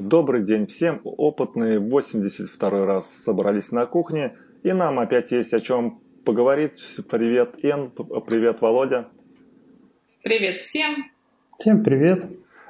Добрый 0.00 0.42
день 0.42 0.66
всем. 0.66 1.02
Опытные 1.04 1.78
82 1.78 2.86
раз 2.86 3.06
собрались 3.22 3.70
на 3.70 3.84
кухне, 3.84 4.34
и 4.62 4.72
нам 4.72 4.98
опять 4.98 5.30
есть 5.30 5.52
о 5.52 5.60
чем 5.60 6.00
поговорить. 6.24 6.82
Привет, 7.10 7.62
Эн. 7.62 7.90
Привет, 7.90 8.62
Володя. 8.62 9.08
Привет 10.22 10.56
всем. 10.56 11.04
Всем 11.58 11.84
привет. 11.84 12.24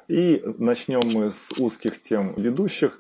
И 0.09 0.43
начнем 0.59 1.03
мы 1.05 1.31
с 1.31 1.53
узких 1.57 2.01
тем 2.01 2.35
ведущих. 2.35 2.99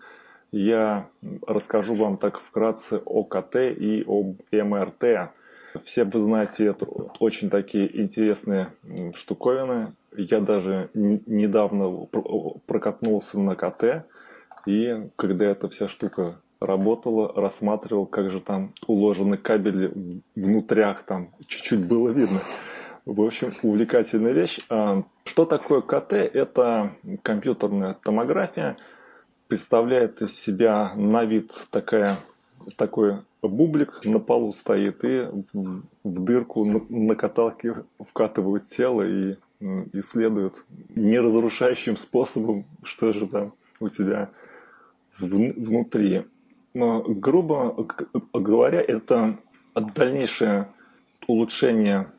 Я 0.53 1.09
расскажу 1.45 1.97
вам 1.97 2.17
так 2.17 2.39
вкратце 2.39 3.03
о 3.05 3.25
КТ 3.25 3.57
и 3.57 4.05
об 4.07 4.37
МРТ. 4.53 5.33
Все 5.85 6.05
вы 6.05 6.21
знаете, 6.21 6.67
это 6.67 6.85
очень 6.85 7.51
такие 7.51 8.01
интересные 8.01 8.75
штуковины. 9.13 9.93
Я 10.17 10.39
даже 10.39 10.89
недавно 10.95 12.07
прокатнулся 12.67 13.41
на 13.41 13.57
КТ, 13.57 14.07
и 14.67 15.11
когда 15.17 15.47
эта 15.47 15.69
вся 15.69 15.89
штука 15.89 16.41
работала, 16.61 17.33
рассматривал, 17.35 18.07
как 18.07 18.31
же 18.31 18.41
там 18.41 18.75
уложены 18.87 19.37
кабели 19.37 20.21
внутрях, 20.35 21.03
там 21.03 21.31
чуть-чуть 21.47 21.87
было 21.87 22.11
видно. 22.11 22.41
В 23.07 23.23
общем, 23.23 23.53
увлекательная 23.63 24.33
вещь. 24.33 24.61
А, 24.69 25.03
что 25.25 25.47
такое 25.47 25.81
КТ? 25.81 26.13
Это 26.13 26.93
компьютерная 27.23 27.95
томография. 27.95 28.77
Представляет 29.49 30.23
из 30.23 30.39
себя 30.39 30.93
на 30.95 31.25
вид 31.25 31.51
такая, 31.71 32.17
такой 32.77 33.17
бублик 33.43 34.05
на 34.05 34.21
полу 34.21 34.53
стоит 34.53 35.03
и 35.05 35.27
в, 35.53 35.83
дырку 36.05 36.65
на, 36.65 36.85
на 36.89 37.17
каталке 37.17 37.85
вкатывают 37.99 38.67
тело 38.67 39.03
и 39.03 39.37
исследуют 39.93 40.65
неразрушающим 40.95 41.97
способом, 41.97 42.67
что 42.83 43.13
же 43.13 43.27
там 43.27 43.55
у 43.81 43.89
тебя 43.89 44.31
внутри. 45.21 46.25
Но, 46.75 47.03
грубо 47.03 47.87
говоря, 48.33 48.81
это 48.81 49.39
дальнейшее 49.75 50.69
улучшение 51.27 52.11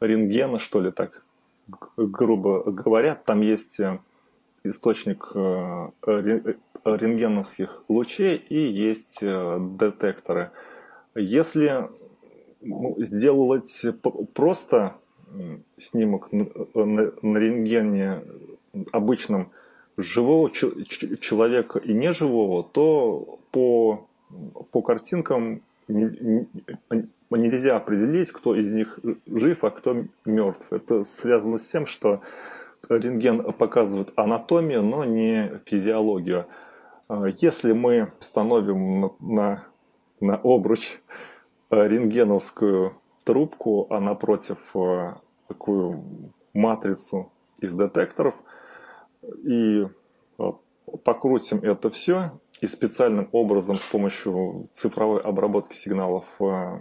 рентгена, 0.00 0.58
что 0.58 0.80
ли, 0.80 0.90
так 0.90 1.22
грубо 1.96 2.70
говоря. 2.70 3.14
Там 3.14 3.40
есть 3.40 3.80
э, 3.80 3.98
источник 4.64 5.30
э, 5.34 5.90
рентгеновских 6.84 7.84
лучей 7.88 8.36
и 8.36 8.58
есть 8.58 9.18
э, 9.22 9.58
детекторы. 9.78 10.50
Если 11.14 11.88
ну, 12.60 12.94
сделать 12.98 13.84
просто 14.34 14.96
снимок 15.76 16.32
на, 16.32 17.38
рентгене 17.38 18.22
обычном 18.92 19.50
живого 19.96 20.50
человека 20.50 21.78
и 21.78 21.92
неживого, 21.92 22.64
то 22.64 23.38
по, 23.50 24.06
по 24.70 24.82
картинкам 24.82 25.62
нельзя 25.88 27.76
определить, 27.76 28.30
кто 28.32 28.54
из 28.54 28.70
них 28.70 28.98
жив, 29.26 29.64
а 29.64 29.70
кто 29.70 30.04
мертв. 30.24 30.72
Это 30.72 31.04
связано 31.04 31.58
с 31.58 31.66
тем, 31.66 31.86
что 31.86 32.20
рентген 32.88 33.52
показывает 33.52 34.12
анатомию, 34.16 34.82
но 34.82 35.04
не 35.04 35.60
физиологию. 35.66 36.46
А 37.08 37.26
если 37.26 37.72
мы 37.72 38.12
установим 38.20 39.12
на, 39.20 39.64
на 40.20 40.40
обруч 40.42 41.00
рентгеновскую 41.70 42.94
трубку, 43.24 43.86
а 43.90 44.00
напротив 44.00 44.58
э, 44.74 45.14
такую 45.46 46.02
матрицу 46.54 47.30
из 47.60 47.74
детекторов– 47.74 48.34
и 49.44 49.86
э, 50.38 50.52
покрутим 51.04 51.58
это 51.58 51.90
все 51.90 52.32
и 52.60 52.66
специальным 52.66 53.28
образом 53.32 53.76
с 53.76 53.86
помощью 53.86 54.68
цифровой 54.72 55.20
обработки 55.20 55.74
сигналов 55.74 56.24
э, 56.40 56.78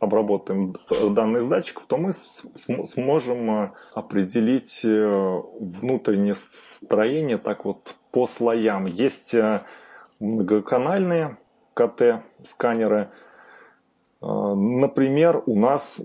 обработаем 0.00 0.76
данные 1.10 1.42
с 1.42 1.46
датчиков, 1.46 1.86
то 1.86 1.96
мы 1.96 2.12
сможем 2.12 3.50
э, 3.50 3.72
определить 3.94 4.80
внутреннее 4.82 6.34
строение 6.34 7.38
так 7.38 7.64
вот 7.64 7.94
по 8.10 8.26
слоям. 8.26 8.86
Есть 8.86 9.34
многоканальные 10.20 11.38
КТ-сканеры. 11.74 13.10
Например, 14.20 15.42
у 15.46 15.58
нас, 15.58 16.00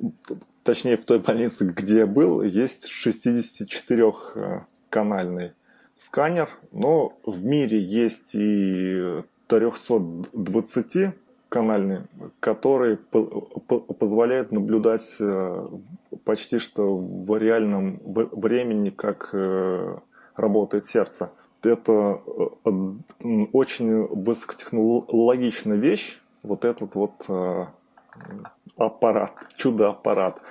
точнее 0.64 0.98
в 0.98 1.06
той 1.06 1.20
больнице, 1.20 1.66
где 1.66 2.00
я 2.00 2.08
был, 2.08 2.42
есть 2.42 2.88
64 2.88 4.66
канальный 4.90 5.54
сканер, 5.98 6.50
но 6.72 7.14
в 7.26 7.44
мире 7.44 7.82
есть 7.82 8.34
и 8.34 9.24
320 9.48 11.14
канальный, 11.50 12.02
который 12.40 12.98
позволяет 12.98 14.52
наблюдать 14.52 15.18
э, 15.20 15.68
почти 16.24 16.60
что 16.60 16.96
в 16.96 17.38
реальном 17.38 18.00
времени, 18.06 18.92
как 18.92 19.30
э, 19.34 19.98
работает 20.36 20.86
сердце. 20.86 21.32
Это 21.64 22.22
э, 22.26 22.70
очень 23.52 24.06
высокотехнологичная 24.08 25.78
вещь, 25.78 26.20
вот 26.44 26.64
этот 26.64 26.96
вот 26.96 27.26
аппарат, 28.78 29.34
чудо-аппарат. 29.58 30.42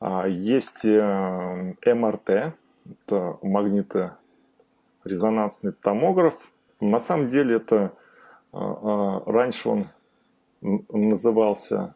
А, 0.00 0.28
есть 0.28 0.84
МРТ, 0.84 2.54
это 2.88 3.38
магниторезонансный 3.42 5.72
томограф. 5.72 6.52
На 6.80 7.00
самом 7.00 7.28
деле 7.28 7.56
это 7.56 7.92
а, 8.52 8.58
а, 8.60 9.22
раньше 9.30 9.68
он 9.68 9.88
назывался 10.60 11.94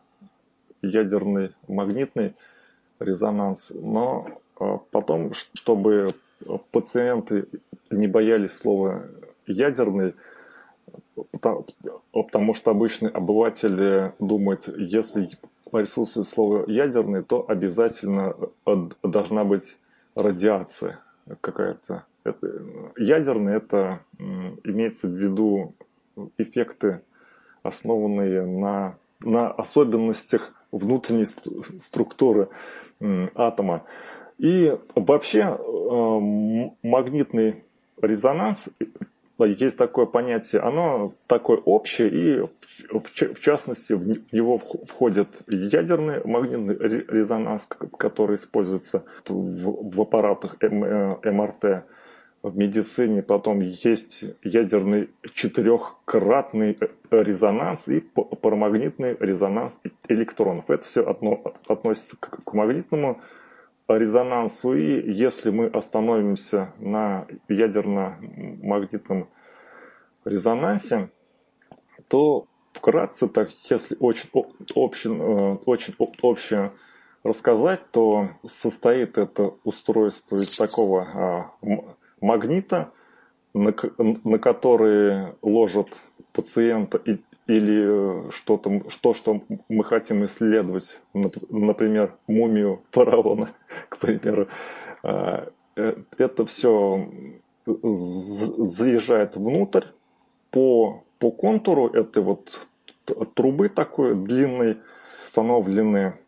ядерный 0.83 1.53
магнитный 1.69 2.35
резонанс, 3.01 3.73
но 3.75 4.27
а, 4.59 4.79
потом, 4.91 5.33
чтобы 5.55 6.09
пациенты 6.71 7.47
не 7.91 8.09
боялись 8.09 8.53
слова 8.53 9.05
ядерный, 9.47 10.15
потому 12.13 12.55
что 12.55 12.71
обычный 12.71 13.11
обыватель 13.11 14.13
думает, 14.19 14.69
если 14.77 15.29
присутствует 15.71 16.29
слово 16.29 16.69
ядерный, 16.69 17.23
то 17.23 17.45
обязательно 17.49 18.35
должна 19.03 19.45
быть 19.45 19.79
радиация 20.15 21.01
какая-то. 21.41 22.05
Это, 22.25 22.47
ядерный 22.97 23.57
это 23.57 24.01
имеется 24.19 25.09
в 25.09 25.13
виду 25.13 25.75
эффекты, 26.39 27.03
основанные 27.63 28.45
на, 28.45 28.97
на 29.21 29.51
особенностях 29.51 30.53
внутренней 30.71 31.27
структуры 31.81 32.49
атома. 33.35 33.85
И 34.39 34.77
вообще 34.95 35.41
э, 35.41 36.21
магнитный 36.83 37.63
резонанс 38.01 38.69
есть 39.39 39.77
такое 39.77 40.07
понятие, 40.07 40.61
оно 40.63 41.13
такое 41.27 41.59
общее, 41.59 42.09
и 42.09 42.41
в, 42.91 43.03
в 43.35 43.41
частности 43.41 43.93
в 43.95 44.33
него 44.33 44.59
входит 44.59 45.43
ядерный 45.49 46.21
магнитный 46.25 46.77
резонанс, 46.77 47.67
который 47.99 48.37
используется 48.37 49.05
в, 49.29 49.95
в 49.95 50.01
аппаратах 50.01 50.57
МРТ 50.61 51.85
в 52.43 52.57
медицине, 52.57 53.23
потом 53.23 53.61
есть 53.61 54.25
ядерный 54.43 55.11
четырехкратный 55.33 56.77
резонанс 57.11 57.89
и 57.89 58.01
парамагнитный 58.01 59.17
резонанс 59.19 59.81
электронов. 60.09 60.69
Это 60.69 60.83
все 60.83 61.03
относится 61.03 62.17
к 62.17 62.53
магнитному 62.53 63.09
резонансу. 63.09 63.42
И 64.75 65.13
если 65.13 65.51
мы 65.51 65.67
остановимся 65.67 66.73
на 66.79 67.27
ядерно-магнитном 67.49 69.29
резонансе, 70.25 71.11
то 72.09 72.47
вкратце, 72.73 73.29
так 73.29 73.51
если 73.71 73.97
очень, 74.01 74.29
очень, 74.75 75.21
э, 75.21 75.57
очень 75.67 75.95
общее 75.99 76.73
рассказать, 77.23 77.91
то 77.91 78.31
состоит 78.45 79.19
это 79.19 79.55
устройство 79.65 80.37
из 80.37 80.57
такого 80.57 81.03
а, 81.03 81.53
магнита, 82.21 82.93
на, 83.55 83.75
на 84.25 84.39
который 84.39 85.35
ложат 85.43 85.89
пациента 86.33 86.99
и 86.99 87.19
или 87.47 88.31
что-то, 88.31 88.89
что, 88.91 89.15
что 89.15 89.43
мы 89.69 89.85
хотим 89.85 90.25
исследовать, 90.25 91.01
например, 91.13 92.17
мумию 92.27 92.83
фараона, 92.91 93.51
к 93.89 93.99
примеру, 93.99 94.49
а, 95.03 95.49
э, 95.77 95.97
это 96.19 96.47
все 96.47 97.09
заезжает 97.67 99.37
внутрь 99.37 99.87
по, 100.51 101.05
по 101.19 101.31
контуру 101.31 101.89
этой 101.89 102.23
вот 102.23 102.67
трубы 103.35 103.69
такой 103.69 104.15
длинной, 104.15 104.79
установлены 105.25 106.19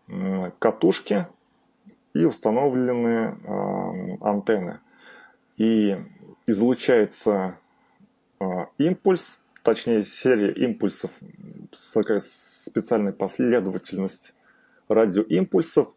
катушки 0.59 1.27
и 2.15 2.25
установлены 2.25 3.37
антенны. 4.21 4.81
И 5.57 5.97
излучается 6.47 7.59
импульс, 8.79 9.39
точнее 9.65 10.05
серия 10.05 10.53
импульсов, 10.53 11.11
такая 11.93 12.21
специальная 12.21 13.13
последовательность 13.13 14.35
радиоимпульсов, 14.89 15.89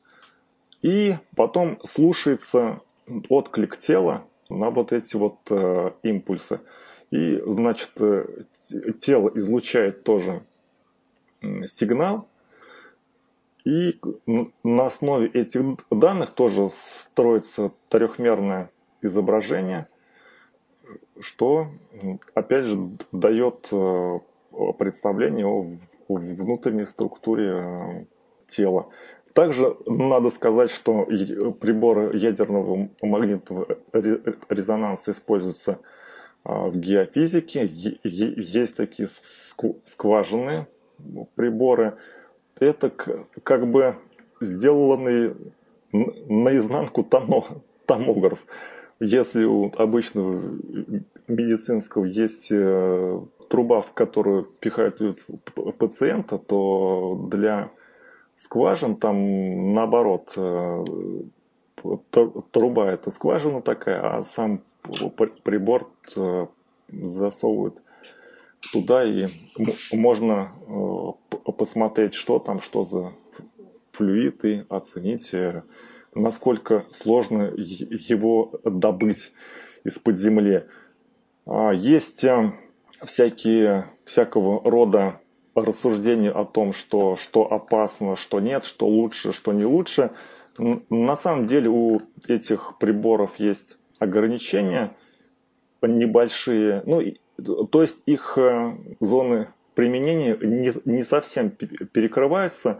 и 0.82 1.18
потом 1.36 1.80
слушается 1.84 2.82
отклик 3.30 3.78
тела 3.78 4.26
на 4.50 4.72
вот 4.72 4.94
эти 4.94 5.18
вот 5.18 5.40
э, 5.50 5.92
импульсы. 6.04 6.62
И, 7.12 7.42
значит, 7.46 7.92
э, 8.00 8.26
тело 9.00 9.32
излучает 9.36 10.04
тоже 10.04 10.44
сигнал, 11.66 12.28
и 13.66 14.00
на 14.64 14.86
основе 14.86 15.28
этих 15.28 15.62
данных 15.92 16.34
тоже 16.34 16.70
строится 16.72 17.72
трехмерное 17.90 18.72
изображение, 19.02 19.90
что, 21.22 21.68
опять 22.34 22.66
же, 22.66 22.90
дает 23.12 23.70
э, 23.72 24.20
представление 24.78 25.46
о 25.46 25.68
внутренней 26.08 26.86
структуре 26.86 27.52
э, 27.52 28.06
тела. 28.48 28.90
Также 29.34 29.78
надо 29.86 30.30
сказать, 30.32 30.72
что 30.72 31.06
приборы 31.60 32.18
ядерного 32.18 32.90
магнитного 33.02 33.68
резонанса 34.50 35.12
используются 35.12 35.80
а, 36.44 36.70
в 36.70 36.78
геофизике. 36.78 37.70
Есть 38.04 38.78
такие 38.78 39.08
скважины 39.84 40.66
приборы. 41.36 41.98
Это 42.60 42.90
как 42.90 43.68
бы 43.68 43.98
сделанный 44.42 45.36
наизнанку 45.92 47.04
томограф. 47.86 48.44
Если 49.00 49.44
у 49.44 49.72
обычного 49.76 50.58
медицинского 51.28 52.06
есть 52.06 52.52
э, 52.52 53.22
труба, 53.48 53.82
в 53.82 53.94
которую 53.94 54.46
пихают 54.46 55.00
пациента, 55.78 56.40
то 56.40 57.28
для 57.30 57.70
скважин 58.38 58.96
там 58.96 59.74
наоборот 59.74 60.34
э, 60.36 60.84
труба 62.52 62.92
это 62.92 63.12
скважина 63.12 63.62
такая, 63.62 64.18
а 64.18 64.24
сам 64.24 64.62
прибор 65.44 65.90
э, 66.16 66.48
засовывают 66.90 67.82
туда 68.72 69.04
и 69.06 69.28
можно 69.92 70.54
посмотреть, 71.58 72.16
что 72.16 72.40
там, 72.40 72.62
что 72.62 72.84
за 72.84 73.14
флюид 73.92 74.44
и 74.44 74.66
оценить, 74.70 75.34
насколько 76.22 76.86
сложно 76.90 77.54
его 77.56 78.60
добыть 78.64 79.32
из-под 79.84 80.18
земли. 80.18 80.66
А 81.46 81.72
есть 81.72 82.26
всякие, 83.06 83.92
всякого 84.04 84.70
рода 84.70 85.22
рассуждения 85.56 86.32
о 86.32 86.46
том, 86.46 86.74
что, 86.74 87.16
что 87.16 87.52
опасно, 87.52 88.16
что 88.16 88.40
нет, 88.40 88.66
что 88.66 88.88
лучше, 88.88 89.34
что 89.34 89.54
не 89.54 89.66
лучше. 89.66 90.12
На 90.90 91.16
самом 91.16 91.46
деле 91.46 91.70
у 91.70 92.00
этих 92.28 92.78
приборов 92.80 93.40
есть 93.40 93.78
ограничения 94.00 94.96
небольшие, 95.82 96.84
ну, 96.86 97.02
то 97.68 97.82
есть 97.82 98.02
их 98.08 98.38
э, 98.38 98.76
зоны 99.00 99.50
применения 99.76 100.36
не, 100.42 100.72
не 100.86 101.04
совсем 101.04 101.52
перекрываются. 101.52 102.80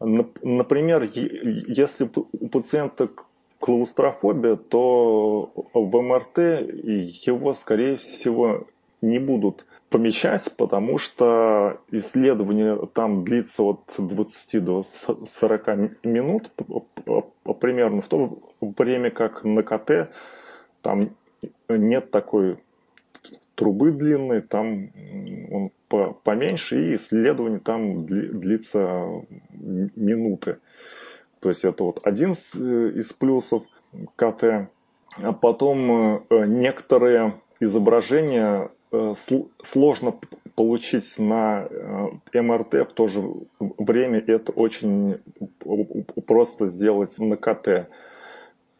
Например, 0.00 1.02
если 1.02 2.08
у 2.32 2.48
пациента 2.48 3.08
клаустрофобия, 3.58 4.56
то 4.56 5.50
в 5.74 6.00
МРТ 6.00 6.38
его, 7.26 7.54
скорее 7.54 7.96
всего, 7.96 8.66
не 9.02 9.18
будут 9.18 9.66
помещать, 9.90 10.52
потому 10.56 10.98
что 10.98 11.80
исследование 11.90 12.78
там 12.92 13.24
длится 13.24 13.62
от 13.62 13.80
20 13.96 14.64
до 14.64 14.82
40 14.82 16.04
минут 16.04 16.50
примерно, 17.60 18.02
в 18.02 18.08
то 18.08 18.38
время 18.60 19.10
как 19.10 19.44
на 19.44 19.62
КТ 19.62 20.10
там 20.82 21.10
нет 21.68 22.10
такой 22.10 22.58
трубы 23.58 23.90
длинной, 23.90 24.40
там 24.40 24.90
он 25.50 25.70
поменьше, 26.22 26.80
и 26.80 26.94
исследование 26.94 27.60
там 27.60 28.06
длится 28.06 29.06
минуты. 29.52 30.58
То 31.40 31.50
есть 31.50 31.64
это 31.64 31.84
вот 31.84 32.00
один 32.04 32.32
из 32.32 33.12
плюсов 33.12 33.64
КТ. 34.16 34.70
А 35.20 35.32
потом 35.32 36.22
э, 36.30 36.46
некоторые 36.46 37.34
изображения 37.58 38.70
Э, 38.90 39.12
сложно 39.62 40.18
получить 40.54 41.18
на 41.18 41.68
э, 41.68 42.40
МРТ, 42.40 42.74
в 42.88 42.94
то 42.94 43.06
же 43.06 43.22
время 43.60 44.24
это 44.26 44.50
очень 44.52 45.20
просто 46.26 46.68
сделать 46.68 47.14
на 47.18 47.36
КТ. 47.36 47.90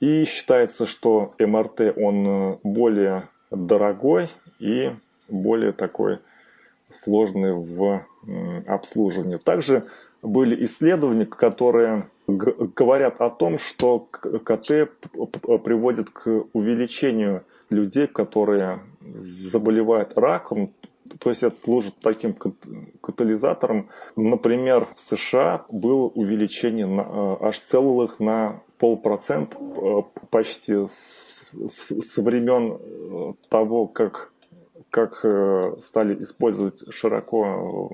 И 0.00 0.24
считается, 0.24 0.86
что 0.86 1.34
МРТ 1.38 1.92
он 1.96 2.26
э, 2.26 2.58
более 2.62 3.28
дорогой 3.50 4.30
и 4.58 4.92
более 5.28 5.72
такой 5.72 6.18
сложный 6.90 7.52
в 7.52 8.04
обслуживании. 8.66 9.36
Также 9.36 9.86
были 10.22 10.64
исследования, 10.64 11.26
которые 11.26 12.08
говорят 12.26 13.20
о 13.20 13.30
том, 13.30 13.58
что 13.58 13.98
КТ 14.00 14.90
приводит 15.64 16.10
к 16.10 16.44
увеличению 16.52 17.44
людей, 17.70 18.06
которые 18.06 18.80
заболевают 19.02 20.16
раком, 20.16 20.72
то 21.18 21.30
есть 21.30 21.42
это 21.42 21.56
служит 21.56 21.94
таким 22.00 22.34
катализатором. 23.00 23.88
Например, 24.16 24.88
в 24.94 25.00
США 25.00 25.64
было 25.70 26.04
увеличение 26.08 26.86
на, 26.86 27.00
э, 27.00 27.36
аж 27.46 27.58
целых 27.60 28.20
на 28.20 28.62
полпроцента 28.78 29.56
э, 29.58 30.02
почти 30.30 30.74
с, 30.86 31.52
с 31.54 32.18
времен 32.18 32.78
э, 32.78 33.32
того, 33.48 33.86
как, 33.86 34.32
как 34.90 35.24
стали 35.80 36.20
использовать 36.22 36.82
широко 36.92 37.90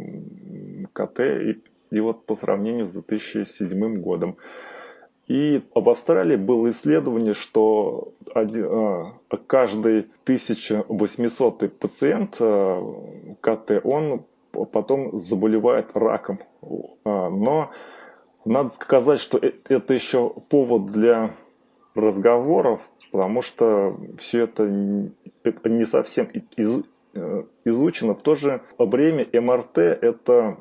КТ 0.92 1.20
и, 1.20 1.62
и 1.90 2.00
вот 2.00 2.26
по 2.26 2.34
сравнению 2.34 2.86
с 2.86 2.92
2007 2.92 4.00
годом. 4.00 4.36
И 5.26 5.62
в 5.74 5.88
Австралии 5.88 6.36
было 6.36 6.70
исследование, 6.70 7.32
что 7.32 8.12
один, 8.34 8.66
а, 8.66 9.12
каждый 9.46 10.00
1800 10.24 11.78
пациент 11.78 12.36
а, 12.40 12.82
КТ, 13.40 13.80
он 13.84 14.24
потом 14.52 15.18
заболевает 15.18 15.90
раком. 15.94 16.40
А, 17.04 17.30
но 17.30 17.70
надо 18.44 18.68
сказать, 18.68 19.18
что 19.18 19.38
э, 19.38 19.52
это 19.68 19.94
еще 19.94 20.28
повод 20.50 20.86
для 20.86 21.34
разговоров, 21.94 22.80
потому 23.10 23.40
что 23.40 23.96
все 24.18 24.44
это 24.44 24.64
не 24.68 25.86
совсем 25.86 26.28
э, 26.34 26.82
изучено. 27.64 28.14
В 28.14 28.22
то 28.22 28.34
же 28.34 28.62
время 28.78 29.26
МРТ 29.32 29.78
это 29.78 30.56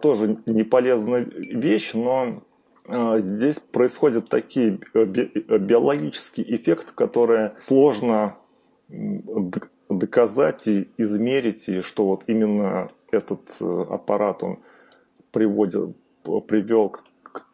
тоже 0.00 0.38
не 0.46 0.64
полезная 0.64 1.28
вещь, 1.52 1.92
но 1.94 2.42
а, 2.88 3.18
здесь 3.20 3.58
происходят 3.58 4.30
такие 4.30 4.80
э, 4.94 5.00
э, 5.00 5.58
биологические 5.58 6.56
эффекты, 6.56 6.92
которые 6.94 7.54
сложно 7.58 8.36
доказать 9.90 10.66
и 10.66 10.88
измерить, 10.96 11.68
и 11.68 11.82
что 11.82 12.06
вот 12.06 12.24
именно 12.28 12.88
этот 13.10 13.42
э, 13.60 13.84
аппарат 13.90 14.42
он 14.42 14.60
приводит, 15.32 15.94
привел 16.46 16.88
к, 16.88 17.02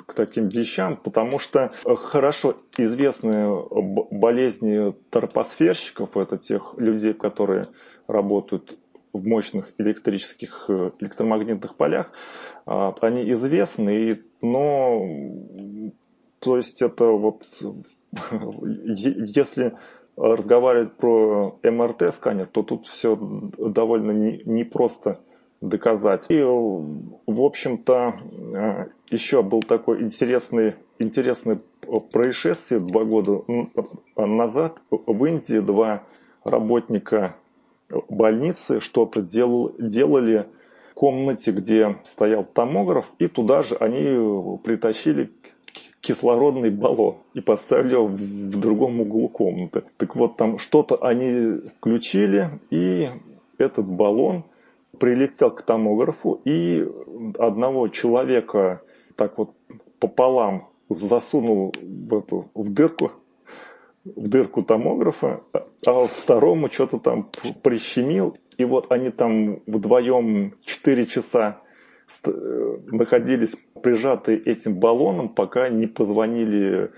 к 0.07 0.15
таким 0.15 0.49
вещам, 0.49 0.97
потому 0.97 1.41
что 1.41 1.73
хорошо 1.85 2.57
известные 2.77 3.67
болезни 4.13 4.95
торпосферщиков, 5.11 6.17
это 6.17 6.39
тех 6.39 6.75
людей, 6.77 7.13
которые 7.13 7.67
работают 8.07 8.79
в 9.13 9.27
мощных 9.27 9.73
электрических, 9.79 10.69
электромагнитных 11.01 11.77
полях, 11.77 12.11
а, 12.67 12.95
они 13.01 13.31
известны, 13.33 14.23
но 14.41 15.07
то 16.41 16.57
есть 16.57 16.83
это 16.83 17.07
вот 17.07 17.45
если 18.37 19.75
разговаривать 20.17 20.93
про 20.97 21.59
МРТ-сканер, 21.63 22.47
то 22.47 22.63
тут 22.63 22.87
все 22.87 23.17
довольно 23.17 24.13
непросто 24.45 25.21
доказать. 25.61 26.27
И, 26.29 26.41
в 26.41 27.41
общем-то, 27.41 28.15
а, 28.55 28.87
еще 29.11 29.43
был 29.43 29.63
такой 29.63 30.03
интересный, 30.03 30.75
интересный 30.99 31.61
происшествие 32.13 32.81
два 32.81 33.05
года 33.05 33.43
назад. 34.17 34.81
В 34.91 35.25
Индии 35.25 35.61
два 35.61 36.05
работника 36.45 37.37
больницы 38.09 38.81
что-то 38.81 39.23
дел, 39.23 39.75
делали 39.79 40.47
комнате, 40.95 41.51
где 41.51 41.97
стоял 42.05 42.45
томограф, 42.45 43.13
и 43.19 43.27
туда 43.27 43.63
же 43.63 43.77
они 43.77 44.59
притащили 44.63 45.31
кислородный 46.01 46.71
баллон 46.71 47.17
и 47.35 47.41
поставили 47.41 47.95
его 47.95 48.07
в 48.07 48.61
другом 48.61 49.01
углу 49.01 49.29
комнаты. 49.29 49.85
Так 49.97 50.15
вот, 50.17 50.37
там 50.37 50.59
что-то 50.59 50.97
они 50.97 51.61
включили, 51.77 52.51
и 52.71 53.11
этот 53.59 53.87
баллон 53.87 54.45
прилетел 54.99 55.51
к 55.51 55.63
томографу, 55.63 56.41
и 56.45 56.87
одного 57.39 57.89
человека 57.89 58.83
так 59.17 59.39
вот 59.39 59.51
пополам 59.99 60.69
засунул 60.89 61.73
в 61.83 62.15
эту 62.15 62.51
в 62.55 62.73
дырку 62.73 63.13
в 64.05 64.29
дырку 64.29 64.63
томографа, 64.63 65.43
а 65.87 66.07
второму 66.07 66.71
что-то 66.71 66.99
там 66.99 67.31
прищемил, 67.63 68.37
и 68.59 68.65
вот 68.65 68.91
они 68.91 69.11
там 69.11 69.63
вдвоем 69.67 70.55
4 70.65 71.07
часа 71.07 71.63
э, 72.25 72.31
находились 72.87 73.57
прижатые 73.83 74.39
этим 74.39 74.75
баллоном, 74.75 75.29
пока 75.31 75.69
не 75.69 75.87
позвонили 75.87 76.91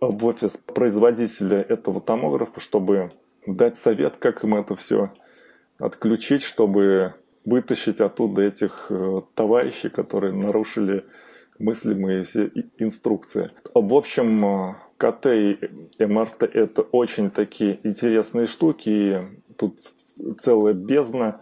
в 0.00 0.24
офис 0.26 0.56
производителя 0.56 1.60
этого 1.60 2.00
томографа, 2.00 2.60
чтобы 2.60 3.08
дать 3.46 3.76
совет, 3.76 4.16
как 4.18 4.44
им 4.44 4.54
это 4.54 4.76
все 4.76 5.10
отключить, 5.78 6.42
чтобы 6.42 7.14
вытащить 7.44 8.00
оттуда 8.00 8.42
этих 8.42 8.86
э, 8.90 9.22
товарищей, 9.34 9.88
которые 9.88 10.32
нарушили 10.32 11.04
мыслимые 11.58 12.24
все 12.24 12.50
инструкции. 12.78 13.50
В 13.74 13.94
общем, 13.94 14.44
э, 14.44 14.74
КТ 14.96 15.26
и 15.26 15.58
МРТ 16.04 16.44
это 16.44 16.82
очень 16.82 17.30
такие 17.30 17.80
интересные 17.82 18.46
штуки, 18.46 18.88
и 18.88 19.18
тут 19.56 19.78
целая 20.40 20.74
бездна. 20.74 21.40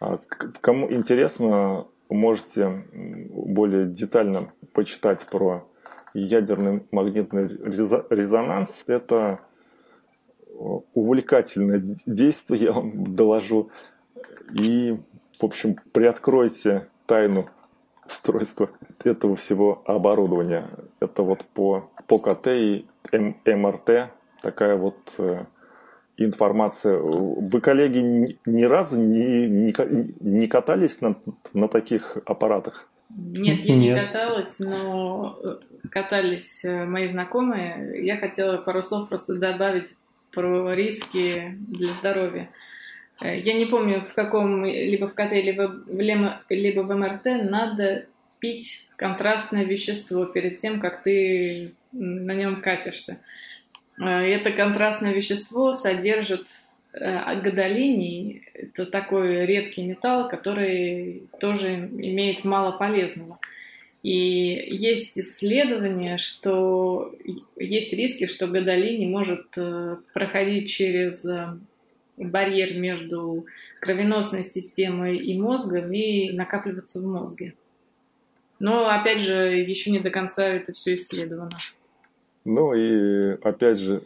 А 0.00 0.18
кому 0.60 0.90
интересно, 0.92 1.86
можете 2.08 2.84
более 3.30 3.86
детально 3.86 4.48
почитать 4.72 5.26
про 5.26 5.66
ядерный 6.14 6.82
магнитный 6.90 7.48
резонанс. 7.48 8.84
Это 8.86 9.40
увлекательное 10.94 11.82
действие, 12.06 12.64
я 12.64 12.72
вам 12.72 13.14
доложу. 13.14 13.70
И, 14.52 14.98
в 15.40 15.44
общем, 15.44 15.76
приоткройте 15.92 16.88
тайну 17.06 17.46
устройства 18.08 18.70
этого 19.04 19.36
всего 19.36 19.82
оборудования. 19.86 20.68
Это 21.00 21.22
вот 21.22 21.44
по, 21.54 21.90
по 22.06 22.18
КТ 22.18 22.48
и 22.48 22.86
МРТ 23.12 24.10
такая 24.42 24.76
вот 24.76 24.98
э, 25.18 25.44
информация. 26.16 26.98
Вы, 26.98 27.60
коллеги, 27.60 27.98
ни, 27.98 28.38
ни 28.46 28.64
разу 28.64 28.98
не, 28.98 29.48
не, 29.48 29.74
не 30.20 30.46
катались 30.48 31.00
на, 31.00 31.16
на 31.54 31.68
таких 31.68 32.18
аппаратах? 32.26 32.88
Нет, 33.10 33.60
я 33.60 33.76
Нет. 33.76 33.96
не 33.96 34.06
каталась, 34.06 34.58
но 34.58 35.38
э, 35.42 35.88
катались 35.90 36.64
э, 36.64 36.84
мои 36.84 37.08
знакомые. 37.08 38.04
Я 38.04 38.18
хотела 38.18 38.58
пару 38.58 38.82
слов 38.82 39.08
просто 39.08 39.34
добавить 39.34 39.94
про 40.32 40.74
риски 40.74 41.56
для 41.58 41.94
здоровья. 41.94 42.50
Я 43.20 43.52
не 43.54 43.66
помню, 43.66 44.02
в 44.02 44.14
каком, 44.14 44.64
либо 44.64 45.06
в 45.06 45.14
КТ, 45.14 45.32
либо 45.32 45.74
либо 46.48 46.80
в 46.80 46.94
МРТ 46.94 47.50
надо 47.50 48.06
пить 48.38 48.86
контрастное 48.96 49.64
вещество 49.64 50.24
перед 50.24 50.58
тем, 50.58 50.80
как 50.80 51.02
ты 51.02 51.72
на 51.92 52.32
нем 52.32 52.60
катишься. 52.60 53.18
Э, 54.00 54.04
это 54.04 54.52
контрастное 54.52 55.12
вещество 55.12 55.72
содержит 55.72 56.46
э, 56.92 57.40
гадолиний. 57.40 58.44
Это 58.54 58.86
такой 58.86 59.46
редкий 59.46 59.82
металл, 59.82 60.28
который 60.28 61.24
тоже 61.40 61.74
имеет 61.74 62.44
мало 62.44 62.72
полезного. 62.72 63.38
И 64.04 64.12
есть 64.70 65.18
исследования, 65.18 66.18
что 66.18 67.14
есть 67.56 67.92
риски, 67.92 68.26
что 68.26 68.46
гадолиний 68.46 69.06
может 69.06 69.46
э, 69.56 69.96
проходить 70.14 70.70
через 70.70 71.26
барьер 72.18 72.74
между 72.74 73.46
кровеносной 73.80 74.44
системой 74.44 75.16
и 75.16 75.38
мозгом 75.38 75.92
и 75.92 76.32
накапливаться 76.32 77.00
в 77.00 77.06
мозге. 77.06 77.54
Но, 78.58 78.88
опять 78.88 79.22
же, 79.22 79.34
еще 79.34 79.90
не 79.90 80.00
до 80.00 80.10
конца 80.10 80.46
это 80.46 80.72
все 80.72 80.94
исследовано. 80.94 81.58
Ну 82.44 82.74
и, 82.74 83.38
опять 83.42 83.78
же, 83.78 84.02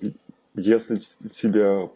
если 0.55 0.99
тебя 1.31 1.89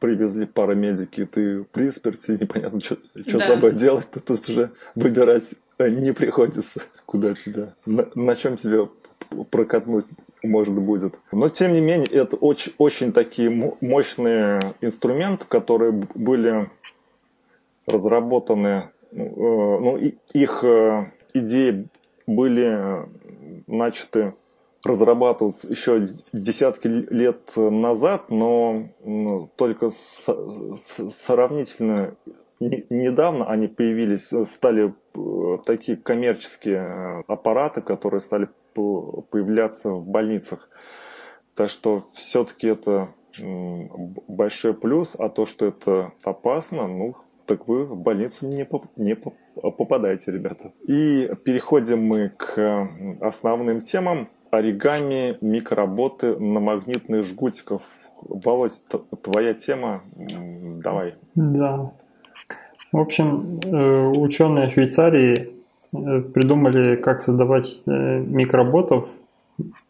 привезли 0.00 0.46
парамедики, 0.46 1.24
ты 1.24 1.64
при 1.64 1.90
смерти, 1.90 2.32
непонятно, 2.40 2.80
что, 2.80 2.98
да. 3.14 3.38
с 3.38 3.46
тобой 3.46 3.72
делать, 3.72 4.10
то 4.10 4.20
тут 4.20 4.48
уже 4.48 4.70
выбирать 4.94 5.54
не 5.78 6.12
приходится, 6.12 6.82
куда 7.06 7.34
тебя, 7.34 7.74
на, 7.86 8.08
на 8.14 8.36
чем 8.36 8.56
тебя 8.58 8.88
прокатнуть 9.50 10.04
может 10.42 10.74
будет. 10.74 11.14
Но 11.32 11.48
тем 11.48 11.74
не 11.74 11.80
менее, 11.80 12.06
это 12.06 12.36
очень, 12.36 12.72
очень 12.78 13.12
такие 13.12 13.50
мощные 13.80 14.74
инструменты, 14.80 15.44
которые 15.46 15.92
были 15.92 16.70
разработаны, 17.86 18.90
ну, 19.12 19.24
э, 19.24 19.80
ну 19.80 19.96
их 20.32 20.64
э, 20.64 21.12
идеи 21.34 21.88
были 22.26 23.06
начаты 23.66 24.34
разрабатываться 24.84 25.68
еще 25.68 26.06
десятки 26.32 26.88
лет 26.88 27.52
назад, 27.56 28.30
но 28.30 28.88
только 29.56 29.90
сравнительно 29.90 32.14
недавно 32.60 33.46
они 33.46 33.68
появились, 33.68 34.30
стали 34.48 34.94
э, 35.14 35.58
такие 35.64 35.96
коммерческие 35.96 37.24
аппараты, 37.26 37.80
которые 37.80 38.20
стали 38.20 38.48
появляться 38.74 39.90
в 39.90 40.06
больницах. 40.06 40.68
Так 41.54 41.70
что 41.70 42.02
все-таки 42.14 42.68
это 42.68 43.08
большой 44.28 44.74
плюс, 44.74 45.14
а 45.18 45.28
то, 45.28 45.46
что 45.46 45.66
это 45.66 46.12
опасно, 46.24 46.88
ну, 46.88 47.16
так 47.46 47.66
вы 47.68 47.84
в 47.84 47.96
больницу 47.96 48.46
не, 48.46 48.64
поп 48.64 48.86
не 48.96 49.16
попадаете, 49.16 50.32
ребята. 50.32 50.72
И 50.86 51.30
переходим 51.44 52.04
мы 52.04 52.30
к 52.30 52.88
основным 53.20 53.80
темам. 53.80 54.28
Оригами, 54.50 55.36
микроработы 55.40 56.36
на 56.36 56.58
магнитных 56.60 57.24
жгутиков. 57.24 57.82
Володь, 58.20 58.72
твоя 59.22 59.54
тема, 59.54 60.02
давай. 60.16 61.14
Да. 61.34 61.92
В 62.92 62.98
общем, 62.98 63.60
э, 63.64 64.08
ученые 64.08 64.68
Швейцарии 64.70 65.59
придумали, 65.92 66.96
как 66.96 67.20
создавать 67.20 67.80
э, 67.86 68.20
микроботов, 68.20 69.08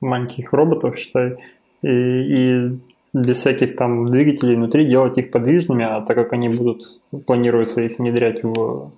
маленьких 0.00 0.52
роботов, 0.52 0.98
считай, 0.98 1.36
и, 1.82 1.88
и 1.88 2.78
без 3.12 3.36
всяких 3.38 3.76
там 3.76 4.08
двигателей 4.08 4.56
внутри 4.56 4.86
делать 4.86 5.18
их 5.18 5.30
подвижными, 5.30 5.84
а 5.84 6.00
так 6.00 6.16
как 6.16 6.32
они 6.32 6.48
будут, 6.48 7.00
планируется 7.26 7.82
их 7.82 7.98
внедрять 7.98 8.42
в 8.42 8.92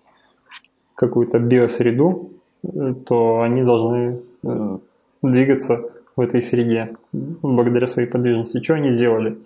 какую-то 0.94 1.38
биосреду, 1.38 2.30
то 3.06 3.40
они 3.40 3.62
должны 3.62 4.20
двигаться 5.22 5.90
в 6.16 6.20
этой 6.20 6.42
среде 6.42 6.96
благодаря 7.12 7.86
своей 7.86 8.08
подвижности. 8.08 8.62
Что 8.62 8.74
они 8.74 8.90
сделали? 8.90 9.38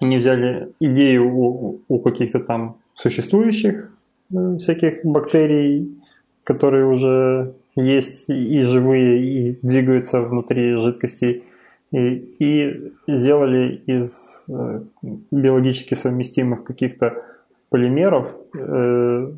Они 0.00 0.16
взяли 0.16 0.72
идею 0.80 1.34
у, 1.34 1.80
у 1.88 1.98
каких-то 1.98 2.40
там 2.40 2.76
существующих 2.94 3.92
э, 4.32 4.56
всяких 4.58 5.04
бактерий, 5.04 5.97
которые 6.44 6.86
уже 6.86 7.54
есть 7.76 8.28
и 8.28 8.62
живые, 8.62 9.22
и 9.22 9.58
двигаются 9.62 10.20
внутри 10.20 10.76
жидкостей, 10.76 11.44
и, 11.92 11.98
и 12.38 12.92
сделали 13.06 13.82
из 13.86 14.44
э, 14.48 14.82
биологически 15.30 15.94
совместимых 15.94 16.64
каких-то 16.64 17.22
полимеров 17.70 18.34
э, 18.54 19.32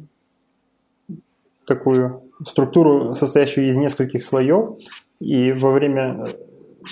такую 1.66 2.22
структуру, 2.46 3.14
состоящую 3.14 3.68
из 3.68 3.76
нескольких 3.76 4.24
слоев, 4.24 4.78
и 5.20 5.52
во 5.52 5.70
время, 5.72 6.34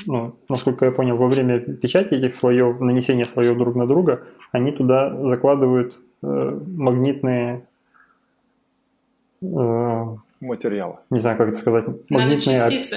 ну, 0.06 0.36
насколько 0.48 0.84
я 0.84 0.92
понял, 0.92 1.16
во 1.16 1.26
время 1.26 1.58
печати 1.60 2.14
этих 2.14 2.34
слоев, 2.34 2.78
нанесения 2.80 3.24
слоев 3.24 3.56
друг 3.56 3.74
на 3.74 3.86
друга, 3.86 4.22
они 4.52 4.72
туда 4.72 5.26
закладывают 5.26 5.98
э, 6.22 6.60
магнитные 6.66 7.67
э, 9.42 10.07
материалы. 10.40 10.97
Не 11.11 11.18
знаю, 11.18 11.37
как 11.37 11.49
это 11.49 11.59
сказать. 11.59 11.85
Магнитные 12.09 12.71
частицы. 12.71 12.97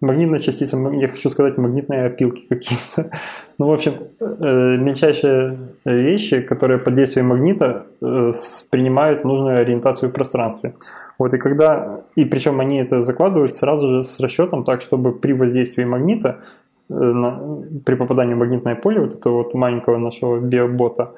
Магнитная 0.00 0.40
частица, 0.40 0.76
я 0.76 1.08
хочу 1.08 1.30
сказать 1.30 1.56
магнитные 1.56 2.04
опилки 2.04 2.46
какие-то. 2.48 3.10
Ну, 3.58 3.68
в 3.68 3.72
общем, 3.72 3.92
э, 4.20 4.76
мельчайшие 4.76 5.56
вещи, 5.86 6.42
которые 6.42 6.78
под 6.78 6.94
действием 6.94 7.28
магнита 7.28 7.86
э, 8.02 8.32
принимают 8.70 9.24
нужную 9.24 9.60
ориентацию 9.60 10.10
в 10.10 10.12
пространстве. 10.12 10.74
Вот 11.18 11.32
и 11.32 11.38
когда, 11.38 12.00
и 12.16 12.26
причем 12.26 12.60
они 12.60 12.76
это 12.76 13.00
закладывают 13.00 13.56
сразу 13.56 13.88
же 13.88 14.04
с 14.04 14.20
расчетом 14.20 14.64
так, 14.64 14.82
чтобы 14.82 15.12
при 15.12 15.32
воздействии 15.32 15.84
магнита, 15.84 16.42
при 16.88 17.94
попадании 17.94 18.34
в 18.34 18.38
магнитное 18.38 18.76
поле 18.76 19.00
вот 19.00 19.14
этого 19.14 19.38
вот 19.38 19.54
маленького 19.54 19.96
нашего 19.96 20.38
биобота, 20.38 21.14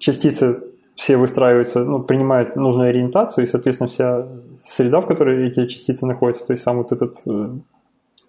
частицы 0.00 0.67
все 0.98 1.16
выстраиваются, 1.16 1.84
ну, 1.84 2.02
принимают 2.02 2.56
нужную 2.56 2.88
ориентацию, 2.88 3.44
и, 3.44 3.46
соответственно, 3.46 3.88
вся 3.88 4.26
среда, 4.56 5.00
в 5.00 5.06
которой 5.06 5.46
эти 5.46 5.66
частицы 5.68 6.06
находятся, 6.06 6.44
то 6.44 6.52
есть 6.52 6.64
сам 6.64 6.78
вот 6.78 6.90
этот 6.90 7.14
э, 7.24 7.50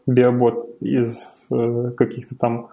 биобот 0.06 0.78
из 0.80 1.48
э, 1.52 1.92
каких-то 1.98 2.36
там 2.36 2.68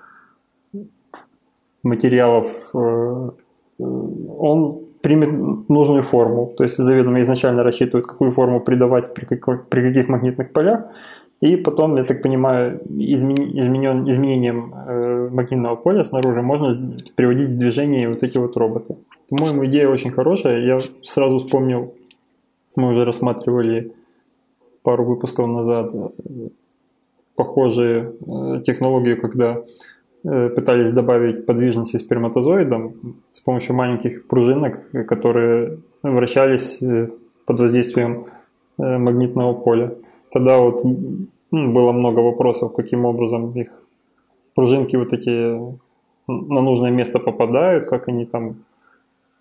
материалов, 1.83 2.47
э, 2.75 3.31
он 3.79 4.81
примет 5.01 5.69
нужную 5.71 6.03
форму. 6.03 6.53
То 6.57 6.65
есть 6.65 6.77
заведомо 6.77 7.21
изначально 7.23 7.63
рассчитывают, 7.63 8.07
какую 8.07 8.33
форму 8.33 8.61
придавать 8.61 9.15
при, 9.15 9.25
при 9.25 9.89
каких 9.89 10.09
магнитных 10.09 10.53
полях. 10.53 10.85
И 11.41 11.57
потом, 11.57 11.97
я 11.97 12.05
так 12.05 12.23
понимаю, 12.23 12.81
измени, 12.89 13.61
изменен, 13.61 14.09
изменением 14.11 14.75
э, 14.75 15.29
магнитного 15.31 15.77
поля 15.77 16.05
снаружи 16.05 16.41
можно 16.41 16.73
приводить 17.15 17.49
в 17.49 17.59
движение 17.59 18.09
вот 18.09 18.23
эти 18.23 18.39
вот 18.39 18.57
роботы. 18.57 18.97
По-моему, 19.29 19.67
идея 19.67 19.89
очень 19.89 20.11
хорошая. 20.11 20.65
Я 20.65 20.81
сразу 21.03 21.39
вспомнил, 21.39 21.95
мы 22.75 22.89
уже 22.89 23.05
рассматривали 23.05 23.93
пару 24.83 25.05
выпусков 25.05 25.47
назад 25.47 25.95
э, 25.95 26.49
похожие 27.37 28.13
э, 28.27 28.63
технологии, 28.65 29.15
когда 29.15 29.63
э, 30.25 30.49
пытались 30.49 30.91
добавить 30.91 31.47
подвижности 31.47 31.99
сперматозоидам 31.99 32.95
с 33.31 33.41
помощью 33.41 33.77
маленьких 33.77 34.27
пружинок, 34.27 34.81
которые 35.07 35.79
вращались 36.03 36.83
э, 36.83 37.11
под 37.45 37.61
воздействием 37.61 38.27
магнитного 38.79 39.55
поля. 39.55 39.95
Тогда 40.37 40.59
вот 40.59 40.85
ну, 40.85 41.73
было 41.73 41.93
много 41.93 42.21
вопросов, 42.21 42.75
каким 42.75 43.07
образом 43.07 43.59
их 43.59 43.83
пружинки 44.55 44.95
вот 44.95 45.15
эти 45.15 45.57
на 46.27 46.61
нужное 46.61 46.91
место 46.91 47.19
попадают, 47.19 47.89
как 47.89 48.09
они 48.09 48.27
там 48.27 48.57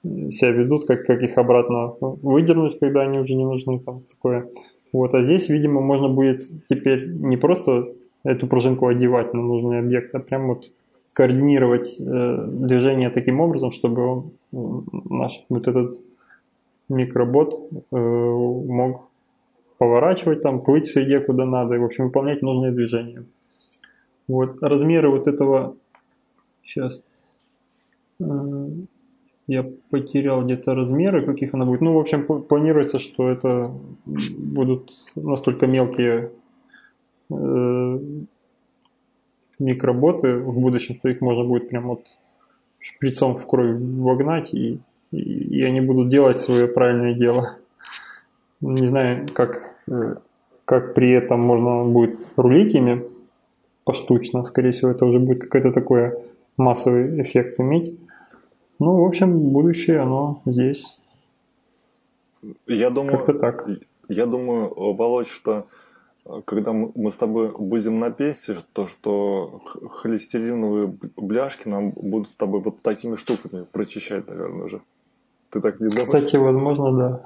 себя 0.03 0.51
ведут, 0.51 0.85
как, 0.85 1.05
как 1.05 1.21
их 1.21 1.37
обратно 1.37 1.95
выдернуть, 1.99 2.79
когда 2.79 3.01
они 3.01 3.19
уже 3.19 3.35
не 3.35 3.43
нужны, 3.43 3.79
там 3.79 4.03
такое. 4.09 4.47
Вот, 4.93 5.13
а 5.13 5.21
здесь, 5.21 5.49
видимо, 5.49 5.81
можно 5.81 6.07
будет 6.07 6.43
теперь 6.69 7.09
не 7.09 7.35
просто 7.35 7.89
эту 8.23 8.47
пружинку 8.47 8.87
одевать 8.87 9.33
на 9.33 9.41
нужный 9.41 9.79
объект, 9.79 10.15
а 10.15 10.19
прям 10.19 10.47
вот 10.47 10.71
координировать 11.11 11.97
э, 11.99 12.45
движение 12.47 13.09
таким 13.09 13.41
образом, 13.41 13.71
чтобы 13.71 14.01
он, 14.01 14.85
наш 15.09 15.43
вот 15.49 15.67
этот 15.67 15.99
микробот 16.87 17.53
э, 17.91 17.97
мог 17.97 19.09
поворачивать 19.77 20.41
там, 20.41 20.61
плыть 20.61 20.87
в 20.87 20.93
среде 20.93 21.19
куда 21.19 21.45
надо, 21.45 21.75
и, 21.75 21.79
в 21.79 21.85
общем, 21.85 22.05
выполнять 22.05 22.41
нужные 22.41 22.71
движения. 22.71 23.25
Вот, 24.27 24.61
размеры 24.61 25.09
вот 25.09 25.27
этого, 25.27 25.75
сейчас, 26.63 27.03
э, 28.19 28.23
я 29.47 29.69
потерял 29.91 30.43
где-то 30.43 30.73
размеры, 30.73 31.25
каких 31.25 31.53
она 31.53 31.65
будет. 31.65 31.81
Ну, 31.81 31.93
в 31.93 31.99
общем, 31.99 32.25
планируется, 32.25 32.97
что 32.97 33.29
это 33.29 33.71
будут 34.05 34.91
настолько 35.15 35.67
мелкие 35.67 36.31
э, 37.29 37.99
микроботы 39.59 40.37
в 40.37 40.59
будущем, 40.59 40.95
что 40.95 41.09
их 41.09 41.21
можно 41.21 41.43
будет 41.43 41.69
прям 41.69 41.87
вот 41.87 42.07
шприцом 42.79 43.37
в 43.37 43.45
кровь 43.45 43.77
вогнать, 43.77 44.53
и, 44.53 44.79
и, 45.11 45.17
и 45.17 45.61
они 45.61 45.81
будут 45.81 46.09
делать 46.09 46.39
свое 46.39 46.67
правильное 46.67 47.13
дело. 47.13 47.57
Не 48.65 48.87
знаю, 48.87 49.27
как, 49.33 49.75
э, 49.87 50.15
как 50.65 50.95
при 50.95 51.11
этом 51.11 51.39
можно 51.39 51.83
будет 51.83 52.17
рулить 52.35 52.73
ими 52.73 53.05
поштучно. 53.83 54.43
Скорее 54.43 54.71
всего, 54.71 54.91
это 54.91 55.05
уже 55.05 55.19
будет 55.19 55.43
какой-то 55.43 55.71
такой 55.71 56.13
массовый 56.57 57.21
эффект 57.21 57.59
иметь. 57.59 57.99
Ну, 58.79 59.01
в 59.01 59.05
общем, 59.05 59.39
будущее, 59.39 59.99
оно 59.99 60.41
здесь. 60.45 60.97
Я 62.65 62.89
думаю, 62.89 63.17
Как-то 63.17 63.33
так. 63.33 63.67
Я 64.09 64.25
думаю, 64.25 64.73
Володь, 64.93 65.27
что 65.27 65.67
э, 66.25 66.41
когда 66.45 66.73
мы 66.73 67.11
с 67.11 67.15
тобой 67.15 67.51
будем 67.57 67.99
на 67.99 68.09
песне, 68.09 68.57
то 68.73 68.87
что 68.87 69.61
холестериновые 69.91 70.93
бляшки 71.15 71.67
нам 71.67 71.91
будут 71.91 72.29
с 72.29 72.35
тобой 72.35 72.61
вот 72.61 72.81
такими 72.81 73.15
штуками 73.15 73.65
прочищать, 73.71 74.27
наверное, 74.27 74.65
уже. 74.65 74.81
Ты 75.51 75.61
так 75.61 75.79
не 75.79 75.87
думаешь? 75.87 76.07
Кстати, 76.07 76.35
возможно, 76.35 76.91
да. 76.91 77.25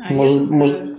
А 0.00 0.12
может, 0.12 0.50
может... 0.50 0.98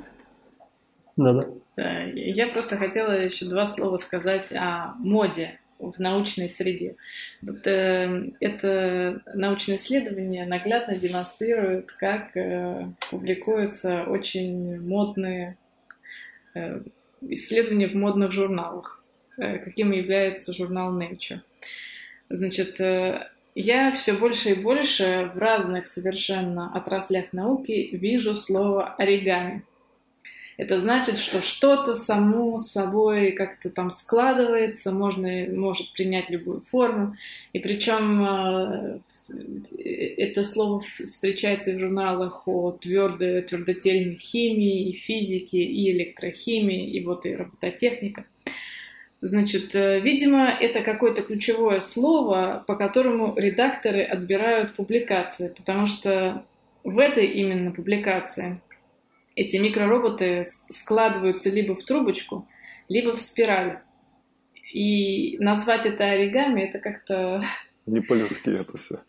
Да, 1.18 1.34
да. 1.34 1.48
Да, 1.78 2.04
я 2.04 2.48
просто 2.48 2.78
хотела 2.78 3.12
еще 3.12 3.46
два 3.46 3.66
слова 3.66 3.98
сказать 3.98 4.52
о 4.52 4.94
моде 5.00 5.60
в 5.80 5.98
научной 6.00 6.50
среде. 6.50 6.96
Вот, 7.42 7.66
э, 7.66 8.32
это 8.40 9.22
научное 9.34 9.78
исследование 9.78 10.46
наглядно 10.46 10.96
демонстрирует, 10.96 11.92
как 11.94 12.36
э, 12.38 12.88
публикуются 13.10 14.04
очень 14.04 14.80
модные 14.80 15.58
э, 16.54 16.82
исследования 17.22 17.88
в 17.88 17.96
модных 17.96 18.32
журналах, 18.32 19.04
э, 19.38 19.58
каким 19.58 19.92
является 19.92 20.54
журнал 20.54 20.96
Nature. 21.00 21.40
Значит, 22.30 22.80
э, 22.80 23.28
я 23.56 23.92
все 23.92 24.14
больше 24.14 24.52
и 24.52 24.56
больше 24.56 25.32
в 25.34 25.38
разных 25.38 25.88
совершенно 25.88 26.74
отраслях 26.74 27.34
науки 27.34 27.90
вижу 27.92 28.36
слово 28.36 28.94
оригами. 28.96 29.64
Это 30.58 30.80
значит, 30.80 31.18
что 31.18 31.42
что-то 31.42 31.96
само 31.96 32.58
собой 32.60 33.32
как-то 33.32 33.70
там 33.70 33.90
складывается, 33.90 34.92
можно, 34.92 35.48
может 35.50 35.92
принять 35.94 36.30
любую 36.30 36.62
форму. 36.70 37.16
И 37.52 37.60
причем 37.60 38.24
э, 38.24 39.00
это 40.18 40.44
слово 40.44 40.82
встречается 40.82 41.74
в 41.74 41.80
журналах 41.80 42.48
о 42.48 42.72
твердой, 42.72 43.42
твердотельной 43.42 44.18
химии, 44.18 44.90
и 44.90 44.94
физике, 44.94 45.64
и 45.64 45.92
электрохимии, 45.92 46.90
и 46.92 47.04
вот 47.04 47.26
и 47.26 47.36
робототехника. 47.36 48.26
Значит, 49.22 49.76
э, 49.76 50.00
видимо, 50.00 50.50
это 50.50 50.82
какое-то 50.82 51.22
ключевое 51.22 51.82
слово, 51.82 52.64
по 52.66 52.76
которому 52.76 53.38
редакторы 53.38 54.02
отбирают 54.04 54.76
публикации, 54.76 55.54
потому 55.56 55.86
что 55.86 56.44
в 56.84 56.98
этой 56.98 57.28
именно 57.28 57.72
публикации 57.72 58.60
эти 59.36 59.58
микророботы 59.58 60.44
складываются 60.72 61.52
либо 61.52 61.76
в 61.76 61.86
трубочку, 61.86 62.48
либо 62.90 63.16
в 63.16 63.22
спираль. 63.22 63.80
И 64.74 65.38
назвать 65.38 65.86
это 65.86 66.06
оригами, 66.06 66.62
это 66.62 66.80
как-то... 66.80 67.42
Не 67.86 68.02
по-людски 68.02 68.50
это 68.50 68.78
все. 68.78 69.02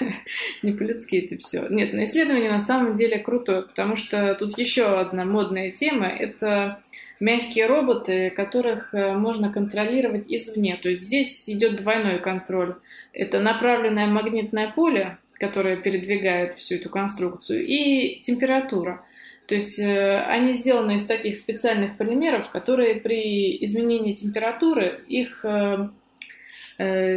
Не 0.62 0.72
по-людски 0.72 1.16
это 1.16 1.36
все. 1.36 1.66
Нет, 1.68 1.92
но 1.92 2.04
исследование 2.04 2.50
на 2.50 2.60
самом 2.60 2.94
деле 2.94 3.18
крутое, 3.18 3.62
потому 3.62 3.96
что 3.96 4.34
тут 4.36 4.56
еще 4.56 5.00
одна 5.00 5.26
модная 5.26 5.70
тема– 5.70 6.06
это 6.08 6.82
мягкие 7.24 7.66
роботы, 7.66 8.30
которых 8.30 8.92
э, 8.92 9.14
можно 9.14 9.50
контролировать 9.50 10.26
извне. 10.28 10.76
То 10.76 10.90
есть 10.90 11.02
здесь 11.02 11.48
идет 11.48 11.76
двойной 11.76 12.18
контроль. 12.18 12.76
Это 13.14 13.40
направленное 13.40 14.06
магнитное 14.06 14.70
поле, 14.70 15.16
которое 15.34 15.76
передвигает 15.76 16.58
всю 16.58 16.74
эту 16.74 16.90
конструкцию, 16.90 17.64
и 17.66 18.20
температура. 18.20 19.02
То 19.46 19.54
есть 19.54 19.78
э, 19.78 20.20
они 20.24 20.52
сделаны 20.52 20.96
из 20.96 21.06
таких 21.06 21.38
специальных 21.38 21.96
полимеров, 21.96 22.50
которые 22.50 22.96
при 22.96 23.56
изменении 23.64 24.12
температуры 24.12 25.00
их 25.08 25.46
э, 25.46 25.88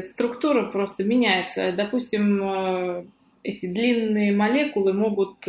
структура 0.04 0.72
просто 0.72 1.04
меняется. 1.04 1.74
Допустим, 1.74 3.10
эти 3.44 3.66
длинные 3.66 4.32
молекулы 4.32 4.94
могут 4.94 5.48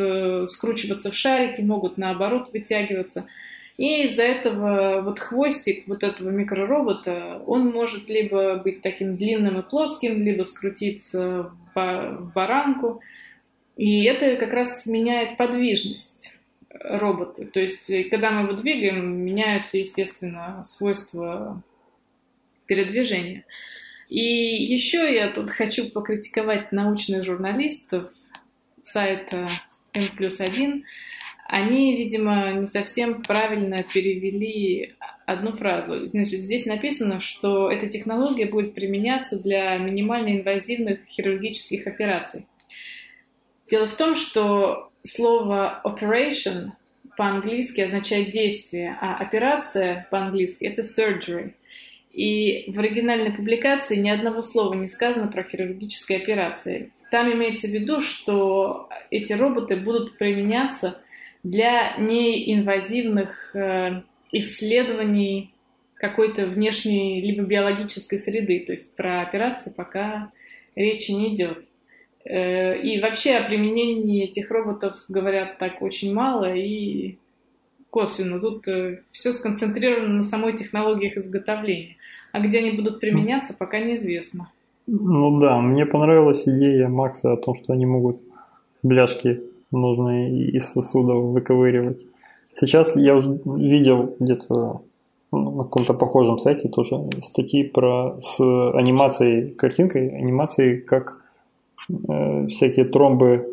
скручиваться 0.50 1.10
в 1.10 1.14
шарики, 1.14 1.60
могут 1.60 1.98
наоборот 1.98 2.48
вытягиваться. 2.50 3.26
И 3.78 4.02
из-за 4.04 4.24
этого 4.24 5.02
вот 5.02 5.20
хвостик 5.20 5.86
вот 5.86 6.02
этого 6.02 6.30
микроробота, 6.30 7.40
он 7.46 7.70
может 7.70 8.10
либо 8.10 8.56
быть 8.56 8.82
таким 8.82 9.16
длинным 9.16 9.60
и 9.60 9.62
плоским, 9.62 10.22
либо 10.22 10.42
скрутиться 10.42 11.52
в 11.74 12.32
баранку. 12.34 13.00
И 13.76 14.02
это 14.02 14.36
как 14.36 14.52
раз 14.52 14.84
меняет 14.86 15.36
подвижность 15.36 16.36
роботы. 16.70 17.46
То 17.46 17.60
есть, 17.60 17.88
э, 17.90 18.04
когда 18.04 18.30
мы 18.32 18.48
его 18.48 18.52
двигаем, 18.54 19.24
меняются, 19.24 19.78
естественно, 19.78 20.62
свойства 20.64 21.62
передвижения. 22.66 23.44
И 24.08 24.20
еще 24.20 25.14
я 25.14 25.30
тут 25.30 25.50
хочу 25.50 25.90
покритиковать 25.90 26.72
научных 26.72 27.24
журналистов 27.24 28.10
сайта 28.80 29.50
N 29.92 30.08
плюс 30.16 30.40
1. 30.40 30.84
Они, 31.48 31.96
видимо, 31.96 32.52
не 32.52 32.66
совсем 32.66 33.22
правильно 33.22 33.82
перевели 33.82 34.94
одну 35.24 35.52
фразу. 35.56 36.06
Значит, 36.06 36.40
здесь 36.40 36.66
написано, 36.66 37.20
что 37.20 37.70
эта 37.70 37.88
технология 37.88 38.44
будет 38.44 38.74
применяться 38.74 39.38
для 39.38 39.78
минимально 39.78 40.36
инвазивных 40.36 41.00
хирургических 41.08 41.86
операций. 41.86 42.46
Дело 43.70 43.88
в 43.88 43.94
том, 43.94 44.14
что 44.14 44.90
слово 45.02 45.80
operation 45.84 46.72
по-английски 47.16 47.80
означает 47.80 48.30
действие, 48.30 48.98
а 49.00 49.16
операция 49.16 50.06
по-английски 50.10 50.66
это 50.66 50.82
surgery. 50.82 51.54
И 52.12 52.70
в 52.70 52.78
оригинальной 52.78 53.32
публикации 53.32 53.96
ни 53.96 54.10
одного 54.10 54.42
слова 54.42 54.74
не 54.74 54.88
сказано 54.88 55.28
про 55.28 55.44
хирургические 55.44 56.18
операции. 56.18 56.92
там 57.10 57.32
имеется 57.32 57.68
в 57.68 57.70
виду, 57.70 58.02
что 58.02 58.90
эти 59.10 59.32
роботы 59.32 59.76
будут 59.76 60.18
применяться 60.18 61.00
для 61.42 61.96
неинвазивных 61.96 63.54
э, 63.54 64.02
исследований 64.32 65.52
какой-то 65.94 66.46
внешней 66.46 67.20
либо 67.20 67.42
биологической 67.42 68.18
среды. 68.18 68.64
То 68.66 68.72
есть 68.72 68.94
про 68.96 69.22
операции 69.22 69.70
пока 69.70 70.30
речи 70.74 71.10
не 71.12 71.34
идет. 71.34 71.64
Э, 72.24 72.80
и 72.80 73.00
вообще 73.00 73.36
о 73.36 73.48
применении 73.48 74.24
этих 74.24 74.50
роботов 74.50 74.96
говорят 75.08 75.58
так 75.58 75.82
очень 75.82 76.14
мало 76.14 76.54
и 76.54 77.16
косвенно. 77.90 78.40
Тут 78.40 78.66
э, 78.68 79.00
все 79.12 79.32
сконцентрировано 79.32 80.14
на 80.14 80.22
самой 80.22 80.56
технологии 80.56 81.08
их 81.08 81.16
изготовления. 81.16 81.96
А 82.32 82.40
где 82.40 82.58
они 82.58 82.72
будут 82.72 83.00
применяться, 83.00 83.56
пока 83.58 83.78
неизвестно. 83.78 84.50
Ну 84.86 85.38
да, 85.38 85.60
мне 85.60 85.86
понравилась 85.86 86.46
идея 86.46 86.88
Макса 86.88 87.32
о 87.32 87.36
том, 87.36 87.54
что 87.54 87.72
они 87.72 87.86
могут 87.86 88.20
бляшки 88.82 89.40
нужные 89.70 90.48
из 90.50 90.66
сосудов 90.66 91.24
выковыривать. 91.24 92.04
Сейчас 92.54 92.96
я 92.96 93.16
уже 93.16 93.38
видел 93.44 94.14
где-то 94.18 94.80
ну, 95.30 95.50
на 95.50 95.64
каком-то 95.64 95.94
похожем 95.94 96.38
сайте 96.38 96.68
тоже 96.68 97.08
статьи 97.22 97.62
про 97.62 98.16
с 98.20 98.40
анимацией, 98.40 99.50
картинкой, 99.50 100.08
анимацией, 100.08 100.80
как 100.80 101.20
э, 102.08 102.46
всякие 102.48 102.86
тромбы, 102.86 103.46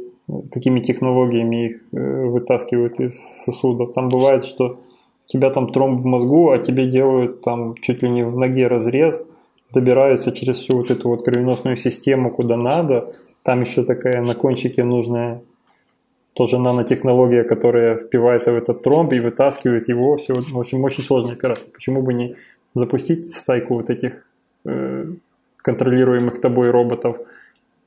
какими 0.52 0.80
технологиями 0.80 1.68
их 1.68 1.84
э, 1.92 2.26
вытаскивают 2.26 3.00
из 3.00 3.20
сосудов. 3.44 3.94
Там 3.94 4.10
бывает, 4.10 4.46
что 4.46 4.80
у 5.28 5.28
тебя 5.28 5.50
там 5.50 5.72
тромб 5.72 6.00
в 6.00 6.06
мозгу, 6.06 6.52
а 6.52 6.60
тебе 6.60 6.90
делают 6.90 7.42
там 7.42 7.76
чуть 7.82 8.02
ли 8.04 8.10
не 8.10 8.24
в 8.24 8.38
ноге 8.38 8.68
разрез, 8.68 9.26
добираются 9.74 10.32
через 10.32 10.58
всю 10.58 10.78
вот 10.78 10.92
эту 10.92 11.10
вот 11.10 11.26
кровеносную 11.26 11.76
систему 11.76 12.32
куда 12.32 12.56
надо. 12.56 13.14
Там 13.44 13.62
еще 13.62 13.84
такая 13.84 14.22
на 14.22 14.34
кончике 14.34 14.84
нужная 14.84 15.42
тоже 16.36 16.60
нанотехнология, 16.60 17.44
которая 17.46 17.98
впивается 17.98 18.52
в 18.52 18.58
этот 18.58 18.84
тромб 18.84 19.14
и 19.14 19.22
вытаскивает 19.22 19.88
его. 19.88 20.18
Все, 20.18 20.34
в 20.36 20.60
общем, 20.60 20.84
очень 20.84 21.04
сложная 21.04 21.34
операция. 21.34 21.72
Почему 21.72 22.02
бы 22.02 22.14
не 22.14 22.36
запустить 22.76 23.34
стайку 23.34 23.76
вот 23.76 23.90
этих 23.90 24.28
э, 24.66 25.06
контролируемых 25.58 26.42
тобой 26.42 26.72
роботов, 26.72 27.18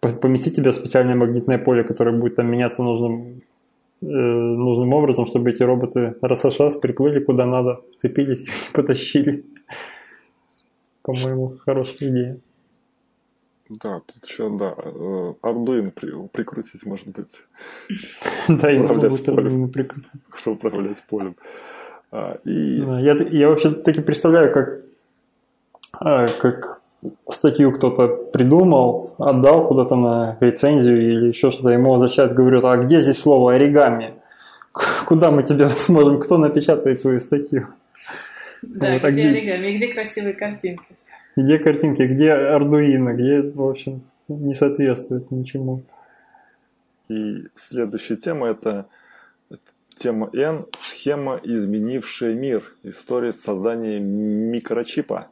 поместить 0.00 0.56
тебя 0.56 0.70
в 0.70 0.74
специальное 0.74 1.14
магнитное 1.14 1.58
поле, 1.58 1.84
которое 1.84 2.12
будет 2.12 2.36
там 2.36 2.50
меняться 2.50 2.82
нужным, 2.82 3.42
э, 4.00 4.06
нужным 4.06 4.94
образом, 4.94 5.26
чтобы 5.26 5.50
эти 5.50 5.62
роботы 5.62 6.14
раз 6.22 6.76
приплыли 6.76 7.20
куда 7.20 7.44
надо, 7.44 7.82
цепились 7.98 8.46
и 8.46 8.50
потащили. 8.72 9.44
По-моему, 11.02 11.58
хорошая 11.66 12.08
идея. 12.08 12.38
Да, 13.68 14.00
тут 14.06 14.26
еще, 14.26 14.48
да, 14.48 14.74
э, 14.76 15.34
Arduino 15.42 15.90
при, 15.90 16.10
прикрутить, 16.32 16.86
может 16.86 17.08
быть. 17.08 17.42
Да, 18.48 18.70
я 18.70 18.80
Arduino 18.80 19.68
прикрутить. 19.68 20.10
Чтобы 20.34 20.56
управлять 20.56 21.02
полем. 21.08 21.36
А, 22.10 22.38
и... 22.44 22.78
я, 22.80 23.14
я 23.14 23.48
вообще 23.48 23.70
таки 23.70 24.00
представляю, 24.00 24.52
как, 24.52 24.80
а, 26.00 26.26
как 26.28 26.80
статью 27.28 27.72
кто-то 27.72 28.08
придумал, 28.08 29.14
отдал 29.18 29.68
куда-то 29.68 29.96
на 29.96 30.38
рецензию 30.40 31.00
или 31.00 31.28
еще 31.28 31.50
что-то, 31.50 31.68
ему 31.68 31.92
возвращают, 31.92 32.32
говорят, 32.32 32.64
а 32.64 32.76
где 32.78 33.02
здесь 33.02 33.18
слово 33.18 33.54
оригами? 33.54 34.14
Куда 35.06 35.30
мы 35.30 35.42
тебя 35.42 35.68
сможем, 35.76 36.20
кто 36.20 36.38
напечатает 36.38 37.02
твою 37.02 37.20
статью? 37.20 37.68
Да, 38.62 38.94
вот, 38.94 39.10
где 39.10 39.26
а 39.26 39.30
оригами, 39.30 39.76
где 39.76 39.92
красивые 39.92 40.34
картинки? 40.34 40.97
Где 41.38 41.60
картинки, 41.60 42.02
где 42.02 42.32
Ардуино, 42.32 43.14
где, 43.14 43.42
в 43.42 43.62
общем, 43.62 44.02
не 44.26 44.54
соответствует 44.54 45.30
ничему. 45.30 45.84
И 47.08 47.44
следующая 47.54 48.16
тема 48.16 48.48
это 48.48 48.88
тема 49.94 50.30
N– 50.34 50.66
схема, 50.76 51.40
изменившая 51.44 52.34
мир. 52.34 52.74
История 52.82 53.30
создания 53.30 54.00
микрочипа. 54.00 55.28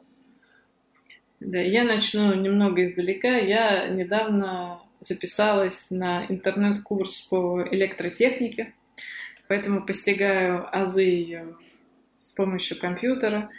Да, 1.41 1.57
я 1.57 1.83
начну 1.83 2.33
немного 2.35 2.85
издалека. 2.85 3.39
Я 3.39 3.89
недавно 3.89 4.79
записалась 5.01 5.87
на 5.91 6.25
интернет-курс 6.29 7.23
по 7.23 7.67
электротехнике, 7.69 8.73
поэтому 9.49 9.85
постигаю 9.85 10.69
азы 10.71 11.01
ее 11.01 11.57
с 12.15 12.31
помощью 12.31 12.79
компьютера. 12.79 13.49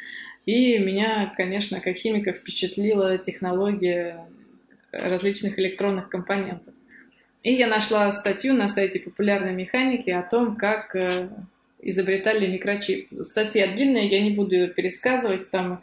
И 0.48 0.78
меня, 0.78 1.30
конечно, 1.36 1.78
как 1.78 1.94
химика 1.98 2.32
впечатлила 2.32 3.18
технология 3.18 4.24
различных 4.92 5.58
электронных 5.58 6.08
компонентов. 6.08 6.72
И 7.42 7.52
я 7.52 7.66
нашла 7.66 8.10
статью 8.12 8.54
на 8.54 8.66
сайте 8.66 8.98
популярной 8.98 9.52
механики 9.52 10.08
о 10.08 10.22
том, 10.22 10.56
как 10.56 10.96
э, 10.96 11.28
изобретали 11.82 12.46
микрочип. 12.46 13.08
Статья 13.20 13.66
длинная, 13.66 14.04
я 14.04 14.22
не 14.22 14.30
буду 14.30 14.68
пересказывать. 14.68 15.50
Там 15.50 15.82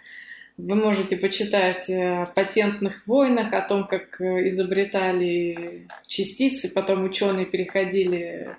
вы 0.58 0.74
можете 0.74 1.16
почитать 1.16 1.88
о 1.88 2.26
патентных 2.34 3.06
войнах, 3.06 3.54
о 3.54 3.62
том, 3.62 3.86
как 3.86 4.20
э, 4.20 4.48
изобретали 4.48 5.86
частицы, 6.08 6.72
потом 6.72 7.04
ученые 7.04 7.46
переходили 7.46 8.50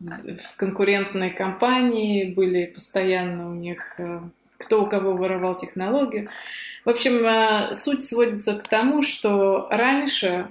в 0.00 0.56
конкурентные 0.56 1.30
компании, 1.30 2.34
были 2.34 2.66
постоянно 2.66 3.48
у 3.48 3.54
них 3.54 3.94
э, 3.98 4.22
кто 4.62 4.84
у 4.84 4.86
кого 4.86 5.12
воровал 5.14 5.56
технологию. 5.56 6.28
В 6.84 6.90
общем, 6.90 7.24
э, 7.24 7.74
суть 7.74 8.04
сводится 8.04 8.54
к 8.54 8.66
тому, 8.66 9.02
что 9.02 9.68
раньше 9.70 10.48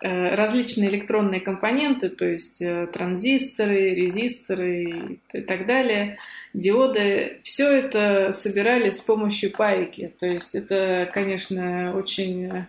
э, 0.00 0.34
различные 0.34 0.90
электронные 0.90 1.40
компоненты, 1.40 2.10
то 2.10 2.26
есть 2.26 2.62
э, 2.62 2.86
транзисторы, 2.92 3.94
резисторы 3.94 5.18
и 5.32 5.40
так 5.40 5.66
далее, 5.66 6.18
диоды, 6.52 7.40
все 7.42 7.68
это 7.70 8.32
собирали 8.32 8.90
с 8.90 9.00
помощью 9.00 9.50
пайки. 9.50 10.12
То 10.20 10.26
есть 10.26 10.54
это, 10.54 11.10
конечно, 11.12 11.96
очень 11.96 12.66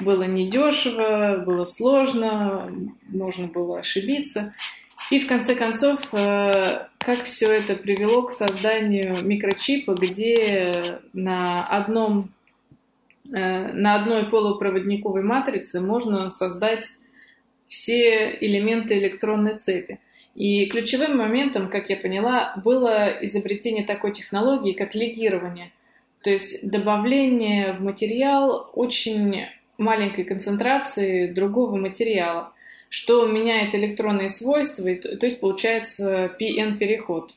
было 0.00 0.24
недешево, 0.24 1.42
было 1.46 1.64
сложно, 1.64 2.70
можно 3.08 3.46
было 3.46 3.78
ошибиться. 3.78 4.54
И 5.14 5.20
в 5.20 5.28
конце 5.28 5.54
концов, 5.54 6.00
э, 6.12 6.88
как 6.98 7.22
все 7.22 7.48
это 7.48 7.76
привело 7.76 8.22
к 8.22 8.32
созданию 8.32 9.24
микрочипа, 9.24 9.94
где 9.94 10.98
на 11.12 11.64
одном 11.68 12.30
э, 13.32 13.72
на 13.72 13.94
одной 13.94 14.24
полупроводниковой 14.24 15.22
матрице 15.22 15.80
можно 15.80 16.30
создать 16.30 16.88
все 17.68 18.36
элементы 18.40 18.98
электронной 18.98 19.56
цепи. 19.56 20.00
И 20.34 20.66
ключевым 20.66 21.16
моментом, 21.16 21.68
как 21.68 21.90
я 21.90 21.96
поняла, 21.96 22.52
было 22.64 23.16
изобретение 23.20 23.84
такой 23.84 24.10
технологии, 24.10 24.72
как 24.72 24.96
легирование. 24.96 25.70
То 26.24 26.30
есть 26.30 26.68
добавление 26.68 27.74
в 27.74 27.82
материал 27.82 28.68
очень 28.72 29.46
маленькой 29.78 30.24
концентрации 30.24 31.28
другого 31.28 31.76
материала 31.76 32.53
что 32.94 33.26
меняет 33.26 33.74
электронные 33.74 34.30
свойства, 34.30 34.84
то 34.94 35.26
есть 35.26 35.40
получается 35.40 36.30
PN-переход. 36.38 37.32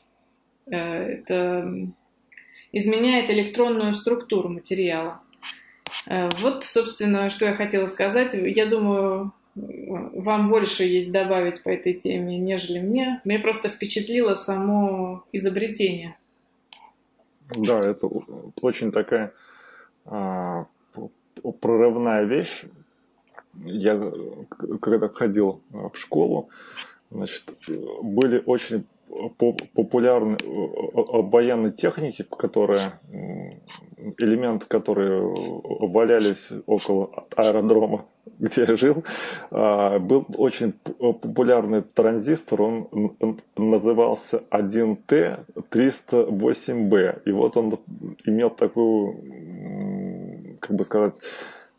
Э, 0.70 0.76
это 0.76 1.68
изменяет 2.70 3.28
электронную 3.28 3.96
структуру 3.96 4.50
материала. 4.50 5.20
Э, 6.06 6.28
вот, 6.40 6.62
собственно, 6.62 7.28
что 7.28 7.44
я 7.46 7.56
хотела 7.56 7.88
сказать. 7.88 8.34
Я 8.34 8.66
думаю, 8.66 9.32
вам 9.56 10.48
больше 10.48 10.84
есть 10.84 11.10
добавить 11.10 11.64
по 11.64 11.70
этой 11.70 11.94
теме, 11.94 12.38
нежели 12.38 12.78
мне. 12.78 13.20
Мне 13.24 13.40
просто 13.40 13.68
впечатлило 13.68 14.34
само 14.34 15.24
изобретение. 15.32 16.16
Да, 17.50 17.80
это 17.80 18.06
очень 18.60 18.92
такая 18.92 19.32
а, 20.04 20.66
прорывная 21.60 22.22
вещь, 22.26 22.62
я 23.64 24.12
когда 24.80 25.08
ходил 25.08 25.62
в 25.70 25.94
школу, 25.94 26.50
значит, 27.10 27.44
были 28.02 28.42
очень 28.44 28.84
популярны 29.74 30.36
военные 30.42 31.72
техники, 31.72 32.22
которые 32.22 33.00
элементы, 34.18 34.66
которые 34.66 35.22
валялись 35.22 36.50
около 36.66 37.26
аэродрома, 37.36 38.04
где 38.38 38.66
я 38.68 38.76
жил, 38.76 39.02
а, 39.50 39.98
был 39.98 40.26
очень 40.36 40.72
популярный 40.72 41.82
транзистор, 41.82 42.62
он 42.62 42.88
назывался 43.56 44.44
1T308B. 44.50 47.22
И 47.24 47.32
вот 47.32 47.56
он 47.56 47.78
имел 48.24 48.50
такую, 48.50 50.58
как 50.60 50.76
бы 50.76 50.84
сказать, 50.84 51.18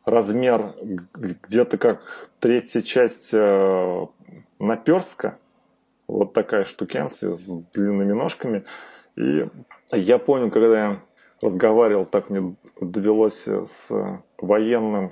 размер 0.05 0.75
где-то 1.13 1.77
как 1.77 2.01
третья 2.39 2.81
часть 2.81 3.33
э, 3.33 4.05
наперска. 4.59 5.37
Вот 6.07 6.33
такая 6.33 6.63
штукенция 6.63 7.35
с 7.35 7.45
длинными 7.73 8.13
ножками. 8.13 8.65
И 9.15 9.47
я 9.91 10.17
помню, 10.17 10.49
когда 10.49 10.79
я 10.79 10.99
разговаривал, 11.41 12.05
так 12.05 12.29
мне 12.29 12.55
довелось 12.81 13.47
с 13.47 13.89
военным 14.37 15.09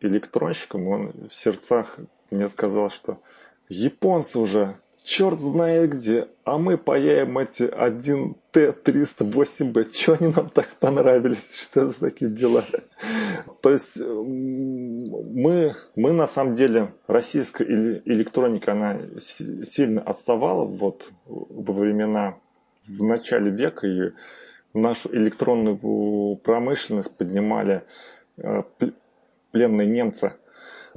электронщиком, 0.00 0.88
он 0.88 1.12
в 1.28 1.34
сердцах 1.34 1.98
мне 2.30 2.48
сказал, 2.48 2.90
что 2.90 3.20
японцы 3.68 4.38
уже 4.38 4.76
черт 5.04 5.38
знает 5.38 5.90
где, 5.90 6.26
а 6.44 6.58
мы 6.58 6.78
паяем 6.78 7.38
эти 7.38 7.62
1Т308Б. 7.62 9.90
Чего 9.90 10.16
они 10.18 10.32
нам 10.34 10.48
так 10.48 10.70
понравились? 10.80 11.52
Что 11.54 11.82
это 11.82 11.92
за 11.92 12.00
такие 12.00 12.30
дела? 12.30 12.64
То 13.60 13.70
есть 13.70 13.96
мы, 13.96 15.76
мы 15.94 16.12
на 16.12 16.26
самом 16.26 16.54
деле, 16.54 16.94
российская 17.06 17.64
электроника, 17.64 18.72
она 18.72 18.98
сильно 19.20 20.00
отставала 20.00 20.64
вот 20.64 21.08
во 21.26 21.72
времена, 21.72 22.38
в 22.88 23.04
начале 23.04 23.50
века, 23.50 23.86
и 23.86 24.10
нашу 24.72 25.14
электронную 25.14 26.36
промышленность 26.36 27.14
поднимали 27.16 27.82
э, 28.38 28.62
пленные 29.52 29.86
немцы– 29.86 30.32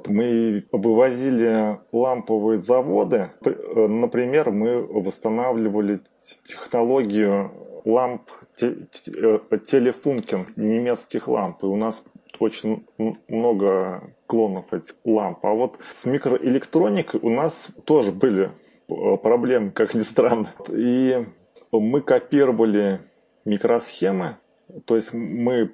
мы 0.06 0.66
вывозили 0.72 1.80
ламповые 1.92 2.58
заводы. 2.58 3.32
Например, 3.42 4.52
мы 4.52 4.82
восстанавливали 4.82 6.00
технологию 6.44 7.52
ламп 7.86 8.24
телефункин, 8.58 10.48
немецких 10.56 11.28
ламп. 11.28 11.64
И 11.64 11.66
у 11.68 11.76
нас 11.76 12.04
очень 12.40 12.86
много 13.28 14.14
клонов 14.28 14.74
этих 14.74 14.96
ламп. 15.06 15.40
А 15.44 15.54
вот 15.54 15.78
с 15.92 16.06
микроэлектроникой 16.06 17.20
у 17.24 17.30
нас 17.30 17.68
тоже 17.86 18.12
были 18.12 18.52
проблемы, 18.88 19.72
как 19.72 19.94
ни 19.94 20.02
странно. 20.02 20.54
И 20.70 21.26
мы 21.72 22.02
копировали 22.02 23.02
микросхемы, 23.46 24.38
то 24.86 24.96
есть 24.96 25.14
мы 25.14 25.74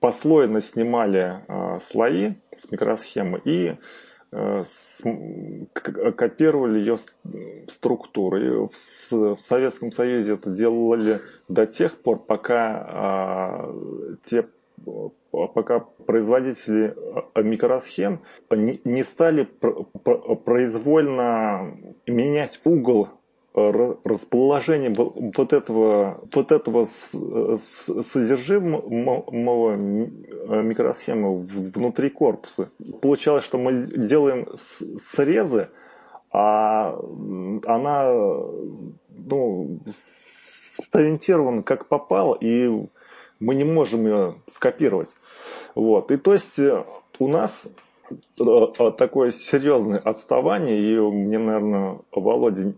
послойно 0.00 0.60
снимали 0.60 1.42
э, 1.48 1.78
слои 1.80 2.34
микросхемы 2.70 3.40
и 3.44 3.76
э, 4.32 4.62
копировали 6.16 6.78
ее 6.78 6.96
структуру. 7.68 8.36
И 8.36 8.68
в, 9.10 9.36
Советском 9.38 9.92
Союзе 9.92 10.34
это 10.34 10.50
делали 10.50 11.20
до 11.48 11.66
тех 11.66 11.98
пор, 11.98 12.18
пока 12.18 13.68
э, 13.68 14.16
те 14.24 14.46
пока 15.30 15.80
производители 15.80 16.94
микросхем 17.34 18.20
не, 18.50 18.80
не 18.84 19.02
стали 19.02 19.44
произвольно 20.44 21.76
менять 22.06 22.60
угол 22.64 23.08
расположение 23.56 24.94
вот 24.94 25.52
этого, 25.54 26.20
вот 26.32 26.52
этого 26.52 26.86
содержимого 28.02 29.76
микросхемы 30.62 31.38
внутри 31.40 32.10
корпуса. 32.10 32.68
Получалось, 33.00 33.44
что 33.44 33.56
мы 33.56 33.86
делаем 33.86 34.46
срезы, 34.56 35.70
а 36.30 36.98
она 37.64 38.12
ну, 39.08 39.80
сориентирована 39.86 41.62
как 41.62 41.86
попало, 41.86 42.36
и 42.38 42.68
мы 43.40 43.54
не 43.54 43.64
можем 43.64 44.04
ее 44.04 44.34
скопировать. 44.46 45.16
Вот. 45.74 46.10
И 46.10 46.18
то 46.18 46.34
есть 46.34 46.58
э, 46.58 46.84
у 47.18 47.28
нас 47.28 47.66
э, 48.10 48.66
такое 48.98 49.30
серьезное 49.30 49.98
отставание, 49.98 50.78
и 50.78 50.98
мне, 50.98 51.38
наверное, 51.38 52.00
Володя 52.12 52.74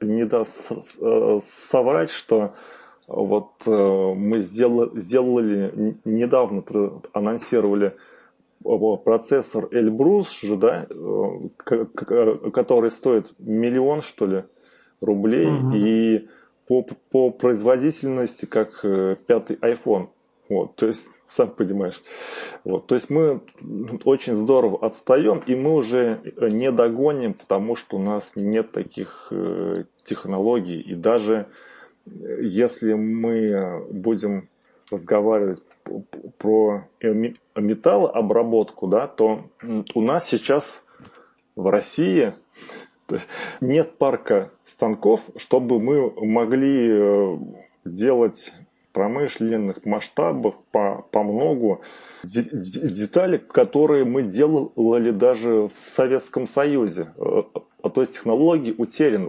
не 0.00 0.24
даст 0.24 0.70
э, 1.00 1.40
соврать, 1.68 2.10
что 2.10 2.54
вот 3.06 3.52
э, 3.66 3.70
мы 3.70 4.40
сделали, 4.40 4.98
сделали 4.98 5.96
недавно 6.04 6.64
анонсировали 7.12 7.96
процессор 9.04 9.68
Эльбрус 9.70 10.32
же, 10.40 10.56
да, 10.56 10.86
э, 10.90 11.84
который 12.52 12.90
стоит 12.90 13.32
миллион, 13.38 14.02
что 14.02 14.26
ли, 14.26 14.44
рублей, 15.00 15.46
угу. 15.46 15.72
и 15.74 16.28
по, 16.66 16.82
по 17.10 17.30
производительности 17.30 18.44
как 18.44 18.84
пятый 19.26 19.56
iPhone. 19.56 20.08
Вот, 20.48 20.76
то 20.76 20.86
есть, 20.86 21.08
сам 21.26 21.50
понимаешь. 21.50 22.00
Вот, 22.64 22.86
то 22.86 22.94
есть 22.94 23.10
мы 23.10 23.40
очень 24.04 24.34
здорово 24.34 24.84
отстаем, 24.86 25.42
и 25.46 25.56
мы 25.56 25.74
уже 25.74 26.20
не 26.40 26.70
догоним, 26.70 27.34
потому 27.34 27.74
что 27.74 27.96
у 27.96 28.02
нас 28.02 28.30
нет 28.36 28.70
таких 28.70 29.28
э, 29.30 29.84
технологий. 30.04 30.80
И 30.80 30.94
даже 30.94 31.48
э, 32.06 32.42
если 32.42 32.92
мы 32.94 33.84
будем 33.90 34.48
разговаривать 34.90 35.62
про 36.38 36.86
металлообработку, 37.56 38.86
да, 38.86 39.08
то 39.08 39.48
у 39.94 40.00
нас 40.00 40.26
сейчас 40.28 40.84
в 41.56 41.68
России 41.68 42.34
нет 43.60 43.98
парка 43.98 44.50
станков, 44.64 45.22
чтобы 45.36 45.80
мы 45.80 46.10
могли 46.24 46.88
э, 46.90 47.38
делать 47.84 48.52
промышленных 48.96 49.84
масштабах 49.84 50.54
по, 50.72 51.04
по 51.10 51.22
многу 51.22 51.82
деталей, 52.24 53.38
которые 53.38 54.06
мы 54.06 54.22
делали 54.22 55.10
даже 55.10 55.68
в 55.68 55.72
Советском 55.74 56.46
Союзе. 56.46 57.08
Э, 57.18 57.42
а 57.82 57.90
то 57.90 58.00
есть 58.00 58.14
технологии 58.14 58.74
утеряны. 58.76 59.28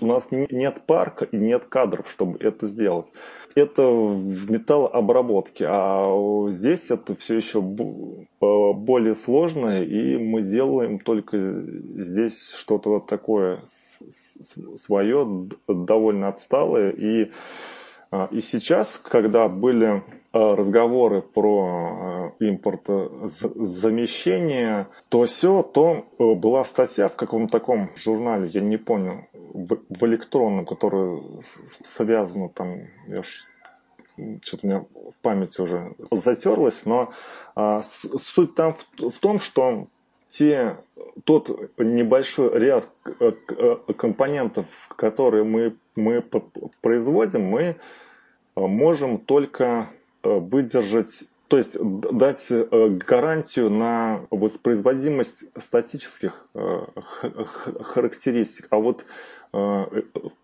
У 0.00 0.06
нас 0.06 0.26
нет 0.32 0.82
парка 0.86 1.26
и 1.26 1.36
нет 1.36 1.66
кадров, 1.66 2.10
чтобы 2.10 2.38
это 2.40 2.66
сделать. 2.66 3.06
Это 3.54 3.82
в 3.84 4.50
металлообработке, 4.50 5.66
а 5.68 6.48
здесь 6.48 6.90
это 6.90 7.14
все 7.14 7.36
еще 7.36 7.60
э, 7.60 8.72
более 8.72 9.14
сложное, 9.14 9.84
и 9.84 10.16
мы 10.16 10.42
делаем 10.42 10.98
только 10.98 11.38
здесь 11.38 12.50
что-то 12.50 12.98
такое 12.98 13.62
свое, 14.76 15.48
довольно 15.68 16.28
отсталое, 16.30 16.90
и 16.90 17.30
и 18.30 18.40
сейчас, 18.40 18.98
когда 18.98 19.48
были 19.48 20.02
а, 20.32 20.56
разговоры 20.56 21.22
про 21.22 21.64
а, 21.64 22.32
импортозамещение, 22.40 24.88
то 25.08 25.24
все, 25.24 25.62
то 25.62 26.04
э, 26.18 26.34
была 26.34 26.64
статья 26.64 27.08
в 27.08 27.16
каком-то 27.16 27.52
таком 27.52 27.90
журнале, 27.96 28.48
я 28.48 28.60
не 28.60 28.76
помню, 28.76 29.28
в 29.52 30.04
электронном, 30.04 30.66
который 30.66 31.22
связан 31.70 32.48
там, 32.48 32.88
я 33.06 33.22
что-то 34.42 34.60
у 34.62 34.66
меня 34.66 34.84
в 34.92 35.14
памяти 35.22 35.60
уже 35.60 35.94
затерлось, 36.10 36.84
но 36.84 37.12
а, 37.54 37.82
суть 37.82 38.54
там 38.54 38.74
в, 38.74 39.10
в 39.10 39.18
том, 39.18 39.38
что 39.38 39.86
те, 40.28 40.76
тот 41.24 41.50
небольшой 41.78 42.58
ряд 42.58 42.88
э, 43.20 43.32
компонентов, 43.96 44.66
которые 44.96 45.44
мы, 45.44 45.76
мы 45.94 46.24
производим, 46.80 47.44
мы 47.44 47.76
можем 48.56 49.18
только 49.18 49.90
э, 50.22 50.30
выдержать, 50.38 51.24
то 51.48 51.58
есть 51.58 51.76
дать 51.80 52.46
э, 52.50 52.88
гарантию 53.06 53.70
на 53.70 54.26
воспроизводимость 54.30 55.44
статических 55.56 56.46
э, 56.54 56.86
характеристик. 57.80 58.68
А 58.70 58.78
вот 58.78 59.04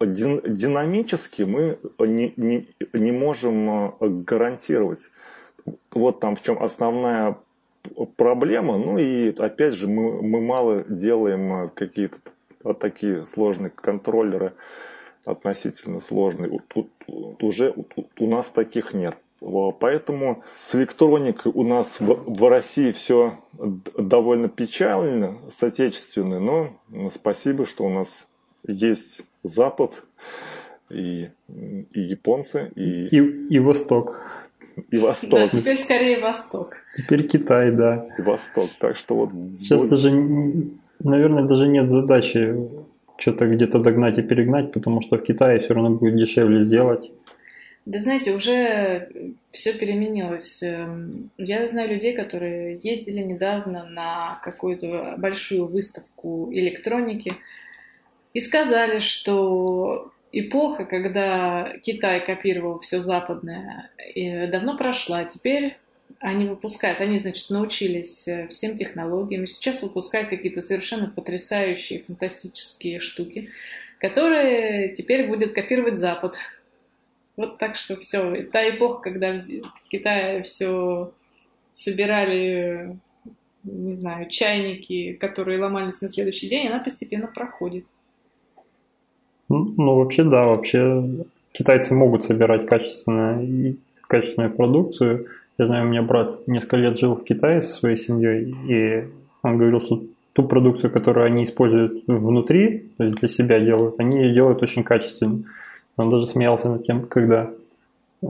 динамически 0.01 1.43
мы 1.43 1.79
не, 1.99 2.33
не, 2.37 2.69
не 2.93 3.11
можем 3.11 3.97
гарантировать. 3.99 5.11
Вот 5.91 6.21
там 6.21 6.37
в 6.37 6.43
чем 6.43 6.63
основная 6.63 7.37
проблема. 8.17 8.79
Ну 8.79 8.99
и 8.99 9.35
опять 9.37 9.75
же 9.75 9.89
мы, 9.89 10.23
мы 10.23 10.41
мало 10.41 10.85
делаем 10.89 11.71
какие-то 11.75 12.19
такие 12.79 13.27
сложные 13.27 13.71
контроллеры 13.71 14.53
относительно 15.25 16.01
сложный. 16.01 16.61
Тут 16.69 16.89
уже 17.41 17.75
у 18.19 18.27
нас 18.27 18.51
таких 18.51 18.95
нет. 18.95 19.17
Поэтому 19.41 20.43
с 20.55 20.75
электроникой 20.75 21.51
у 21.55 21.63
нас 21.63 21.99
в, 21.99 22.05
в 22.07 22.49
России 22.49 22.93
все 22.93 23.39
довольно 23.97 24.49
печально, 24.49 25.39
с 25.49 25.63
отечественной, 25.63 26.41
но 26.41 27.11
спасибо, 27.15 27.65
что 27.65 27.85
у 27.85 27.89
нас 27.89 28.29
есть 28.67 29.23
Запад 29.43 30.03
и, 30.91 31.31
и 31.49 32.01
японцы, 32.01 32.71
и... 32.77 33.07
И, 33.07 33.17
и 33.17 33.59
Восток. 33.59 34.23
И 34.91 34.99
Восток. 34.99 35.31
Да, 35.31 35.49
теперь 35.49 35.77
скорее 35.77 36.21
Восток. 36.21 36.77
Теперь 36.97 37.27
Китай, 37.27 37.71
да. 37.71 38.09
И 38.19 38.23
Восток. 38.23 38.69
Так 38.79 38.97
что 38.97 39.15
вот... 39.15 39.31
Сейчас 39.57 39.81
будет... 39.81 39.91
даже, 39.91 40.11
наверное, 40.99 41.45
даже 41.45 41.67
нет 41.67 41.89
задачи 41.89 42.55
что-то 43.21 43.47
где-то 43.47 43.79
догнать 43.79 44.19
и 44.19 44.23
перегнать, 44.23 44.73
потому 44.73 45.01
что 45.01 45.17
в 45.17 45.23
Китае 45.23 45.61
все 45.61 45.75
равно 45.75 45.91
будет 45.91 46.17
дешевле 46.17 46.61
сделать. 46.61 47.13
Да 47.87 47.99
знаете, 48.01 48.35
уже 48.35 49.09
все 49.53 49.73
переменилось. 49.73 50.63
Эм, 50.63 51.31
я 51.39 51.67
знаю 51.67 51.89
людей, 51.91 52.15
которые 52.15 52.79
ездили 52.83 53.21
недавно 53.21 53.85
на 53.85 54.41
какую-то 54.45 55.15
большую 55.19 55.67
выставку 55.67 56.51
электроники 56.53 57.35
и 58.35 58.41
сказали, 58.41 58.99
что 58.99 60.13
эпоха, 60.31 60.85
когда 60.85 61.73
Китай 61.83 62.25
копировал 62.25 62.79
все 62.81 63.03
западное, 63.03 63.91
давно 64.53 64.77
прошла. 64.77 65.25
Теперь 65.25 65.77
они 66.19 66.47
выпускают, 66.47 67.01
они, 67.01 67.19
значит, 67.19 67.51
научились 67.51 68.27
э, 68.29 68.47
всем 68.49 68.77
технологиям, 68.77 69.45
и 69.45 69.47
сейчас 69.47 69.83
выпускают 69.83 70.29
какие-то 70.29 70.61
совершенно 70.61 71.09
потрясающие, 71.09 72.03
фантастические 72.03 73.01
штуки, 73.01 73.51
которые 73.99 74.95
теперь 74.95 75.29
будет 75.29 75.53
копировать 75.53 75.97
Запад. 75.97 76.37
Вот 77.37 77.59
так 77.59 77.77
что 77.77 77.97
все. 77.97 78.43
Та 78.45 78.69
эпоха, 78.69 79.03
когда 79.03 79.33
в 79.33 79.89
Китае 79.89 80.43
все 80.43 81.13
собирали, 81.73 82.97
не 83.65 83.95
знаю, 83.95 84.29
чайники, 84.29 85.15
которые 85.15 85.61
ломались 85.61 86.03
на 86.03 86.09
следующий 86.09 86.49
день, 86.49 86.69
она 86.69 86.81
постепенно 86.81 87.27
проходит. 87.27 87.85
Ну, 89.49 89.75
ну 89.77 89.97
вообще, 89.97 90.25
да, 90.25 90.45
вообще 90.45 91.05
китайцы 91.53 91.95
могут 91.95 92.25
собирать 92.25 92.67
качественную, 92.67 93.77
качественную 94.03 94.55
продукцию, 94.55 95.27
я 95.61 95.67
знаю, 95.67 95.85
у 95.85 95.89
меня 95.91 96.01
брат 96.01 96.47
несколько 96.47 96.79
лет 96.79 96.99
жил 96.99 97.15
в 97.15 97.23
Китае 97.23 97.61
со 97.61 97.71
своей 97.71 97.99
семьей, 97.99 98.55
и 98.67 99.05
он 99.43 99.59
говорил, 99.59 99.79
что 99.79 100.03
ту 100.33 100.45
продукцию, 100.45 100.91
которую 100.91 101.27
они 101.27 101.45
используют 101.45 102.03
внутри, 102.07 102.91
то 102.97 103.05
есть 103.05 103.17
для 103.17 103.29
себя 103.29 103.61
делают, 103.61 103.97
они 103.99 104.23
ее 104.23 104.33
делают 104.33 104.63
очень 104.63 104.85
качественно. 104.85 105.43
Он 105.99 106.09
даже 106.09 106.27
смеялся 106.27 106.71
над 106.71 106.83
тем, 106.83 107.03
когда 107.03 107.51
э, 108.23 108.27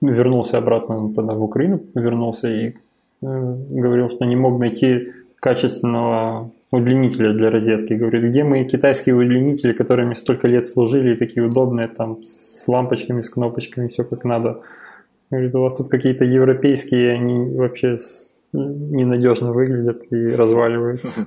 вернулся 0.00 0.58
обратно 0.58 1.12
тогда 1.12 1.34
в 1.34 1.42
Украину, 1.42 1.80
вернулся 1.96 2.48
и 2.48 2.68
э, 2.68 2.72
говорил, 3.20 4.08
что 4.08 4.24
не 4.24 4.36
мог 4.36 4.60
найти 4.60 5.12
качественного 5.40 6.52
удлинителя 6.70 7.32
для 7.32 7.50
розетки. 7.50 7.94
Говорит, 7.94 8.26
где 8.26 8.44
мои 8.44 8.64
китайские 8.64 9.16
удлинители, 9.16 9.72
которыми 9.72 10.14
столько 10.14 10.46
лет 10.46 10.68
служили 10.68 11.14
и 11.14 11.18
такие 11.18 11.44
удобные, 11.44 11.88
там, 11.88 12.22
с 12.22 12.68
лампочками, 12.68 13.22
с 13.22 13.28
кнопочками, 13.28 13.88
все 13.88 14.04
как 14.04 14.22
надо. 14.24 14.60
Говорит, 15.34 15.54
у 15.56 15.60
вас 15.60 15.74
тут 15.74 15.88
какие-то 15.88 16.24
европейские, 16.24 17.12
они 17.12 17.56
вообще 17.56 17.96
ненадежно 18.52 19.52
выглядят 19.52 20.04
и 20.12 20.28
разваливаются. 20.28 21.26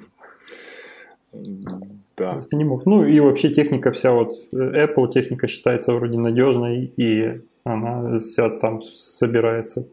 Да. 1.34 2.30
То 2.30 2.36
есть 2.38 2.54
не 2.54 2.64
мог. 2.64 2.86
Ну 2.86 3.06
и 3.06 3.20
вообще 3.20 3.50
техника 3.50 3.92
вся 3.92 4.12
вот 4.12 4.34
Apple 4.54 5.10
техника 5.10 5.48
считается 5.48 5.94
вроде 5.94 6.18
надежной 6.18 6.92
и 6.98 7.42
она 7.64 8.18
вся 8.18 8.50
там 8.50 8.82
собирается 8.82 9.88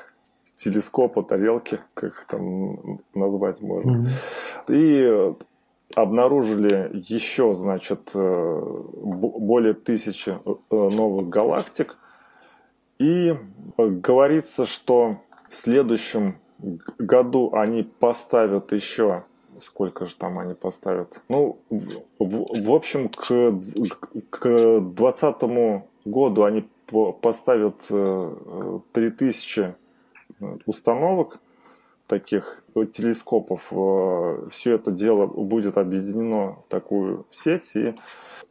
Телескопа, 0.58 1.24
тарелки, 1.24 1.80
как 1.94 2.10
их 2.10 2.26
там 2.28 3.00
назвать 3.14 3.62
можно. 3.62 4.06
Mm-hmm. 4.68 4.68
И 4.68 5.34
обнаружили 5.96 6.90
еще, 6.94 7.54
значит, 7.54 8.12
э, 8.14 8.62
более 8.96 9.76
тысячи 9.76 10.32
э, 10.32 10.56
новых 10.70 11.30
галактик. 11.30 11.96
И 13.00 13.34
говорится, 13.78 14.66
что 14.66 15.22
в 15.50 15.56
следующем 15.56 16.36
году 16.98 17.52
они 17.54 17.84
поставят 17.84 18.72
еще 18.72 19.24
сколько 19.62 20.06
же 20.06 20.16
там 20.16 20.40
они 20.40 20.54
поставят? 20.54 21.22
Ну, 21.30 21.60
в, 21.70 22.04
в, 22.20 22.66
в 22.66 22.74
общем, 22.74 23.10
к, 23.10 23.26
к 24.30 24.80
2020 24.82 25.84
году 26.06 26.44
они 26.44 26.68
поставят 27.22 27.80
3000 28.92 29.60
э, 29.60 29.76
установок 30.66 31.40
таких 32.08 32.64
телескопов. 32.74 33.68
Э, 33.72 34.48
Все 34.52 34.76
это 34.76 34.92
дело 34.92 35.26
будет 35.26 35.78
объединено 35.78 36.58
в 36.66 36.66
такую 36.70 37.26
сеть, 37.32 37.76
и 37.76 37.96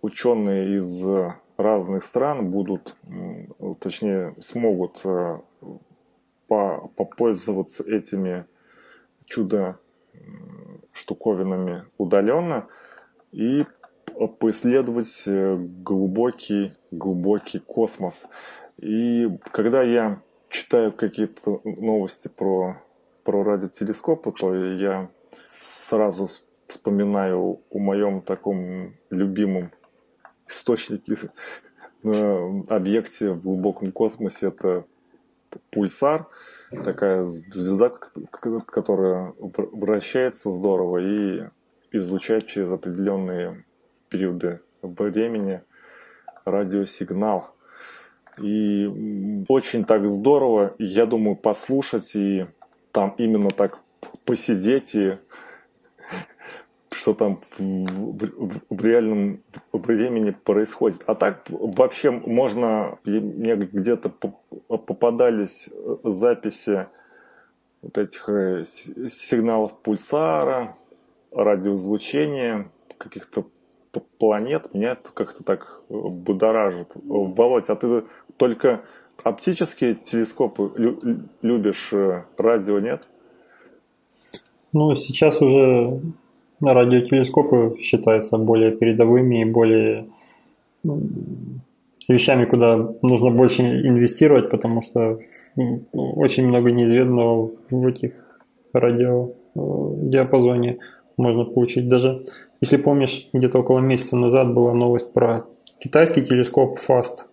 ученые 0.02 0.78
из 0.78 1.04
разных 1.56 2.04
стран 2.04 2.50
будут, 2.50 2.96
точнее, 3.78 4.34
смогут 4.40 5.00
э, 5.04 5.38
по, 6.46 6.90
попользоваться 6.96 7.82
этими 7.82 8.46
чудо 9.26 9.78
штуковинами 10.92 11.84
удаленно 11.98 12.68
и 13.32 13.64
поисследовать 14.38 15.24
э, 15.26 15.56
глубокий, 15.56 16.72
глубокий 16.90 17.58
космос. 17.58 18.26
И 18.78 19.28
когда 19.50 19.82
я 19.82 20.22
читаю 20.48 20.92
какие-то 20.92 21.60
новости 21.64 22.28
про, 22.28 22.80
про 23.24 23.42
радиотелескопы, 23.42 24.32
то 24.32 24.54
я 24.54 25.10
сразу 25.42 26.28
вспоминаю 26.68 27.60
о 27.70 27.78
моем 27.78 28.22
таком 28.22 28.94
любимом 29.10 29.72
источнике, 30.48 31.16
э, 32.04 32.62
объекте 32.68 33.32
в 33.32 33.42
глубоком 33.42 33.90
космосе. 33.90 34.48
Это 34.48 34.84
пульсар, 35.70 36.26
такая 36.70 37.24
звезда, 37.24 37.90
которая 37.90 39.34
вращается 39.38 40.50
здорово 40.50 40.98
и 40.98 41.44
излучает 41.92 42.46
через 42.46 42.70
определенные 42.70 43.64
периоды 44.08 44.60
времени 44.82 45.62
радиосигнал. 46.44 47.54
И 48.40 49.44
очень 49.48 49.84
так 49.84 50.08
здорово, 50.08 50.74
я 50.78 51.06
думаю, 51.06 51.36
послушать 51.36 52.16
и 52.16 52.46
там 52.90 53.14
именно 53.18 53.50
так 53.50 53.78
посидеть 54.24 54.94
и 54.94 55.18
что 57.04 57.12
там 57.12 57.38
в, 57.58 57.60
в, 57.60 58.60
в 58.70 58.84
реальном 58.84 59.42
времени 59.74 60.30
происходит. 60.30 61.02
А 61.06 61.14
так 61.14 61.44
вообще 61.50 62.10
можно, 62.10 62.98
мне 63.04 63.56
где-то 63.56 64.08
попадались 64.08 65.68
записи 66.02 66.86
вот 67.82 67.98
этих 67.98 68.26
э, 68.30 68.64
сигналов 68.64 69.78
пульсара, 69.82 70.78
радиозвучения, 71.30 72.70
каких-то 72.96 73.48
планет. 74.18 74.72
Меня 74.72 74.92
это 74.92 75.10
как-то 75.12 75.44
так 75.44 75.82
будоражит. 75.90 76.88
Володь, 76.94 77.68
а 77.68 77.76
ты 77.76 78.04
только 78.38 78.80
оптические 79.22 79.94
телескопы 79.94 80.72
любишь, 81.42 81.92
э, 81.92 82.24
радио 82.38 82.78
нет? 82.78 83.06
Ну, 84.72 84.96
сейчас 84.96 85.42
уже 85.42 86.00
радиотелескопы 86.72 87.76
считаются 87.80 88.38
более 88.38 88.70
передовыми 88.70 89.42
и 89.42 89.44
более 89.44 90.06
вещами, 92.08 92.44
куда 92.44 92.76
нужно 93.02 93.30
больше 93.30 93.62
инвестировать, 93.62 94.50
потому 94.50 94.82
что 94.82 95.18
очень 95.92 96.46
много 96.46 96.72
неизведанного 96.72 97.50
в 97.70 97.86
этих 97.86 98.12
радиодиапазоне 98.72 100.78
можно 101.16 101.44
получить. 101.44 101.88
Даже, 101.88 102.24
если 102.60 102.76
помнишь, 102.76 103.28
где-то 103.32 103.60
около 103.60 103.78
месяца 103.78 104.16
назад 104.16 104.52
была 104.52 104.74
новость 104.74 105.12
про 105.12 105.44
китайский 105.78 106.22
телескоп 106.22 106.78
FAST, 106.88 107.26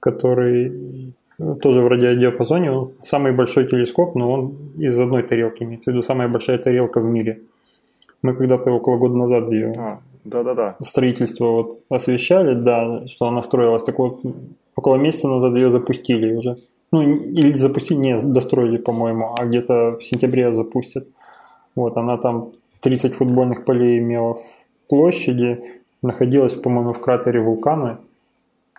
который 0.00 1.14
тоже 1.60 1.80
в 1.80 1.88
радиодиапазоне, 1.88 2.70
он 2.70 2.92
самый 3.00 3.32
большой 3.32 3.68
телескоп, 3.68 4.14
но 4.14 4.32
он 4.32 4.56
из 4.76 4.98
одной 5.00 5.22
тарелки, 5.22 5.62
имеется 5.62 5.90
в 5.90 5.94
виду 5.94 6.02
самая 6.02 6.28
большая 6.28 6.58
тарелка 6.58 7.00
в 7.00 7.04
мире– 7.04 7.40
мы 8.22 8.34
когда-то 8.34 8.72
около 8.72 8.96
года 8.96 9.16
назад 9.16 9.50
ее 9.50 9.74
а, 9.76 10.00
да, 10.24 10.42
да, 10.42 10.54
да. 10.54 10.76
строительство 10.82 11.46
вот 11.46 11.80
освещали, 11.88 12.54
да, 12.54 13.06
что 13.06 13.26
она 13.26 13.42
строилась. 13.42 13.82
Так 13.82 13.98
вот, 13.98 14.20
около 14.76 14.96
месяца 14.96 15.28
назад 15.28 15.54
ее 15.56 15.70
запустили 15.70 16.34
уже. 16.34 16.58
Ну, 16.92 17.02
или 17.02 17.54
запустили, 17.54 17.98
не, 17.98 18.18
достроили, 18.18 18.76
по-моему, 18.76 19.34
а 19.38 19.46
где-то 19.46 19.96
в 19.98 20.04
сентябре 20.04 20.52
запустят. 20.54 21.06
Вот, 21.74 21.96
она 21.96 22.18
там 22.18 22.52
30 22.80 23.14
футбольных 23.14 23.64
полей 23.64 23.98
имела 23.98 24.34
в 24.34 24.42
площади 24.88 25.62
находилась, 26.02 26.54
по-моему, 26.54 26.92
в 26.92 27.00
кратере 27.00 27.40
вулкана. 27.40 28.00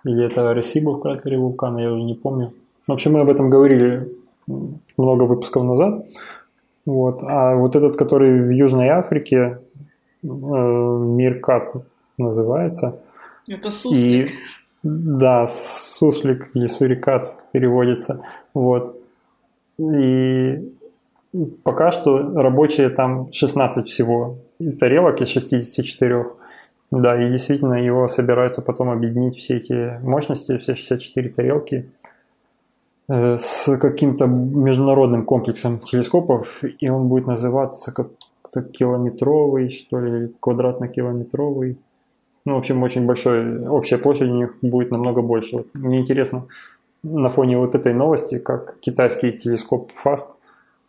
Или 0.05 0.25
это 0.25 0.53
был 0.81 0.97
в 0.97 1.01
кратере 1.01 1.37
вулкана, 1.37 1.79
я 1.79 1.91
уже 1.91 2.03
не 2.03 2.13
помню. 2.13 2.53
В 2.87 2.91
общем, 2.91 3.13
мы 3.13 3.21
об 3.21 3.29
этом 3.29 3.49
говорили 3.49 4.13
много 4.97 5.23
выпусков 5.23 5.63
назад. 5.63 6.05
Вот. 6.85 7.23
А 7.23 7.55
вот 7.55 7.75
этот, 7.75 7.95
который 7.95 8.41
в 8.41 8.49
Южной 8.49 8.89
Африке, 8.89 9.59
э, 10.23 10.27
Миркат 10.27 11.73
называется. 12.17 12.99
Это 13.47 13.71
суслик. 13.71 14.29
И, 14.29 14.33
да, 14.83 15.47
суслик 15.47 16.49
или 16.53 16.67
сурикат 16.67 17.35
переводится. 17.51 18.21
Вот. 18.53 18.97
И 19.79 20.73
пока 21.63 21.91
что 21.91 22.17
рабочие 22.41 22.89
там 22.89 23.31
16 23.31 23.87
всего 23.87 24.37
тарелок 24.79 25.21
из 25.21 25.29
64. 25.29 26.25
Да, 26.91 27.19
и 27.19 27.31
действительно 27.31 27.73
его 27.73 28.07
собираются 28.07 28.61
потом 28.61 28.91
объединить 28.91 29.37
все 29.37 29.57
эти 29.57 29.99
мощности, 30.03 30.57
все 30.59 30.75
64 30.75 31.29
тарелки 31.29 31.89
с 33.09 33.77
каким-то 33.77 34.27
международным 34.27 35.25
комплексом 35.25 35.79
телескопов, 35.79 36.63
и 36.63 36.89
он 36.89 37.07
будет 37.09 37.27
называться 37.27 37.91
как-то 37.91 38.61
километровый, 38.61 39.69
что 39.69 39.99
ли, 39.99 40.33
квадратно-километровый. 40.39 41.77
Ну, 42.45 42.55
в 42.55 42.57
общем, 42.57 42.83
очень 42.83 43.05
большой, 43.05 43.67
общая 43.67 43.97
площадь 43.97 44.29
у 44.29 44.35
них 44.35 44.55
будет 44.61 44.91
намного 44.91 45.21
больше. 45.21 45.57
Вот 45.57 45.67
мне 45.73 45.99
интересно, 45.99 46.45
на 47.03 47.29
фоне 47.29 47.57
вот 47.57 47.75
этой 47.75 47.93
новости, 47.93 48.39
как 48.39 48.79
китайский 48.79 49.33
телескоп 49.33 49.91
FAST, 50.03 50.27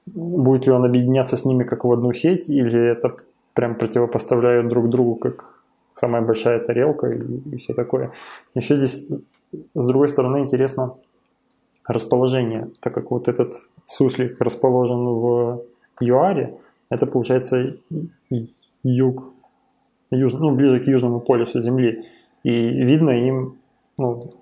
будет 0.06 0.66
ли 0.66 0.72
он 0.72 0.84
объединяться 0.84 1.36
с 1.36 1.44
ними 1.44 1.64
как 1.64 1.84
в 1.84 1.92
одну 1.92 2.12
сеть, 2.12 2.48
или 2.48 2.92
это 2.92 3.16
прям 3.54 3.74
противопоставляют 3.74 4.68
друг 4.68 4.88
другу 4.88 5.16
как 5.16 5.54
самая 5.92 6.22
большая 6.22 6.58
тарелка 6.58 7.08
и, 7.08 7.18
и 7.52 7.56
все 7.56 7.72
такое. 7.72 8.10
Еще 8.54 8.76
здесь, 8.76 9.06
с 9.74 9.86
другой 9.86 10.08
стороны, 10.08 10.38
интересно 10.38 10.94
расположение, 11.86 12.70
так 12.80 12.94
как 12.94 13.10
вот 13.10 13.28
этот 13.28 13.54
суслик 13.84 14.40
расположен 14.40 15.04
в 15.06 15.62
ЮАРе, 16.00 16.58
это 16.90 17.06
получается 17.06 17.76
юг, 18.82 19.24
юж, 20.10 20.32
ну, 20.34 20.54
ближе 20.54 20.80
к 20.80 20.86
южному 20.86 21.20
полюсу 21.20 21.60
Земли. 21.60 22.04
И 22.42 22.50
видно 22.50 23.10
им 23.10 23.56
ну, 23.98 24.32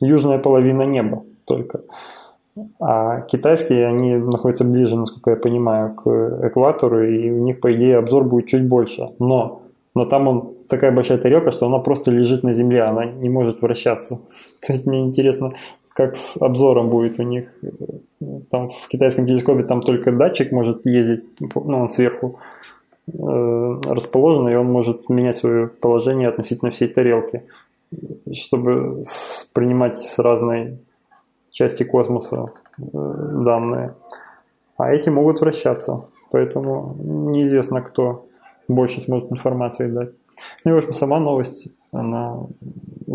южная 0.00 0.38
половина 0.38 0.82
неба 0.82 1.24
только. 1.44 1.82
А 2.80 3.22
китайские, 3.22 3.86
они 3.86 4.16
находятся 4.16 4.64
ближе, 4.64 4.96
насколько 4.96 5.30
я 5.30 5.36
понимаю, 5.36 5.94
к 5.94 6.48
экватору, 6.48 7.02
и 7.02 7.30
у 7.30 7.44
них, 7.44 7.60
по 7.60 7.72
идее, 7.72 7.96
обзор 7.96 8.24
будет 8.24 8.48
чуть 8.48 8.68
больше. 8.68 9.08
Но, 9.18 9.62
но 9.94 10.04
там 10.04 10.28
он 10.28 10.54
такая 10.68 10.92
большая 10.92 11.18
тарелка, 11.18 11.50
что 11.50 11.66
она 11.66 11.78
просто 11.78 12.10
лежит 12.10 12.42
на 12.42 12.52
земле, 12.52 12.82
она 12.82 13.06
не 13.06 13.30
может 13.30 13.62
вращаться. 13.62 14.20
То 14.66 14.74
есть 14.74 14.86
мне 14.86 15.00
интересно, 15.00 15.54
как 15.94 16.16
с 16.16 16.36
обзором 16.40 16.88
будет 16.88 17.18
у 17.18 17.22
них. 17.22 17.48
Там 18.50 18.68
в 18.68 18.88
китайском 18.88 19.26
телескопе 19.26 19.64
там 19.64 19.82
только 19.82 20.12
датчик 20.12 20.52
может 20.52 20.86
ездить, 20.86 21.24
ну, 21.40 21.78
он 21.78 21.90
сверху 21.90 22.38
э, 23.06 23.80
расположен, 23.84 24.48
и 24.48 24.54
он 24.54 24.66
может 24.66 25.08
менять 25.08 25.36
свое 25.36 25.66
положение 25.68 26.28
относительно 26.28 26.70
всей 26.70 26.88
тарелки, 26.88 27.42
чтобы 28.32 29.02
принимать 29.52 29.98
с 29.98 30.18
разной 30.18 30.78
части 31.50 31.82
космоса 31.82 32.52
э, 32.78 32.82
данные. 32.82 33.94
А 34.78 34.92
эти 34.92 35.10
могут 35.10 35.40
вращаться. 35.40 36.06
Поэтому 36.30 36.96
неизвестно, 36.98 37.82
кто 37.82 38.26
больше 38.66 39.02
сможет 39.02 39.30
информации 39.30 39.86
дать. 39.86 40.10
Ну 40.64 40.70
и, 40.70 40.74
в 40.74 40.78
общем, 40.78 40.92
сама 40.94 41.20
новость, 41.20 41.68
она 41.92 42.38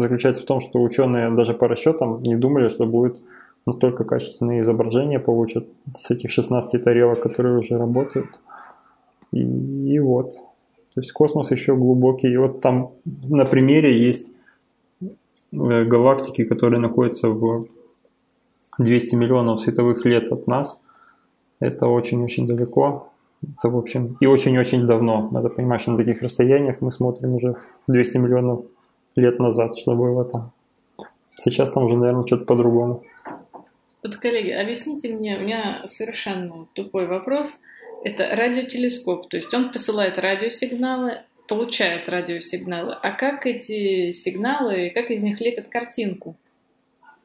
заключается 0.01 0.43
в 0.43 0.45
том, 0.45 0.59
что 0.59 0.81
ученые 0.81 1.29
даже 1.31 1.53
по 1.53 1.67
расчетам 1.67 2.21
не 2.21 2.35
думали, 2.35 2.69
что 2.69 2.85
будет 2.85 3.21
настолько 3.65 4.03
качественные 4.03 4.61
изображения 4.61 5.19
получат 5.19 5.67
с 5.97 6.11
этих 6.11 6.31
16 6.31 6.83
тарелок, 6.83 7.19
которые 7.21 7.57
уже 7.57 7.77
работают. 7.77 8.27
И, 9.31 9.41
и 9.41 9.99
вот. 9.99 10.31
То 10.93 11.01
есть 11.01 11.11
космос 11.11 11.51
еще 11.51 11.75
глубокий. 11.75 12.29
И 12.31 12.37
вот 12.37 12.61
там 12.61 12.91
на 13.03 13.45
примере 13.45 14.07
есть 14.07 14.27
э, 15.01 15.05
галактики, 15.51 16.45
которые 16.45 16.79
находятся 16.79 17.29
в 17.29 17.67
200 18.79 19.15
миллионов 19.15 19.61
световых 19.61 20.05
лет 20.05 20.31
от 20.31 20.47
нас. 20.47 20.79
Это 21.59 21.87
очень-очень 21.87 22.47
далеко. 22.47 23.11
Это, 23.43 23.69
в 23.69 23.77
общем, 23.77 24.17
и 24.19 24.25
очень-очень 24.25 24.87
давно. 24.87 25.29
Надо 25.31 25.49
понимать, 25.49 25.81
что 25.81 25.91
на 25.91 25.97
таких 25.97 26.21
расстояниях 26.21 26.81
мы 26.81 26.91
смотрим 26.91 27.35
уже 27.35 27.55
200 27.87 28.17
миллионов 28.17 28.65
лет 29.17 29.39
назад, 29.39 29.77
что 29.77 29.95
было 29.95 30.25
там. 30.25 30.51
Сейчас 31.35 31.71
там 31.71 31.85
уже, 31.85 31.97
наверное, 31.97 32.25
что-то 32.25 32.45
по-другому. 32.45 33.03
Вот, 34.03 34.15
коллеги, 34.15 34.51
объясните 34.51 35.13
мне, 35.13 35.37
у 35.37 35.41
меня 35.41 35.83
совершенно 35.85 36.67
тупой 36.73 37.07
вопрос. 37.07 37.59
Это 38.03 38.35
радиотелескоп, 38.35 39.27
то 39.27 39.37
есть 39.37 39.53
он 39.53 39.71
посылает 39.71 40.17
радиосигналы, 40.17 41.21
получает 41.47 42.07
радиосигналы. 42.07 42.93
А 42.93 43.11
как 43.11 43.45
эти 43.45 44.11
сигналы, 44.11 44.91
как 44.93 45.11
из 45.11 45.21
них 45.21 45.41
лепят 45.41 45.67
картинку? 45.67 46.35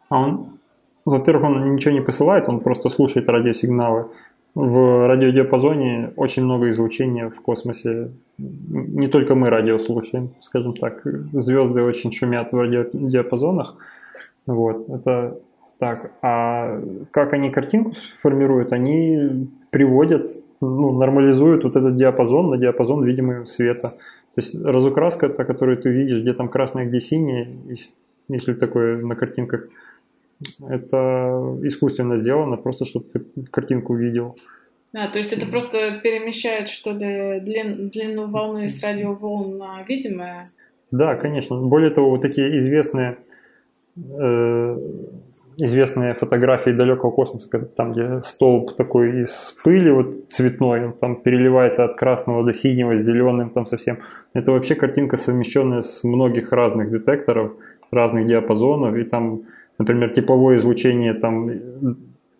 А 0.09 0.19
он 0.19 0.59
во-первых, 1.05 1.45
он 1.45 1.75
ничего 1.75 1.95
не 1.95 2.01
посылает, 2.01 2.49
он 2.49 2.61
просто 2.61 2.89
слушает 2.89 3.29
радиосигналы. 3.29 4.11
В 4.55 5.07
радиодиапазоне 5.09 6.13
очень 6.17 6.45
много 6.45 6.71
излучения 6.71 7.31
в 7.31 7.41
космосе. 7.41 8.11
Не 8.37 9.07
только 9.07 9.35
мы 9.35 9.49
радио 9.49 9.79
слушаем, 9.79 10.35
скажем 10.43 10.75
так. 10.77 11.03
Звезды 11.33 11.83
очень 11.83 12.13
шумят 12.13 12.53
в 12.53 12.59
радиодиапазонах. 12.59 13.77
Вот, 14.47 14.91
это 14.91 15.39
так. 15.79 16.13
А 16.21 16.83
как 17.13 17.33
они 17.33 17.51
картинку 17.51 17.95
формируют? 18.21 18.75
Они 18.75 19.49
приводят, 19.71 20.27
ну, 20.61 20.99
нормализуют 20.99 21.65
вот 21.65 21.77
этот 21.77 21.97
диапазон 21.97 22.49
на 22.49 22.59
диапазон 22.59 23.05
видимого 23.05 23.47
света. 23.47 23.95
То 24.35 24.41
есть 24.41 24.55
разукраска, 24.63 25.31
та, 25.31 25.45
которую 25.45 25.79
ты 25.79 25.89
видишь, 25.89 26.21
где 26.21 26.35
там 26.35 26.49
красное, 26.49 26.85
где 26.85 27.01
синее, 27.01 27.49
если 28.29 28.53
такое 28.53 28.99
на 28.99 29.17
картинках– 29.17 29.67
это 30.69 31.59
искусственно 31.63 32.19
сделано, 32.19 32.57
просто 32.57 32.85
чтобы 32.85 33.07
ты 33.07 33.21
картинку 33.51 33.95
видел. 33.95 34.37
Да, 34.93 35.09
то 35.09 35.19
есть 35.19 35.33
это 35.33 35.47
просто 35.47 36.01
перемещает, 36.03 36.69
что 36.69 36.93
ли, 36.93 37.41
длин, 37.41 37.89
длину 37.89 38.27
волны 38.27 38.69
с 38.69 38.83
радиоволн 38.83 39.57
на 39.57 39.83
видимое? 39.89 40.51
Да, 40.91 41.15
конечно. 41.15 41.57
Более 41.57 41.91
того, 41.91 42.11
вот 42.11 42.21
такие 42.21 42.59
известные, 42.59 43.17
э, 43.97 44.79
известные 45.57 46.13
фотографии 46.15 46.71
далекого 46.71 47.11
космоса, 47.11 47.49
там, 47.75 47.93
где 47.93 48.21
столб 48.23 48.77
такой 48.77 49.23
из 49.23 49.55
пыли 49.65 49.91
вот 49.91 50.31
цветной, 50.31 50.85
он 50.85 50.93
там 50.93 51.23
переливается 51.23 51.85
от 51.85 51.97
красного 51.97 52.45
до 52.45 52.53
синего, 52.53 52.99
с 52.99 53.03
зеленым 53.03 53.49
там 53.49 53.65
совсем. 53.65 54.01
Это 54.35 54.53
вообще 54.53 54.75
картинка, 54.75 55.17
совмещенная 55.17 55.81
с 55.81 56.05
многих 56.05 56.53
разных 56.53 56.91
детекторов, 56.91 57.53
разных 57.91 58.27
диапазонов, 58.27 58.95
и 58.97 59.05
там 59.05 59.45
Например, 59.83 60.11
тепловое 60.11 60.59
излучение, 60.59 61.13
там 61.15 61.51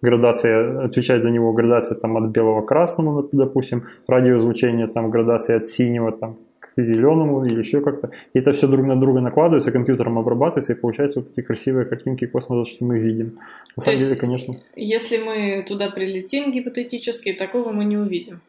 градация, 0.01 0.85
отвечает 0.85 1.25
за 1.25 1.31
него 1.31 1.53
градация 1.53 1.99
там, 1.99 2.17
от 2.17 2.31
белого 2.31 2.63
к 2.63 2.69
красному, 2.69 3.29
допустим, 3.33 3.83
радиоизлучение, 4.07 4.87
там 4.87 5.11
градация 5.11 5.57
от 5.57 5.67
синего 5.67 6.13
там, 6.13 6.37
к 6.61 6.81
зеленому 6.81 7.45
или 7.45 7.59
еще 7.59 7.81
как-то. 7.81 8.11
И 8.33 8.39
это 8.39 8.53
все 8.53 8.69
друг 8.69 8.87
на 8.87 8.95
друга 8.95 9.21
накладывается, 9.21 9.73
компьютером 9.73 10.19
обрабатывается, 10.19 10.73
и 10.73 10.77
получаются 10.77 11.19
вот 11.19 11.31
такие 11.31 11.43
красивые 11.43 11.85
картинки 11.85 12.27
космоса, 12.27 12.71
что 12.71 12.85
мы 12.85 13.01
видим. 13.01 13.27
На 13.27 13.33
То 13.75 13.81
самом 13.81 13.99
деле, 13.99 14.15
конечно. 14.15 14.57
Если 14.77 15.19
мы 15.19 15.65
туда 15.69 15.91
прилетим 15.91 16.53
гипотетически, 16.53 17.33
такого 17.33 17.73
мы 17.73 17.85
не 17.85 17.97
увидим. 17.97 18.41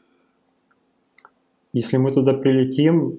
Если 1.73 1.97
мы 1.97 2.11
туда 2.11 2.33
прилетим, 2.33 3.17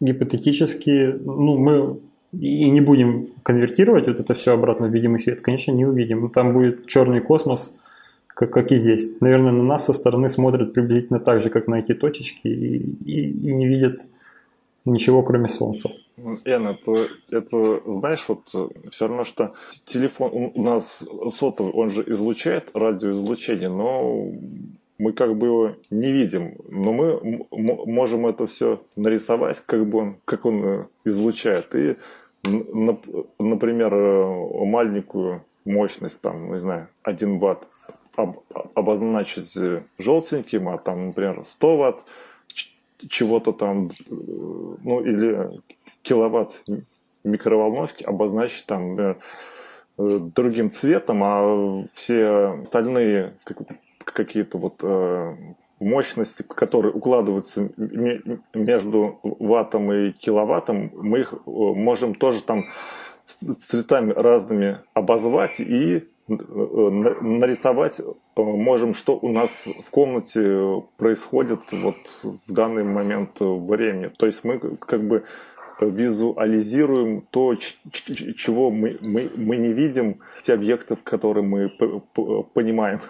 гипотетически, 0.00 1.14
ну, 1.24 1.56
мы 1.56 1.98
и 2.40 2.70
не 2.70 2.80
будем 2.80 3.28
конвертировать 3.42 4.06
вот 4.06 4.20
это 4.20 4.34
все 4.34 4.52
обратно 4.52 4.88
в 4.88 4.92
видимый 4.92 5.18
свет, 5.18 5.40
конечно, 5.40 5.72
не 5.72 5.84
увидим. 5.84 6.20
Но 6.20 6.28
там 6.28 6.52
будет 6.52 6.86
черный 6.86 7.20
космос, 7.20 7.76
как, 8.28 8.50
как 8.50 8.72
и 8.72 8.76
здесь. 8.76 9.20
Наверное, 9.20 9.52
на 9.52 9.62
нас 9.62 9.86
со 9.86 9.92
стороны 9.92 10.28
смотрят 10.28 10.72
приблизительно 10.72 11.20
так 11.20 11.40
же, 11.40 11.50
как 11.50 11.68
на 11.68 11.76
эти 11.80 11.94
точечки, 11.94 12.48
и, 12.48 12.76
и, 13.04 13.30
и 13.30 13.54
не 13.54 13.66
видят 13.66 14.00
ничего, 14.84 15.22
кроме 15.22 15.48
Солнца. 15.48 15.90
Ян, 16.44 16.68
это, 16.68 16.92
это, 17.30 17.80
знаешь, 17.86 18.24
вот 18.28 18.42
все 18.90 19.08
равно, 19.08 19.24
что 19.24 19.54
телефон 19.84 20.52
у 20.54 20.62
нас 20.62 21.02
сотовый, 21.36 21.72
он 21.72 21.90
же 21.90 22.04
излучает 22.06 22.70
радиоизлучение, 22.72 23.68
но 23.68 24.30
мы 24.98 25.12
как 25.12 25.36
бы 25.36 25.46
его 25.46 25.72
не 25.90 26.12
видим, 26.12 26.54
но 26.68 26.92
мы 26.92 27.46
можем 27.50 28.26
это 28.26 28.46
все 28.46 28.80
нарисовать, 28.96 29.58
как 29.66 29.86
бы 29.86 29.98
он, 29.98 30.16
как 30.24 30.44
он 30.44 30.64
э, 30.64 30.84
излучает, 31.04 31.74
и 31.74 31.96
например, 32.44 33.94
э, 33.94 34.64
маленькую 34.64 35.44
мощность, 35.64 36.20
там, 36.20 36.52
не 36.52 36.58
знаю, 36.58 36.88
1 37.02 37.38
ватт 37.38 37.66
обозначить 38.74 39.52
желтеньким, 39.98 40.68
а 40.68 40.78
там, 40.78 41.06
например, 41.06 41.44
100 41.44 41.76
ватт, 41.76 42.04
чего-то 43.08 43.52
там, 43.52 43.90
ну 44.08 45.00
или 45.00 45.60
киловатт 46.02 46.62
микроволновки 47.24 48.04
обозначить 48.04 48.66
там 48.66 48.98
э, 48.98 49.14
э, 49.98 50.18
другим 50.36 50.70
цветом, 50.70 51.24
а 51.24 51.84
все 51.94 52.60
остальные 52.62 53.34
какие-то 54.04 54.58
вот 54.58 54.74
э, 54.82 55.36
мощности, 55.80 56.42
которые 56.42 56.92
укладываются 56.92 57.70
между 58.54 59.18
ваттом 59.22 59.92
и 59.92 60.12
киловаттом, 60.12 60.90
мы 60.94 61.20
их 61.20 61.34
можем 61.46 62.14
тоже 62.14 62.42
там 62.42 62.64
цветами 63.58 64.12
разными 64.12 64.80
обозвать 64.92 65.60
и 65.60 66.04
нарисовать 66.26 68.00
можем, 68.36 68.94
что 68.94 69.18
у 69.20 69.28
нас 69.28 69.66
в 69.66 69.90
комнате 69.90 70.82
происходит 70.96 71.60
вот 71.72 71.96
в 72.46 72.52
данный 72.52 72.84
момент 72.84 73.40
времени. 73.40 74.10
То 74.16 74.26
есть 74.26 74.42
мы 74.44 74.58
как 74.58 75.06
бы 75.06 75.24
визуализируем 75.80 77.26
то, 77.30 77.54
чего 77.56 78.70
мы, 78.70 78.98
мы, 79.02 79.30
мы 79.36 79.56
не 79.56 79.72
видим, 79.72 80.20
те 80.44 80.54
объекты, 80.54 80.96
которые 80.96 81.44
мы 81.44 81.68
понимаем. 82.54 83.00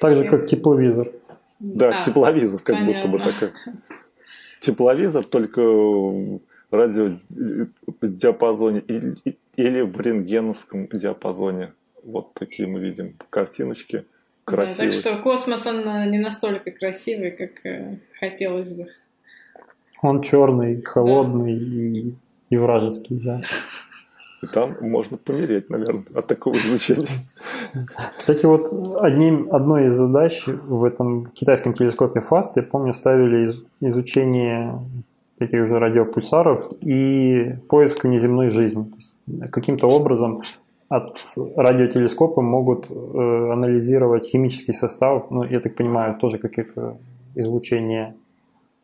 Так 0.00 0.16
же, 0.16 0.28
как 0.28 0.46
тепловизор. 0.46 1.10
Да, 1.58 1.98
а, 1.98 2.02
тепловизор, 2.02 2.60
как 2.60 2.76
понятно. 2.76 3.08
будто 3.08 3.08
бы 3.08 3.32
такой. 3.32 3.50
Тепловизор 4.60 5.24
только 5.24 5.62
в 5.62 6.40
радиодиапазоне 6.70 8.80
или, 8.80 9.16
или 9.56 9.80
в 9.82 10.00
рентгеновском 10.00 10.88
диапазоне. 10.88 11.72
Вот 12.02 12.34
такие 12.34 12.68
мы 12.68 12.80
видим 12.80 13.14
картиночки 13.30 14.04
красивые. 14.44 14.92
Да, 14.92 14.92
так 14.92 15.12
что 15.12 15.22
космос, 15.22 15.66
он 15.66 16.10
не 16.10 16.18
настолько 16.18 16.70
красивый, 16.70 17.30
как 17.32 17.64
э, 17.64 17.96
хотелось 18.18 18.74
бы. 18.74 18.88
Он 20.02 20.22
черный, 20.22 20.82
холодный 20.82 21.58
да. 21.58 21.66
и, 21.66 22.12
и 22.50 22.56
вражеский, 22.56 23.18
да. 23.22 23.40
И 24.42 24.46
там 24.46 24.76
можно 24.80 25.16
помереть, 25.16 25.70
наверное, 25.70 26.04
от 26.14 26.26
такого 26.26 26.54
излучения. 26.56 27.08
Кстати, 28.16 28.44
вот 28.44 29.00
одним, 29.00 29.48
одной 29.50 29.86
из 29.86 29.92
задач 29.92 30.46
в 30.46 30.84
этом 30.84 31.26
китайском 31.26 31.72
телескопе 31.74 32.20
FAST, 32.20 32.52
я 32.56 32.62
помню, 32.62 32.92
ставили 32.92 33.46
из, 33.46 33.64
изучение 33.80 34.78
таких 35.38 35.66
же 35.66 35.78
радиопульсаров 35.78 36.70
и 36.82 37.54
поиск 37.68 38.04
внеземной 38.04 38.50
жизни. 38.50 38.86
Каким-то 39.50 39.88
образом 39.88 40.42
от 40.88 41.18
радиотелескопа 41.56 42.42
могут 42.42 42.86
э, 42.90 43.52
анализировать 43.52 44.26
химический 44.26 44.74
состав, 44.74 45.30
ну, 45.30 45.42
я 45.44 45.60
так 45.60 45.74
понимаю, 45.74 46.16
тоже 46.16 46.38
какие-то 46.38 46.96
излучения 47.34 48.14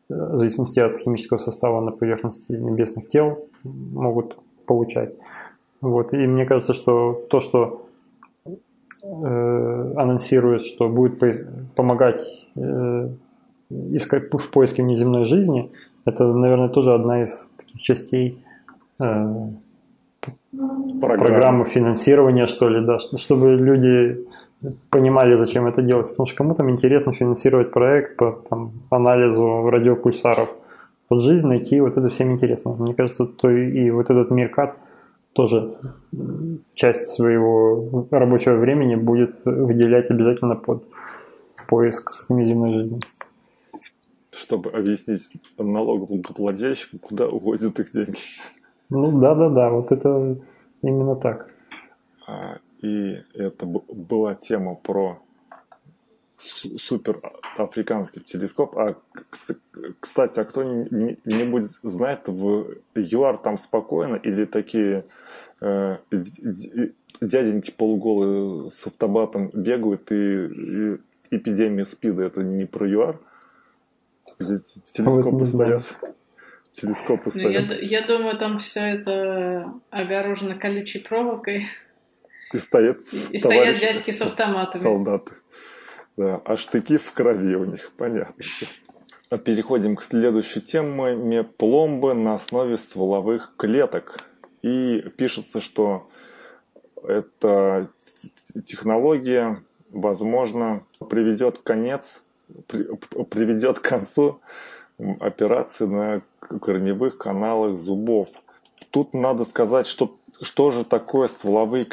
в 0.09 0.39
зависимости 0.39 0.81
от 0.81 0.99
химического 0.99 1.39
состава 1.39 1.81
на 1.81 1.91
поверхности 1.91 2.53
небесных 2.53 3.09
тел 3.09 3.49
могут 3.63 4.37
получать. 4.73 5.13
Вот. 5.81 6.15
И 6.15 6.17
мне 6.17 6.47
кажется, 6.47 6.73
что 6.73 7.21
то, 7.29 7.41
что 7.41 7.87
э, 9.03 9.93
анонсирует, 9.97 10.65
что 10.65 10.89
будет 10.89 11.21
помогать 11.75 12.23
э, 12.57 13.09
искать 13.71 14.33
в 14.33 14.51
поиске 14.51 14.83
внеземной 14.83 15.25
жизни, 15.25 15.71
это, 16.07 16.25
наверное, 16.25 16.69
тоже 16.69 16.95
одна 16.95 17.23
из 17.23 17.49
частей 17.77 18.39
э, 19.01 19.49
программы 21.01 21.65
финансирования, 21.65 22.47
что 22.47 22.69
ли, 22.69 22.87
да, 22.87 22.99
чтобы 22.99 23.57
люди 23.57 24.27
понимали, 24.91 25.37
зачем 25.37 25.67
это 25.67 25.83
делать. 25.83 26.09
Потому 26.11 26.27
что 26.27 26.37
кому 26.37 26.55
там 26.55 26.71
интересно 26.71 27.13
финансировать 27.13 27.73
проект 27.73 28.17
по 28.17 28.33
там, 28.49 28.71
анализу 28.91 29.71
радиопульсаров. 29.71 30.49
Вот 31.13 31.21
жизнь 31.21 31.47
найти, 31.47 31.79
вот 31.79 31.99
это 31.99 32.09
всем 32.09 32.33
интересно. 32.33 32.73
Мне 32.73 32.95
кажется, 32.95 33.27
то 33.27 33.51
и, 33.51 33.91
вот 33.91 34.09
этот 34.09 34.31
Миркат 34.31 34.79
тоже 35.35 35.77
часть 36.75 37.05
своего 37.05 38.07
рабочего 38.11 38.57
времени 38.57 38.95
будет 38.95 39.45
выделять 39.45 40.11
обязательно 40.11 40.57
под 40.57 40.89
поиск 41.69 42.25
внеземной 42.31 42.73
жизни. 42.73 42.99
Чтобы 44.31 44.71
объяснить 44.71 45.29
налогоплательщику, 45.59 46.97
куда 46.99 47.29
увозят 47.29 47.79
их 47.79 47.93
деньги. 47.93 48.17
Ну 48.89 49.21
да-да-да, 49.21 49.69
вот 49.69 49.93
это 49.93 50.39
именно 50.81 51.17
так. 51.17 51.51
А, 52.27 52.57
и 52.81 53.19
это 53.35 53.67
была 53.67 54.35
тема 54.35 54.77
про 54.77 55.19
супер 56.79 57.21
африканский 57.57 58.21
телескоп. 58.21 58.77
А, 58.77 58.97
кстати, 60.01 60.41
а 60.41 60.45
кто 60.45 60.63
не, 60.63 61.19
не 61.25 61.45
будет 61.45 61.71
знает, 61.83 62.27
в 62.27 62.77
ЮАР 62.95 63.39
там 63.39 63.59
спокойно 63.59 64.17
или 64.17 64.45
такие 64.45 65.05
э, 65.61 65.97
дяденьки 67.21 67.71
полуголые 67.71 68.71
с 68.71 68.87
автобатом 68.87 69.51
бегают 69.53 70.11
и, 70.11 70.15
и 70.15 70.99
эпидемия 71.31 71.85
СПИДа, 71.85 72.25
это 72.25 72.43
не 72.43 72.67
про 72.67 72.89
ЮАР? 72.89 73.21
телескопы 74.39 75.47
стоят. 75.47 75.83
Телескопы 76.73 77.31
стоят. 77.31 77.71
Я, 77.71 78.01
я 78.01 78.07
думаю, 78.07 78.39
там 78.39 78.59
все 78.59 78.81
это 78.81 79.75
огорожено 79.91 80.57
колючей 80.57 81.01
проволокой. 81.01 81.67
И 82.53 82.59
стоят, 82.59 82.99
и 83.31 83.39
стоят 83.39 83.79
дядьки 83.79 84.11
с 84.11 84.21
автоматами. 84.21 84.83
Солдаты. 84.83 85.33
Да, 86.17 86.41
а 86.45 86.57
штыки 86.57 86.99
в 86.99 87.13
крови 87.13 87.55
у 87.57 87.65
них, 87.65 87.91
понятно. 87.97 88.45
А 89.31 89.39
переходим 89.39 89.97
к 89.97 90.03
следующей 90.03 90.61
теме. 90.61 91.43
Пломбы 91.43 92.13
на 92.15 92.35
основе 92.35 92.77
стволовых 92.77 93.55
клеток. 93.57 94.25
И 94.61 95.01
пишется, 95.17 95.61
что 95.61 96.11
эта 97.03 97.89
технология, 98.67 99.63
возможно, 99.91 100.85
приведет 101.09 101.59
конец, 101.59 102.23
приведет 102.69 103.79
к 103.81 103.89
концу 103.89 104.41
операции 105.19 105.87
на 105.87 106.23
корневых 106.39 107.17
каналах 107.17 107.81
зубов. 107.81 108.29
Тут 108.91 109.15
надо 109.15 109.45
сказать, 109.45 109.87
что 109.87 110.19
что 110.43 110.73
же 110.73 110.85
такое 110.85 111.29
стволовые 111.29 111.87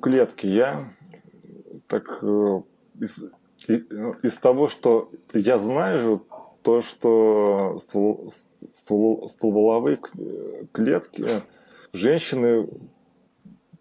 клетки? 0.00 0.46
Я 0.46 0.92
так 1.88 2.18
э, 2.22 2.60
из 3.68 4.34
того, 4.34 4.68
что 4.68 5.10
я 5.32 5.58
знаю, 5.58 6.22
то, 6.62 6.82
что 6.82 7.78
ствол, 7.80 8.32
ствол, 8.72 9.28
стволовые 9.28 9.98
клетки 10.72 11.24
женщины 11.92 12.66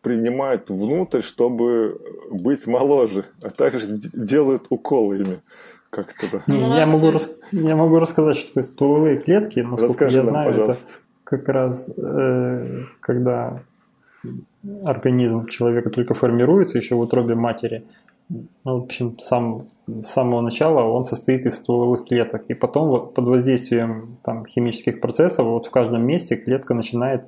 принимают 0.02 0.70
внутрь, 0.70 1.22
чтобы 1.22 2.00
быть 2.30 2.68
моложе, 2.68 3.26
а 3.42 3.50
также 3.50 3.88
делают 4.14 4.66
уколы 4.70 5.18
ими. 5.18 5.40
Как 5.90 6.14
это? 6.22 6.44
Я 6.48 6.86
могу, 6.86 7.12
рас... 7.12 7.38
я 7.52 7.76
могу 7.76 8.00
рассказать, 8.00 8.38
что 8.38 8.48
такое 8.48 8.64
стволовые 8.64 9.18
клетки. 9.20 9.60
Насколько 9.60 10.06
Расскажи 10.06 10.18
я 10.18 10.26
знаю, 10.26 10.52
нам, 10.52 10.62
это 10.62 10.78
как 11.24 11.48
раз 11.48 11.90
э, 11.96 12.84
когда 13.00 13.64
организм 14.84 15.46
человека 15.46 15.90
только 15.90 16.14
формируется 16.14 16.78
еще 16.78 16.96
в 16.96 17.00
утробе 17.00 17.36
матери. 17.36 17.86
Ну, 18.30 18.48
в 18.64 18.84
общем, 18.84 19.20
сам, 19.20 19.68
с 19.88 20.08
самого 20.08 20.42
начала 20.42 20.82
он 20.84 21.04
состоит 21.04 21.46
из 21.46 21.58
стволовых 21.58 22.06
клеток. 22.06 22.46
И 22.48 22.54
потом 22.54 22.90
вот 22.90 23.14
под 23.14 23.26
воздействием 23.26 24.18
там, 24.24 24.46
химических 24.46 25.02
процессов 25.02 25.46
вот 25.46 25.68
в 25.68 25.72
каждом 25.72 26.06
месте 26.06 26.36
клетка 26.36 26.74
начинает 26.74 27.24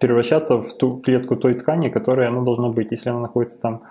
превращаться 0.00 0.58
в 0.58 0.72
ту 0.74 0.98
клетку 0.98 1.36
той 1.36 1.54
ткани, 1.54 1.88
которая 1.88 2.28
она 2.28 2.42
должна 2.42 2.68
быть. 2.68 2.90
Если 2.90 3.08
она 3.08 3.20
находится 3.20 3.60
там, 3.60 3.82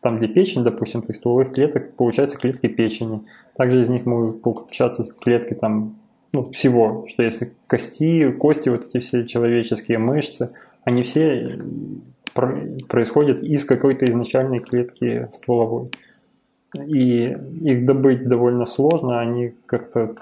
там 0.00 0.18
где 0.18 0.28
печень, 0.28 0.64
допустим, 0.64 1.02
то 1.02 1.12
из 1.12 1.18
стволовых 1.18 1.52
клеток 1.52 1.94
получаются 1.94 2.38
клетки 2.38 2.68
печени. 2.68 3.22
Также 3.56 3.82
из 3.82 3.88
них 3.90 4.06
могут 4.06 4.42
получаться 4.42 5.04
клетки 5.20 5.54
там, 5.54 5.96
ну, 6.32 6.50
всего, 6.52 7.04
что 7.08 7.22
если 7.22 7.52
кости, 7.66 8.30
кости, 8.30 8.68
вот 8.68 8.86
эти 8.86 9.00
все 9.00 9.26
человеческие 9.26 9.98
мышцы, 9.98 10.50
они 10.84 11.02
все 11.02 11.58
происходят 12.32 13.42
из 13.42 13.64
какой-то 13.64 14.06
изначальной 14.06 14.60
клетки 14.60 15.28
стволовой. 15.32 15.90
И 16.74 17.36
их 17.62 17.84
добыть 17.84 18.26
довольно 18.28 18.66
сложно, 18.66 19.20
они 19.20 19.54
как-то 19.66 20.14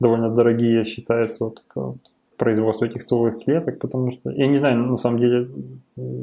довольно 0.00 0.30
дорогие 0.30 0.84
считаются 0.84 1.44
вот 1.44 1.62
это 1.68 1.80
вот 1.80 1.98
производство 2.36 2.84
этих 2.84 3.02
стволовых 3.02 3.44
клеток, 3.44 3.78
потому 3.78 4.10
что 4.10 4.30
я 4.30 4.46
не 4.46 4.58
знаю, 4.58 4.78
на 4.78 4.96
самом 4.96 5.18
деле, 5.18 5.48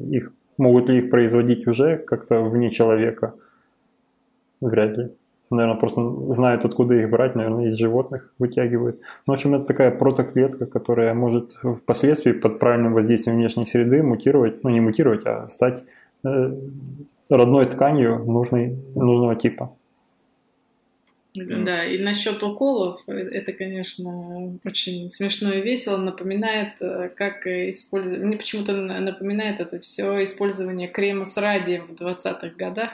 их 0.10 0.32
могут 0.58 0.90
ли 0.90 1.00
их 1.00 1.10
производить 1.10 1.68
уже 1.68 1.98
как-то 1.98 2.42
вне 2.42 2.72
человека, 2.72 3.34
вряд 4.62 4.98
ли 4.98 5.12
наверное, 5.50 5.80
просто 5.80 6.02
знают, 6.32 6.66
откуда 6.66 6.96
их 6.96 7.10
брать, 7.10 7.36
наверное, 7.36 7.68
из 7.68 7.76
животных 7.76 8.34
вытягивают. 8.40 9.02
Ну, 9.26 9.34
в 9.34 9.36
общем, 9.36 9.56
это 9.56 9.66
такая 9.66 9.92
протоклетка, 9.92 10.66
которая 10.66 11.14
может 11.14 11.56
впоследствии 11.64 12.32
под 12.32 12.60
правильным 12.60 12.94
воздействием 12.94 13.38
внешней 13.38 13.66
среды 13.66 14.02
мутировать, 14.04 14.64
ну, 14.64 14.70
не 14.70 14.82
мутировать, 14.82 15.22
а 15.26 15.48
стать 15.50 15.84
э, 16.24 16.54
родной 17.30 17.66
тканью 17.66 18.24
нужной, 18.26 18.76
нужного 18.96 19.36
типа. 19.36 19.76
Да, 21.36 21.86
и 21.86 21.98
насчет 21.98 22.42
уколов, 22.44 23.02
э, 23.08 23.12
это, 23.12 23.52
конечно, 23.52 24.58
очень 24.64 25.10
смешно 25.10 25.52
и 25.52 25.62
весело, 25.62 25.98
напоминает, 25.98 26.74
э, 26.80 27.10
как 27.10 27.46
использовать, 27.46 28.24
мне 28.24 28.38
почему-то 28.38 28.74
напоминает 28.74 29.60
это 29.60 29.80
все 29.80 30.24
использование 30.24 30.88
крема 30.88 31.26
с 31.26 31.36
радием 31.38 31.88
в 31.88 31.92
20-х 31.92 32.52
годах, 32.58 32.92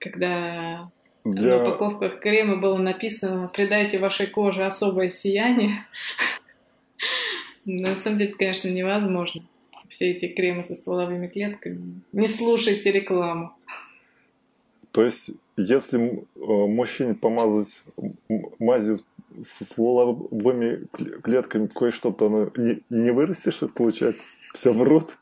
когда 0.00 0.90
Для... 1.24 1.58
на 1.58 1.62
упаковках 1.62 2.18
крема 2.18 2.56
было 2.56 2.78
написано 2.78 3.48
«Придайте 3.54 3.98
вашей 3.98 4.26
коже 4.26 4.64
особое 4.64 5.10
сияние». 5.10 5.74
На 7.64 7.96
самом 8.00 8.18
деле, 8.18 8.34
конечно, 8.34 8.68
невозможно. 8.68 9.42
Все 9.88 10.12
эти 10.12 10.28
кремы 10.28 10.64
со 10.64 10.74
стволовыми 10.74 11.28
клетками. 11.28 12.00
Не 12.12 12.28
слушайте 12.28 12.90
рекламу. 12.92 13.54
То 14.92 15.04
есть, 15.04 15.30
если 15.56 15.98
э, 16.00 16.20
мужчине 16.34 17.14
помазать 17.14 17.82
мазью 18.58 19.00
со 19.44 19.64
стволовыми 19.64 20.86
клетками 21.22 21.66
кое-что, 21.66 22.12
то 22.12 22.26
оно 22.26 22.50
не, 22.56 22.80
не 22.88 23.10
вырастет, 23.10 23.52
что 23.52 23.68
получается? 23.68 24.22
Все 24.54 24.72
врут? 24.72 25.16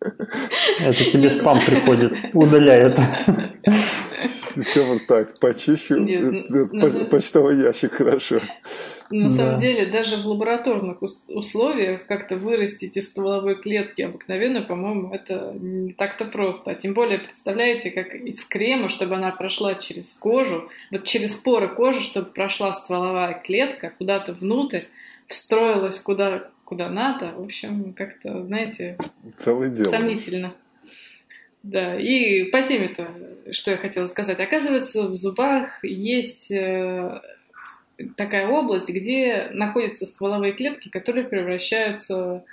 Это 0.00 1.10
тебе 1.10 1.30
спам 1.30 1.58
приходит, 1.58 2.12
удаляет. 2.34 2.98
Все 4.62 4.84
вот 4.84 5.06
так, 5.06 5.38
почищу 5.40 5.96
Нет, 5.96 6.46
ну, 6.48 6.68
ну, 6.72 7.06
почтовый 7.06 7.58
ящик, 7.58 7.92
хорошо. 7.94 8.40
На 9.10 9.28
да. 9.28 9.34
самом 9.34 9.58
деле, 9.58 9.86
даже 9.86 10.16
в 10.16 10.26
лабораторных 10.26 11.02
условиях 11.02 12.06
как-то 12.06 12.36
вырастить 12.36 12.96
из 12.96 13.10
стволовой 13.10 13.56
клетки 13.56 14.02
обыкновенно, 14.02 14.62
по-моему, 14.62 15.12
это 15.12 15.54
не 15.60 15.92
так-то 15.92 16.24
просто. 16.24 16.70
А 16.70 16.74
тем 16.74 16.94
более, 16.94 17.18
представляете, 17.18 17.90
как 17.90 18.14
из 18.14 18.44
крема, 18.44 18.88
чтобы 18.88 19.16
она 19.16 19.30
прошла 19.30 19.74
через 19.74 20.14
кожу, 20.14 20.68
вот 20.90 21.04
через 21.04 21.34
поры 21.34 21.68
кожи, 21.68 22.00
чтобы 22.00 22.30
прошла 22.30 22.72
стволовая 22.74 23.40
клетка 23.44 23.92
куда-то 23.98 24.32
внутрь, 24.32 24.84
встроилась 25.28 26.00
куда, 26.00 26.48
куда 26.64 26.88
надо. 26.88 27.32
В 27.36 27.42
общем, 27.42 27.92
как-то, 27.92 28.42
знаете, 28.44 28.96
Целое 29.38 29.68
дело. 29.68 29.88
сомнительно. 29.88 30.54
Да, 31.64 31.98
и 31.98 32.44
по 32.44 32.60
теме-то, 32.60 33.08
что 33.52 33.70
я 33.70 33.78
хотела 33.78 34.06
сказать. 34.06 34.38
Оказывается, 34.38 35.08
в 35.08 35.14
зубах 35.14 35.82
есть 35.82 36.50
э, 36.50 37.22
такая 38.18 38.48
область, 38.48 38.90
где 38.90 39.48
находятся 39.50 40.04
стволовые 40.04 40.52
клетки, 40.52 40.90
которые 40.90 41.26
превращаются 41.26 42.44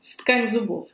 в 0.00 0.16
ткань 0.16 0.48
зубов. 0.48 0.88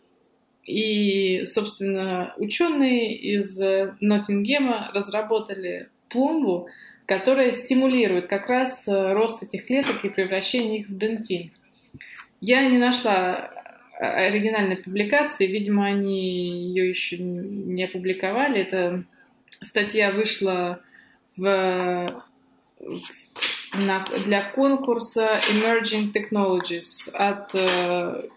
И, 0.67 1.45
собственно, 1.47 2.35
ученые 2.39 3.17
из 3.17 3.61
Ноттингема 4.01 4.91
разработали 4.93 5.91
пломбу, 6.09 6.69
которая 7.07 7.53
стимулирует 7.53 8.27
как 8.27 8.49
раз 8.49 8.89
рост 8.89 9.45
этих 9.45 9.67
клеток 9.67 10.05
и 10.05 10.09
превращение 10.09 10.81
их 10.81 10.89
в 10.89 10.99
дентин. 10.99 11.53
Я 12.41 12.69
не 12.69 12.79
нашла 12.79 13.60
оригинальной 14.01 14.77
публикации, 14.77 15.47
видимо, 15.47 15.87
они 15.87 16.69
ее 16.69 16.89
еще 16.89 17.19
не 17.19 17.85
опубликовали. 17.85 18.63
Эта 18.63 19.05
статья 19.61 20.11
вышла 20.11 20.81
в 21.37 22.09
на, 23.73 24.05
для 24.25 24.43
конкурса 24.51 25.41
Emerging 25.53 26.13
Technologies 26.13 27.11
от 27.13 27.55
э, 27.55 28.29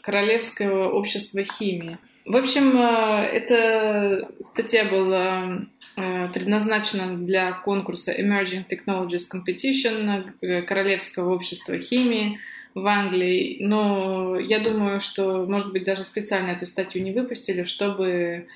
Королевского 0.00 0.90
общества 0.90 1.42
химии. 1.42 1.98
В 2.24 2.36
общем, 2.36 2.76
э, 2.78 3.26
эта 3.32 4.28
статья 4.40 4.84
была 4.84 5.66
э, 5.96 6.28
предназначена 6.28 7.16
для 7.16 7.52
конкурса 7.52 8.12
Emerging 8.12 8.66
Technologies 8.68 9.24
Competition 9.32 10.64
Королевского 10.66 11.34
общества 11.34 11.78
химии 11.78 12.38
в 12.76 12.86
Англии. 12.86 13.56
Но 13.60 14.38
я 14.38 14.60
думаю, 14.60 15.00
что, 15.00 15.46
может 15.46 15.72
быть, 15.72 15.84
даже 15.84 16.04
специально 16.04 16.50
эту 16.50 16.66
статью 16.66 17.02
не 17.02 17.10
выпустили, 17.10 17.64
чтобы 17.64 18.48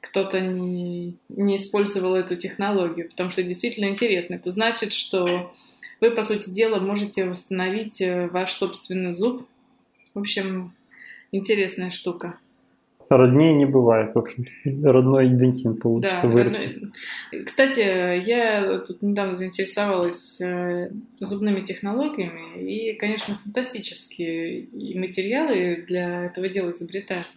кто-то 0.00 0.40
не, 0.40 1.14
не 1.28 1.56
использовал 1.56 2.14
эту 2.14 2.36
технологию, 2.36 3.10
потому 3.10 3.30
что 3.30 3.42
действительно 3.42 3.86
интересно. 3.86 4.34
Это 4.36 4.50
значит, 4.50 4.94
что 4.94 5.52
вы, 6.00 6.10
по 6.10 6.22
сути 6.22 6.48
дела, 6.48 6.80
можете 6.80 7.26
восстановить 7.26 8.00
э, 8.00 8.28
ваш 8.28 8.52
собственный 8.52 9.12
зуб. 9.12 9.46
В 10.14 10.20
общем, 10.20 10.72
интересная 11.30 11.90
штука. 11.90 12.38
Роднее 13.08 13.54
не 13.54 13.66
бывает, 13.66 14.14
в 14.14 14.18
общем. 14.18 14.46
Родной 14.84 15.28
идентин 15.28 15.76
получится 15.76 16.22
да, 16.22 16.28
вырастет. 16.28 16.74
Родной... 16.74 17.44
Кстати, 17.44 18.28
я 18.28 18.78
тут 18.86 19.02
недавно 19.02 19.36
заинтересовалась 19.36 20.40
э, 20.40 20.90
зубными 21.20 21.60
технологиями, 21.60 22.60
и, 22.60 22.94
конечно, 22.94 23.38
фантастические 23.44 24.66
материалы 24.72 25.84
для 25.86 26.26
этого 26.26 26.48
дела 26.48 26.70
изобретают. 26.70 27.28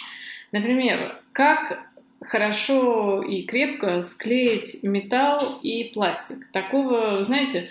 Например, 0.52 1.16
как 1.32 1.80
хорошо 2.22 3.22
и 3.22 3.44
крепко 3.44 4.04
склеить 4.04 4.84
металл 4.84 5.40
и 5.62 5.92
пластик. 5.94 6.52
Такого, 6.52 7.24
знаете, 7.24 7.70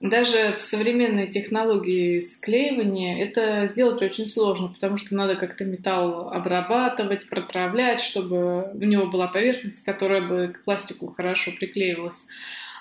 даже 0.00 0.54
в 0.56 0.62
современной 0.62 1.26
технологии 1.26 2.20
склеивания 2.20 3.24
это 3.24 3.66
сделать 3.66 4.00
очень 4.00 4.28
сложно, 4.28 4.68
потому 4.68 4.96
что 4.96 5.16
надо 5.16 5.34
как-то 5.34 5.64
металл 5.64 6.30
обрабатывать, 6.30 7.28
протравлять, 7.28 8.00
чтобы 8.00 8.70
у 8.74 8.84
него 8.84 9.06
была 9.06 9.26
поверхность, 9.26 9.84
которая 9.84 10.22
бы 10.22 10.54
к 10.54 10.62
пластику 10.64 11.12
хорошо 11.16 11.50
приклеивалась. 11.50 12.26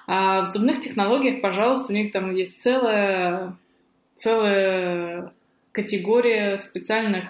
А 0.05 0.41
в 0.41 0.45
зубных 0.45 0.82
технологиях, 0.82 1.41
пожалуйста, 1.41 1.91
у 1.91 1.95
них 1.95 2.11
там 2.11 2.36
есть 2.36 2.59
целая, 2.59 3.55
целая 4.13 5.34
категория 5.72 6.59
специальных 6.59 7.26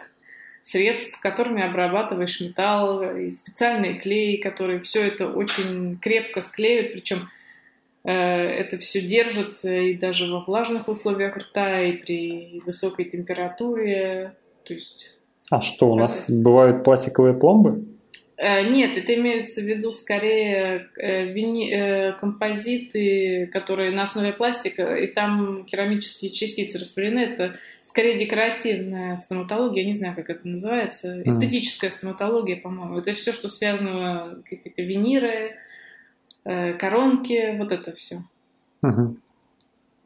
средств, 0.64 1.22
которыми 1.22 1.64
обрабатываешь 1.64 2.42
металл, 2.42 3.18
и 3.18 3.32
специальные 3.32 4.00
клеи, 4.00 4.36
которые 4.36 4.82
все 4.82 5.08
это 5.08 5.32
очень 5.32 5.98
крепко 5.98 6.42
склеивают, 6.42 6.92
причем 6.92 7.30
это 8.12 8.78
все 8.78 9.02
держится 9.02 9.74
и 9.74 9.94
даже 9.94 10.32
во 10.32 10.40
влажных 10.40 10.88
условиях 10.88 11.36
рта, 11.36 11.82
и 11.82 11.94
при 11.94 12.62
высокой 12.66 13.06
температуре. 13.06 14.34
То 14.64 14.74
есть... 14.74 15.18
А 15.50 15.62
что, 15.62 15.90
у 15.92 15.96
нас 15.96 16.30
бывают 16.30 16.84
пластиковые 16.84 17.34
пломбы? 17.34 17.86
Э, 18.38 18.70
нет, 18.70 18.96
это 18.96 19.14
имеется 19.16 19.62
в 19.62 19.66
виду 19.66 19.92
скорее 19.92 20.88
э, 20.96 21.26
вини... 21.26 22.14
композиты, 22.22 23.50
которые 23.52 23.92
на 23.92 24.04
основе 24.04 24.32
пластика, 24.32 24.96
и 24.96 25.08
там 25.08 25.66
керамические 25.66 26.32
частицы 26.32 26.80
распределены. 26.80 27.20
Это 27.20 27.56
скорее 27.82 28.18
декоративная 28.18 29.18
стоматология, 29.18 29.82
я 29.82 29.88
не 29.88 29.94
знаю, 29.94 30.16
как 30.16 30.30
это 30.30 30.48
называется, 30.48 31.22
эстетическая 31.26 31.90
стоматология, 31.90 32.56
по-моему. 32.56 33.00
Это 33.00 33.14
все, 33.16 33.34
что 33.34 33.50
связано, 33.50 34.42
какие-то 34.50 34.82
виниры, 34.82 35.52
Э, 35.52 35.67
коронки, 36.80 37.58
вот 37.58 37.72
это 37.72 37.94
все. 37.94 38.18
Угу. 38.82 39.18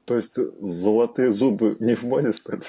То 0.06 0.16
есть 0.16 0.38
золотые 0.60 1.32
зубы 1.32 1.78
не 1.80 1.96
в 1.96 2.04
моде 2.04 2.34
стали? 2.34 2.62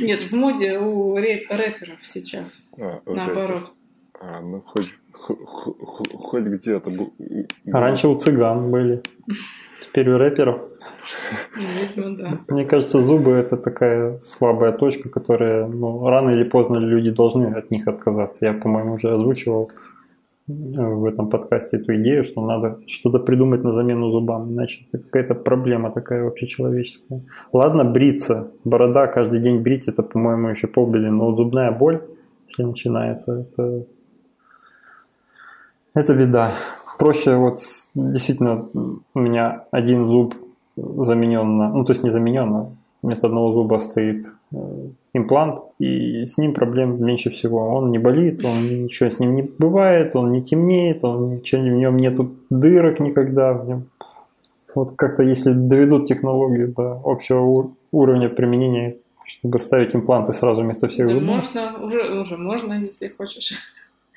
Нет, 0.00 0.20
в 0.20 0.32
моде 0.32 0.78
у 0.78 1.16
рэперов 1.16 1.98
сейчас. 2.02 2.50
А, 2.78 3.00
наоборот. 3.06 3.72
А, 4.20 4.40
ну 4.40 4.62
хоть, 4.64 4.90
хоть, 5.12 6.12
хоть 6.12 6.44
где-то. 6.44 6.92
А 7.72 7.80
раньше 7.80 8.08
у 8.08 8.16
цыган 8.16 8.70
были. 8.70 9.02
Теперь 9.82 10.10
у 10.10 10.18
рэперов. 10.18 10.60
Видимо, 11.56 12.16
да. 12.16 12.40
Мне 12.48 12.64
кажется, 12.64 13.02
зубы 13.02 13.32
это 13.32 13.56
такая 13.56 14.18
слабая 14.20 14.72
точка, 14.72 15.08
которая 15.08 15.66
ну, 15.66 16.08
рано 16.08 16.30
или 16.30 16.44
поздно 16.44 16.76
люди 16.76 17.10
должны 17.10 17.46
от 17.46 17.70
них 17.70 17.88
отказаться. 17.88 18.46
Я, 18.46 18.52
по-моему, 18.52 18.94
уже 18.94 19.12
озвучивал 19.12 19.72
в 20.52 21.04
этом 21.04 21.28
подкасте 21.28 21.78
эту 21.78 21.96
идею, 21.96 22.24
что 22.24 22.44
надо 22.44 22.78
что-то 22.86 23.18
придумать 23.18 23.64
на 23.64 23.72
замену 23.72 24.10
зубам, 24.10 24.52
иначе 24.52 24.86
это 24.92 25.02
какая-то 25.04 25.34
проблема 25.34 25.90
такая 25.90 26.24
вообще 26.24 26.46
человеческая. 26.46 27.22
Ладно, 27.52 27.84
бриться, 27.84 28.50
борода 28.64 29.06
каждый 29.06 29.40
день 29.40 29.60
брить, 29.60 29.88
это, 29.88 30.02
по-моему, 30.02 30.48
еще 30.48 30.66
полбеды, 30.66 31.10
но 31.10 31.26
вот 31.26 31.36
зубная 31.36 31.70
боль, 31.72 32.02
если 32.48 32.64
начинается, 32.64 33.46
это, 33.52 33.84
это 35.94 36.14
беда. 36.14 36.52
Проще 36.98 37.36
вот 37.36 37.60
действительно 37.94 38.68
у 39.14 39.18
меня 39.18 39.64
один 39.70 40.06
зуб 40.08 40.34
заменен 40.76 41.56
на, 41.56 41.68
ну 41.70 41.84
то 41.84 41.92
есть 41.92 42.04
не 42.04 42.10
заменен, 42.10 42.54
а 42.54 42.70
вместо 43.02 43.26
одного 43.26 43.52
зуба 43.52 43.80
стоит 43.80 44.26
имплант, 45.14 45.60
и 45.78 46.24
с 46.24 46.38
ним 46.38 46.54
проблем 46.54 47.04
меньше 47.04 47.30
всего. 47.30 47.58
Он 47.74 47.90
не 47.90 47.98
болит, 47.98 48.44
он 48.44 48.84
ничего 48.84 49.10
с 49.10 49.20
ним 49.20 49.34
не 49.34 49.42
бывает, 49.42 50.16
он 50.16 50.32
не 50.32 50.42
темнеет, 50.42 51.04
он 51.04 51.36
ничего, 51.36 51.62
в 51.62 51.64
нем 51.64 51.96
нету 51.96 52.32
дырок 52.50 53.00
никогда. 53.00 53.52
В 53.52 53.68
нем. 53.68 53.84
Вот 54.74 54.92
как-то 54.96 55.22
если 55.22 55.52
доведут 55.52 56.06
технологию 56.06 56.68
до 56.68 57.00
общего 57.04 57.72
уровня 57.90 58.28
применения, 58.28 58.96
чтобы 59.26 59.60
ставить 59.60 59.94
импланты 59.94 60.32
сразу 60.32 60.62
вместо 60.62 60.88
всех 60.88 61.08
да. 61.08 61.20
Можно, 61.20 61.78
уже, 61.82 62.20
уже 62.20 62.36
можно, 62.36 62.74
если 62.74 63.08
хочешь. 63.08 63.52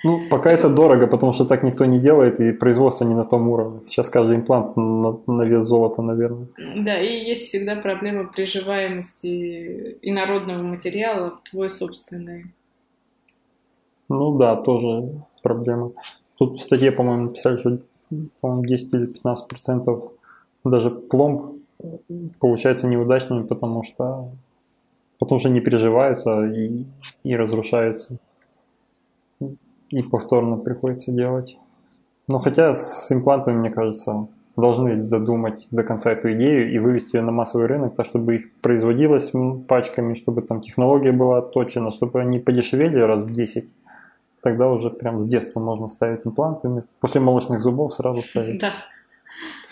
Ну, 0.06 0.20
пока 0.30 0.52
это 0.52 0.70
дорого, 0.70 1.08
потому 1.08 1.34
что 1.34 1.46
так 1.46 1.64
никто 1.64 1.86
не 1.86 2.00
делает, 2.00 2.40
и 2.40 2.52
производство 2.52 3.06
не 3.06 3.16
на 3.16 3.26
том 3.26 3.50
уровне. 3.50 3.82
Сейчас 3.82 4.08
каждый 4.08 4.36
имплант 4.36 4.78
на, 4.78 5.20
на 5.26 5.42
вес 5.42 5.66
золота, 5.66 6.04
наверное. 6.04 6.48
Да, 6.76 7.02
и 7.02 7.26
есть 7.26 7.48
всегда 7.48 7.76
проблема 7.76 8.28
приживаемости 8.28 9.98
инородного 10.04 10.62
материала 10.62 11.32
в 11.32 11.50
твой 11.50 11.72
собственный. 11.72 12.54
Ну 14.08 14.38
да, 14.38 14.56
тоже 14.56 15.10
проблема. 15.42 15.94
Тут 16.38 16.60
в 16.60 16.62
статье, 16.62 16.92
по-моему, 16.92 17.24
написали, 17.24 17.58
что 17.58 17.80
по-моему, 18.42 18.64
10 18.64 18.94
или 18.94 19.06
15 19.08 19.48
процентов 19.48 20.12
даже 20.64 20.92
пломб 20.92 21.64
получается 22.40 22.88
неудачными, 22.88 23.42
потому 23.48 23.84
что 23.84 24.30
потому 25.18 25.40
что 25.40 25.50
не 25.50 25.62
переживаются 25.62 26.46
и, 26.46 26.86
и 27.24 27.36
разрушаются 27.36 28.20
и 29.96 30.04
повторно 30.04 30.58
приходится 30.58 31.12
делать. 31.12 31.58
Но 32.28 32.40
хотя 32.40 32.76
с 32.76 33.12
имплантами, 33.12 33.56
мне 33.56 33.70
кажется, 33.70 34.28
должны 34.58 34.96
додумать 34.96 35.68
до 35.72 35.84
конца 35.84 36.12
эту 36.12 36.34
идею 36.34 36.74
и 36.74 36.80
вывести 36.80 37.16
ее 37.16 37.22
на 37.22 37.32
массовый 37.32 37.68
рынок, 37.68 37.96
так 37.96 38.06
чтобы 38.06 38.36
их 38.36 38.52
производилось 38.62 39.32
пачками, 39.68 40.16
чтобы 40.16 40.42
там 40.42 40.60
технология 40.60 41.14
была 41.14 41.38
отточена, 41.38 41.92
чтобы 41.92 42.20
они 42.20 42.40
подешевели 42.40 43.00
раз 43.00 43.22
в 43.22 43.32
10. 43.32 43.70
Тогда 44.42 44.70
уже 44.70 44.90
прям 44.90 45.20
с 45.20 45.28
детства 45.28 45.62
можно 45.62 45.88
ставить 45.88 46.26
импланты. 46.26 46.70
После 47.00 47.22
молочных 47.22 47.62
зубов 47.62 47.96
сразу 47.96 48.22
ставить. 48.22 48.60
Да. 48.60 48.74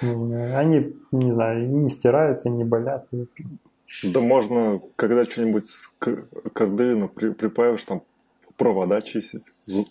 Они, 0.02 0.96
не 1.12 1.32
знаю, 1.32 1.70
не 1.70 1.90
стираются, 1.90 2.50
не 2.50 2.64
болят. 2.64 3.08
Да 4.04 4.22
можно, 4.22 4.80
когда 4.96 5.26
что-нибудь 5.26 5.70
к 6.00 6.26
кордовину 6.54 7.10
припаешь, 7.10 7.84
там 7.84 8.02
провода 8.58 9.02
чистить 9.02 9.44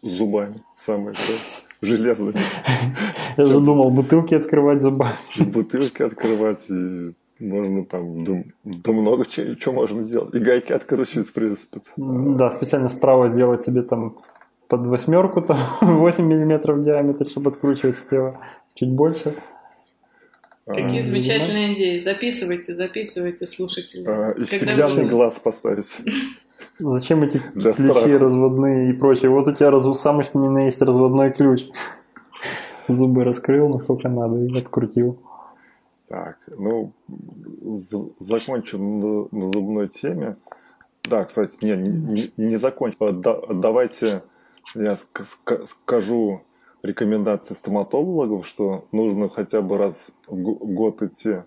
зубами, 0.02 0.62
самое 0.76 1.14
то, 1.14 1.86
железными. 1.86 2.40
Я 3.36 3.46
же 3.46 3.60
думал, 3.60 3.90
бутылки 3.90 4.34
открывать 4.34 4.80
зубами. 4.80 5.14
Бутылки 5.38 6.02
открывать, 6.02 6.70
и 6.70 7.14
можно 7.38 7.84
там, 7.84 8.24
да, 8.24 8.92
много 8.92 9.26
чего, 9.26 9.72
можно 9.72 10.04
делать. 10.04 10.34
И 10.34 10.38
гайки 10.38 10.72
откручивать, 10.72 11.28
в 11.28 11.32
принципе. 11.32 11.80
Да, 11.96 12.50
специально 12.50 12.88
справа 12.88 13.28
сделать 13.28 13.62
себе 13.62 13.82
там 13.82 14.16
под 14.68 14.86
восьмерку, 14.86 15.42
там 15.42 15.58
8 15.80 16.24
миллиметров 16.24 16.78
в 16.78 16.84
диаметре, 16.84 17.26
чтобы 17.28 17.50
откручивать 17.50 17.98
слева 17.98 18.40
чуть 18.74 18.90
больше. 18.90 19.36
Какие 20.66 21.00
а, 21.00 21.04
замечательные 21.04 21.74
идеи. 21.74 21.98
Записывайте, 21.98 22.76
записывайте, 22.76 23.46
слушатели. 23.46 24.04
А, 24.06 24.30
и 24.30 24.44
стеклянный 24.44 25.06
глаз 25.06 25.34
поставить. 25.42 25.96
Зачем 26.84 27.22
эти 27.22 27.40
Для 27.54 27.72
ключи 27.72 27.90
страха. 27.90 28.18
разводные 28.18 28.90
и 28.90 28.92
прочее? 28.92 29.30
Вот 29.30 29.46
у 29.46 29.54
тебя 29.54 29.70
раз... 29.70 30.00
самый 30.00 30.24
что 30.24 30.38
ни 30.38 30.48
на 30.48 30.64
есть 30.64 30.82
разводной 30.82 31.32
ключ. 31.32 31.68
Зубы 32.88 33.22
раскрыл, 33.24 33.68
насколько 33.68 34.08
надо, 34.08 34.38
и 34.38 34.58
открутил. 34.58 35.20
Так, 36.08 36.38
ну, 36.48 36.92
закончу 38.18 38.78
на, 38.78 39.28
на 39.30 39.48
зубной 39.48 39.88
теме. 39.88 40.36
Да, 41.04 41.24
кстати, 41.24 41.56
не, 41.62 41.76
не, 41.76 42.32
не 42.36 42.56
закончил. 42.56 43.12
Да, 43.12 43.40
давайте 43.48 44.22
я 44.74 44.98
скажу 45.66 46.42
рекомендации 46.82 47.54
стоматологов, 47.54 48.46
что 48.46 48.86
нужно 48.92 49.28
хотя 49.28 49.62
бы 49.62 49.78
раз 49.78 50.08
в 50.26 50.36
год 50.36 51.00
идти 51.02 51.42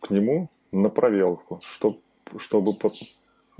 к 0.00 0.10
нему 0.10 0.48
на 0.70 0.88
проверку, 0.88 1.60
чтобы, 1.62 1.98
чтобы 2.38 2.74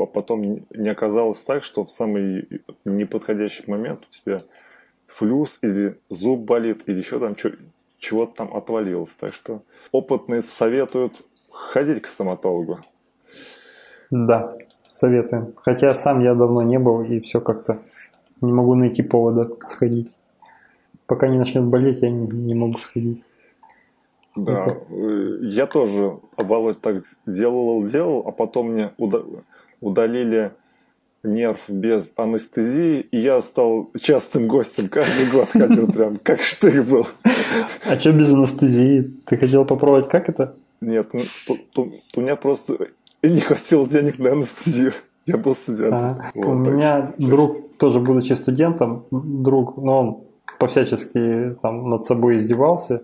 потом 0.05 0.67
не 0.71 0.89
оказалось 0.91 1.39
так, 1.39 1.65
что 1.65 1.85
в 1.85 1.91
самый 1.91 2.49
неподходящий 2.85 3.65
момент 3.67 4.01
у 4.03 4.11
тебя 4.11 4.43
флюс 5.07 5.59
или 5.63 5.99
зуб 6.11 6.41
болит, 6.41 6.83
или 6.87 6.99
еще 6.99 7.19
там 7.19 7.35
чего-то 7.99 8.35
там 8.37 8.55
отвалилось. 8.55 9.15
Так 9.15 9.33
что 9.33 9.63
опытные 9.93 10.43
советуют 10.43 11.15
ходить 11.51 12.03
к 12.03 12.07
стоматологу. 12.07 12.81
Да, 14.11 14.53
советуем. 14.89 15.55
Хотя 15.57 15.95
сам 15.95 16.21
я 16.21 16.35
давно 16.35 16.63
не 16.63 16.79
был 16.79 17.03
и 17.03 17.21
все 17.21 17.41
как-то 17.41 17.79
не 18.41 18.53
могу 18.53 18.75
найти 18.75 19.03
повода 19.03 19.49
сходить. 19.67 20.19
Пока 21.07 21.29
не 21.29 21.39
начнет 21.39 21.65
болеть, 21.65 22.03
я 22.03 22.11
не, 22.11 22.27
не 22.27 22.55
могу 22.55 22.79
сходить. 22.81 23.23
Да, 24.35 24.65
Это... 24.65 24.77
Э, 24.91 25.39
я 25.43 25.67
тоже, 25.67 26.19
Володь, 26.37 26.81
так 26.81 27.03
делал, 27.25 27.85
делал, 27.85 28.25
а 28.27 28.33
потом 28.33 28.73
мне 28.73 28.93
удалили 29.81 30.53
нерв 31.23 31.59
без 31.69 32.11
анестезии, 32.17 33.01
и 33.01 33.19
я 33.19 33.43
стал 33.43 33.91
частым 34.01 34.49
гостем, 34.49 34.89
каждый 34.89 35.31
год 35.31 35.49
ходил 35.49 35.91
прям, 35.91 36.19
как 36.23 36.41
штык 36.41 36.85
был. 36.87 37.07
А 37.85 37.99
что 37.99 38.13
без 38.13 38.33
анестезии? 38.33 39.13
Ты 39.27 39.37
хотел 39.37 39.65
попробовать, 39.65 40.09
как 40.09 40.29
это? 40.29 40.55
Нет, 40.81 41.09
ну, 41.13 41.25
у 42.17 42.21
меня 42.21 42.37
просто 42.37 42.89
не 43.23 43.41
хватило 43.41 43.89
денег 43.89 44.19
на 44.19 44.33
анестезию. 44.33 44.93
Я 45.27 45.39
был 45.39 45.55
студентом. 45.55 46.21
А, 46.21 46.31
вот, 46.35 46.47
у 46.47 46.55
меня 46.55 47.07
так. 47.07 47.19
друг, 47.19 47.77
тоже 47.79 47.99
будучи 47.99 48.35
студентом, 48.35 49.07
друг, 49.11 49.77
но 49.77 50.01
он 50.01 50.21
по-всячески 50.59 51.57
там 51.61 51.91
над 51.91 52.05
собой 52.05 52.37
издевался, 52.37 53.03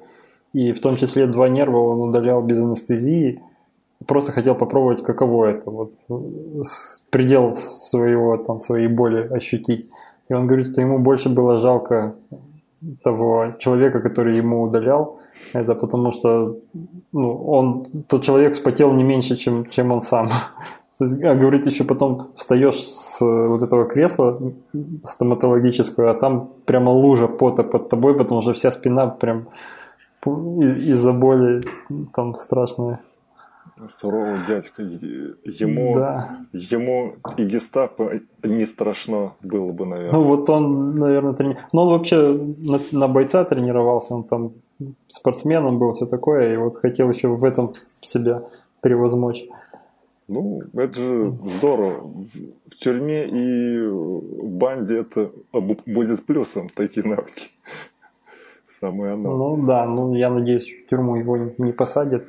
и 0.53 0.73
в 0.73 0.81
том 0.81 0.97
числе 0.97 1.27
два 1.27 1.49
нерва 1.49 1.79
он 1.79 2.11
удалял 2.11 2.41
без 2.43 2.63
анестезии, 2.63 3.43
просто 4.07 4.33
хотел 4.33 4.55
попробовать, 4.55 5.03
каково 5.03 5.47
это, 5.47 5.71
вот, 5.71 5.93
предел 7.11 7.55
своего, 7.55 8.37
там, 8.37 8.61
своей 8.61 8.89
боли 8.89 9.29
ощутить. 9.29 9.91
И 10.29 10.35
он 10.35 10.47
говорит, 10.47 10.69
что 10.69 10.81
ему 10.81 10.99
больше 10.99 11.29
было 11.29 11.59
жалко 11.59 12.15
того 13.03 13.55
человека, 13.59 14.01
который 14.01 14.37
ему 14.37 14.63
удалял, 14.63 15.19
это 15.53 15.75
потому 15.75 16.13
что 16.13 16.57
ну, 17.13 17.45
он, 17.45 17.87
тот 18.09 18.23
человек 18.25 18.55
спотел 18.55 18.93
не 18.93 19.05
меньше, 19.05 19.37
чем, 19.37 19.69
чем 19.71 19.93
он 19.93 20.01
сам. 20.01 20.29
Есть, 21.01 21.25
а 21.25 21.35
говорит, 21.35 21.67
еще 21.67 21.85
потом 21.85 22.29
встаешь 22.37 22.81
с 22.81 23.21
вот 23.21 23.63
этого 23.63 23.85
кресла 23.87 24.39
стоматологического, 25.05 26.11
а 26.11 26.15
там 26.15 26.51
прямо 26.65 26.91
лужа 26.91 27.27
пота 27.27 27.65
под 27.65 27.89
тобой, 27.89 28.15
потому 28.15 28.43
что 28.43 28.53
вся 28.53 28.71
спина 28.71 29.07
прям 29.07 29.49
из-за 30.25 31.13
боли 31.13 31.63
там 32.15 32.35
страшная 32.35 33.01
суровый 33.89 34.41
дядька. 34.47 34.83
Ему, 34.83 35.95
да. 35.95 36.39
ему 36.53 37.15
и 37.37 37.45
гестапо 37.45 38.13
не 38.43 38.67
страшно 38.67 39.35
было 39.43 39.73
бы, 39.73 39.87
наверное. 39.87 40.13
Ну 40.13 40.25
вот 40.25 40.49
он, 40.51 40.95
наверное, 40.95 41.35
трени... 41.35 41.57
Ну 41.73 41.83
он 41.83 41.89
вообще 41.89 42.33
на, 42.59 42.81
на 42.93 43.09
бойца 43.09 43.45
тренировался, 43.45 44.15
он 44.15 44.25
там 44.25 44.53
спортсменом 45.09 45.79
был, 45.79 45.95
все 45.95 46.07
такое, 46.07 46.55
и 46.55 46.57
вот 46.57 46.77
хотел 46.77 47.11
еще 47.11 47.29
в 47.29 47.45
этом 47.45 47.75
себя 48.01 48.43
превозмочь. 48.81 49.45
Ну, 50.29 50.63
это 50.75 50.95
же 50.95 51.37
здорово. 51.59 52.11
В 52.71 52.77
тюрьме 52.79 53.27
и 53.27 53.87
в 53.87 54.49
банде 54.49 55.01
это 55.01 55.31
будет 55.53 56.25
плюсом, 56.25 56.69
такие 56.75 57.07
навыки. 57.07 57.51
Самое 58.67 59.13
оно. 59.13 59.37
Ну 59.37 59.67
да, 59.67 59.85
ну 59.85 60.15
я 60.15 60.31
надеюсь, 60.31 60.73
в 60.73 60.89
тюрьму 60.89 61.17
его 61.17 61.37
не 61.59 61.73
посадят. 61.73 62.25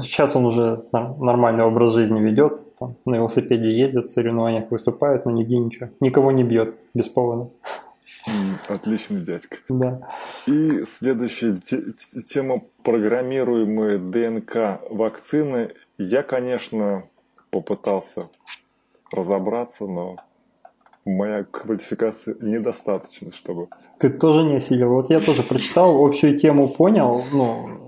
Сейчас 0.00 0.36
он 0.36 0.46
уже 0.46 0.84
нормальный 0.92 1.64
образ 1.64 1.94
жизни 1.94 2.20
ведет, 2.20 2.60
там, 2.78 2.96
на 3.04 3.16
велосипеде 3.16 3.76
ездит, 3.76 4.06
в 4.06 4.12
соревнованиях 4.12 4.70
выступает, 4.70 5.24
но 5.24 5.30
нигде 5.30 5.58
ничего. 5.58 5.88
Никого 6.00 6.32
не 6.32 6.44
бьет 6.44 6.74
без 6.94 7.08
повода. 7.08 7.50
Отличный 8.68 9.20
дядька. 9.22 9.56
Да. 9.68 10.00
И 10.46 10.84
следующая 10.84 11.56
тема 12.28 12.62
программируемые 12.82 13.98
ДНК 13.98 14.80
вакцины. 14.90 15.72
Я, 15.98 16.22
конечно, 16.22 17.04
попытался 17.50 18.28
разобраться, 19.10 19.86
но 19.86 20.16
моя 21.04 21.44
квалификация 21.44 22.36
недостаточна, 22.40 23.32
чтобы... 23.32 23.68
Ты 23.98 24.08
тоже 24.10 24.44
не 24.44 24.56
осилил. 24.56 24.90
Вот 24.90 25.10
я 25.10 25.20
тоже 25.20 25.42
прочитал, 25.42 26.04
общую 26.04 26.38
тему 26.38 26.68
понял, 26.68 27.24
ну, 27.32 27.66
ну, 27.66 27.81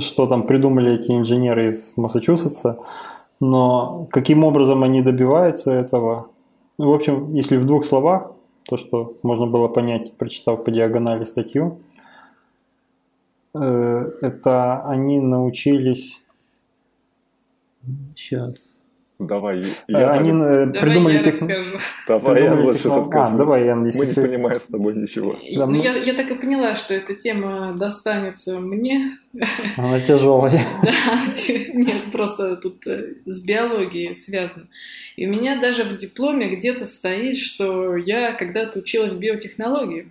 что 0.00 0.26
там 0.26 0.46
придумали 0.46 0.94
эти 0.94 1.12
инженеры 1.12 1.70
из 1.70 1.92
Массачусетса, 1.96 2.78
но 3.40 4.06
каким 4.10 4.44
образом 4.44 4.82
они 4.82 5.02
добиваются 5.02 5.72
этого? 5.72 6.28
В 6.76 6.90
общем, 6.90 7.34
если 7.34 7.56
в 7.56 7.66
двух 7.66 7.84
словах, 7.84 8.32
то, 8.68 8.76
что 8.76 9.16
можно 9.22 9.46
было 9.46 9.68
понять, 9.68 10.12
прочитав 10.14 10.64
по 10.64 10.70
диагонали 10.70 11.24
статью, 11.24 11.80
э, 13.54 14.10
это 14.20 14.82
они 14.84 15.20
научились... 15.20 16.24
Сейчас. 18.14 18.77
Давай, 19.18 19.60
я 19.88 20.12
Они 20.12 20.30
давай 20.30 20.68
придумали 20.68 21.14
я 21.14 21.22
тех... 21.24 21.34
расскажу. 21.34 21.78
Давай 22.06 22.42
я 22.44 22.54
лучше 22.54 22.84
технол... 22.84 23.10
А, 23.14 23.30
давай, 23.36 23.64
я 23.64 23.74
Мы 23.74 23.88
не 23.88 24.12
понимаем 24.14 24.60
с 24.60 24.66
тобой 24.66 24.94
ничего. 24.94 25.36
Да, 25.56 25.66
ну, 25.66 25.74
я, 25.74 25.96
я 25.96 26.14
так 26.14 26.30
и 26.30 26.34
поняла, 26.36 26.76
что 26.76 26.94
эта 26.94 27.16
тема 27.16 27.74
достанется 27.76 28.60
мне. 28.60 29.18
Она 29.76 29.98
тяжелая. 30.00 30.60
Да, 30.82 31.34
нет, 31.74 32.12
просто 32.12 32.56
тут 32.56 32.86
э, 32.86 33.14
с 33.26 33.44
биологией 33.44 34.14
связано. 34.14 34.68
И 35.16 35.26
у 35.26 35.30
меня 35.30 35.60
даже 35.60 35.82
в 35.82 35.96
дипломе 35.96 36.54
где-то 36.54 36.86
стоит, 36.86 37.36
что 37.36 37.96
я 37.96 38.32
когда-то 38.32 38.78
училась 38.78 39.14
биотехнологии. 39.14 40.08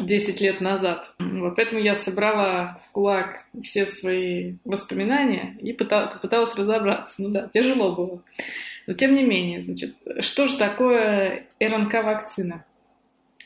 10 0.00 0.40
лет 0.40 0.60
назад. 0.60 1.12
Вот 1.18 1.56
поэтому 1.56 1.80
я 1.80 1.96
собрала 1.96 2.80
в 2.86 2.92
кулак 2.92 3.44
все 3.62 3.86
свои 3.86 4.54
воспоминания 4.64 5.56
и 5.60 5.72
попыталась 5.72 6.54
разобраться. 6.56 7.22
Ну 7.22 7.30
да, 7.30 7.48
тяжело 7.52 7.94
было. 7.94 8.22
Но 8.86 8.94
тем 8.94 9.14
не 9.14 9.22
менее, 9.22 9.60
значит, 9.60 9.96
что 10.20 10.48
же 10.48 10.56
такое 10.56 11.46
РНК-вакцина? 11.60 12.64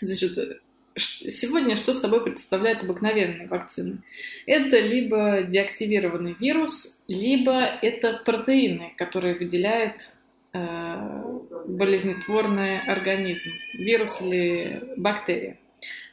Значит, 0.01 0.63
сегодня 0.97 1.77
что 1.77 1.95
собой 1.95 2.23
представляет 2.23 2.83
обыкновенная 2.83 3.49
вакцина? 3.49 3.99
Это 4.47 4.79
либо 4.79 5.43
деактивированный 5.43 6.37
вирус, 6.39 7.03
либо 7.09 7.59
это 7.83 8.21
протеины, 8.25 8.95
которые 8.97 9.35
выделяет 9.35 10.13
э, 10.53 11.23
болезнетворный 11.67 12.81
организм, 12.81 13.51
вирус 13.75 14.21
или 14.21 14.95
бактерия. 14.97 15.57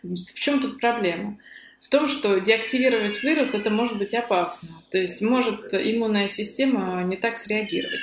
Значит, 0.03 0.29
в 0.29 0.39
чем 0.39 0.59
тут 0.59 0.79
проблема? 0.79 1.37
В 1.81 1.89
том, 1.89 2.07
что 2.07 2.39
деактивировать 2.39 3.23
вирус 3.23 3.53
это 3.53 3.69
может 3.69 3.97
быть 3.97 4.13
опасно. 4.13 4.69
То 4.91 4.97
есть 4.97 5.21
может 5.21 5.73
иммунная 5.73 6.27
система 6.27 7.03
не 7.03 7.17
так 7.17 7.37
среагировать. 7.37 8.01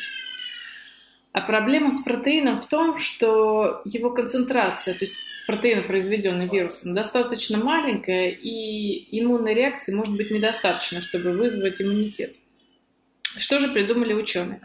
А 1.32 1.42
проблема 1.42 1.92
с 1.92 2.02
протеином 2.02 2.62
в 2.62 2.66
том, 2.66 2.96
что 2.96 3.82
его 3.84 4.10
концентрация, 4.10 4.94
то 4.94 5.04
есть 5.04 5.18
протеина, 5.46 5.82
произведенный 5.82 6.48
вирусом, 6.48 6.94
достаточно 6.94 7.58
маленькая, 7.58 8.30
и 8.30 9.20
иммунной 9.20 9.54
реакции 9.54 9.94
может 9.94 10.16
быть 10.16 10.30
недостаточно, 10.30 11.02
чтобы 11.02 11.32
вызвать 11.32 11.80
иммунитет. 11.80 12.34
Что 13.38 13.58
же 13.58 13.68
придумали 13.68 14.14
ученые? 14.14 14.62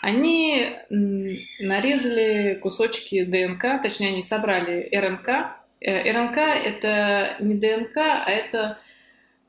Они 0.00 0.74
нарезали 0.88 2.54
кусочки 2.54 3.24
ДНК, 3.24 3.82
точнее, 3.82 4.08
они 4.08 4.22
собрали 4.22 4.88
РНК 4.92 5.59
РНК 5.82 6.36
это 6.36 7.36
не 7.40 7.54
ДНК, 7.54 7.96
а 7.96 8.30
это 8.30 8.78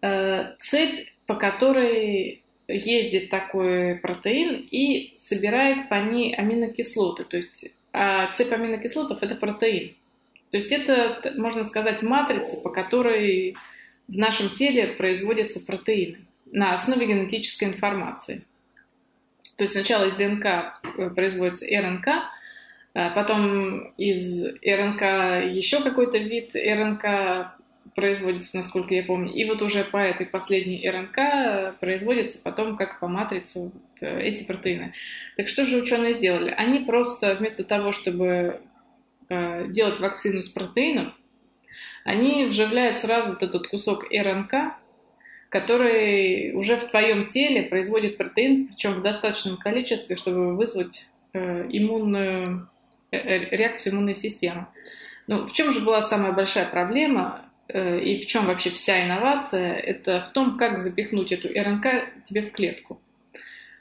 э, 0.01 0.55
цепь, 0.59 1.09
по 1.25 1.35
которой 1.35 2.43
ездит 2.67 3.29
такой 3.29 3.95
протеин 3.95 4.67
и 4.71 5.13
собирает 5.15 5.89
по 5.89 5.95
ней 5.95 6.33
аминокислоты. 6.33 7.25
То 7.25 7.37
есть 7.37 7.73
а 7.93 8.31
цепь 8.31 8.51
аминокислотов 8.51 9.21
это 9.21 9.35
протеин. 9.35 9.95
То 10.51 10.57
есть 10.57 10.71
это, 10.71 11.33
можно 11.35 11.63
сказать, 11.63 12.01
матрица, 12.01 12.61
по 12.61 12.69
которой 12.69 13.55
в 14.07 14.17
нашем 14.17 14.49
теле 14.49 14.87
производятся 14.87 15.65
протеины 15.65 16.19
на 16.51 16.73
основе 16.73 17.07
генетической 17.07 17.65
информации. 17.65 18.45
То 19.55 19.63
есть 19.63 19.73
сначала 19.73 20.05
из 20.05 20.15
ДНК 20.15 20.73
э, 20.97 21.09
производится 21.09 21.65
РНК, 21.65 22.07
потом 22.93 23.93
из 23.97 24.45
РНК 24.45 25.01
еще 25.51 25.81
какой-то 25.81 26.17
вид 26.17 26.55
РНК 26.55 27.55
производится, 27.95 28.57
насколько 28.57 28.93
я 28.93 29.03
помню. 29.03 29.33
И 29.33 29.45
вот 29.45 29.61
уже 29.61 29.83
по 29.83 29.97
этой 29.97 30.25
последней 30.25 30.87
РНК 30.89 31.79
производятся 31.79 32.39
потом, 32.43 32.77
как 32.77 32.99
по 32.99 33.07
матрице, 33.07 33.59
вот 33.65 33.73
э, 34.01 34.21
эти 34.21 34.43
протеины. 34.43 34.93
Так 35.37 35.47
что 35.47 35.65
же 35.65 35.77
ученые 35.77 36.13
сделали? 36.13 36.51
Они 36.51 36.79
просто 36.79 37.35
вместо 37.35 37.63
того, 37.63 37.91
чтобы 37.91 38.61
э, 39.29 39.67
делать 39.69 39.99
вакцину 39.99 40.39
из 40.39 40.49
протеинов, 40.49 41.13
они 42.03 42.45
вживляют 42.45 42.95
сразу 42.95 43.31
вот 43.31 43.43
этот 43.43 43.67
кусок 43.67 44.05
РНК, 44.11 44.75
который 45.49 46.53
уже 46.53 46.77
в 46.77 46.85
твоем 46.85 47.27
теле 47.27 47.63
производит 47.63 48.17
протеин, 48.17 48.67
причем 48.67 48.93
в 48.93 49.01
достаточном 49.01 49.57
количестве, 49.57 50.15
чтобы 50.15 50.55
вызвать 50.55 51.07
э, 51.33 51.67
иммунную 51.69 52.69
реакцию 53.11 53.93
иммунной 53.93 54.15
системы. 54.15 54.67
Ну, 55.27 55.45
в 55.47 55.53
чем 55.53 55.73
же 55.73 55.81
была 55.81 56.01
самая 56.01 56.31
большая 56.31 56.65
проблема 56.65 57.45
э, 57.67 57.99
и 57.99 58.21
в 58.21 58.27
чем 58.27 58.45
вообще 58.45 58.71
вся 58.71 59.05
инновация? 59.05 59.73
Это 59.73 60.21
в 60.21 60.29
том, 60.29 60.57
как 60.57 60.79
запихнуть 60.79 61.31
эту 61.31 61.47
РНК 61.47 61.85
тебе 62.25 62.41
в 62.41 62.51
клетку. 62.51 62.99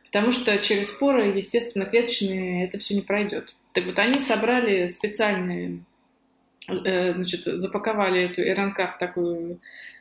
Потому 0.05 0.33
что 0.33 0.59
через 0.59 0.91
споры, 0.91 1.29
естественно, 1.37 1.85
клеточные 1.85 2.67
это 2.67 2.79
все 2.79 2.95
не 2.95 3.03
пройдет. 3.03 3.55
Так 3.73 3.87
вот, 3.87 3.99
они 3.99 4.19
собрали 4.19 4.89
специальные, 4.89 5.85
значит, 6.67 7.45
запаковали 7.45 8.25
эту 8.25 8.43
РНК 8.43 8.97
в 8.97 8.99
такую 8.99 9.61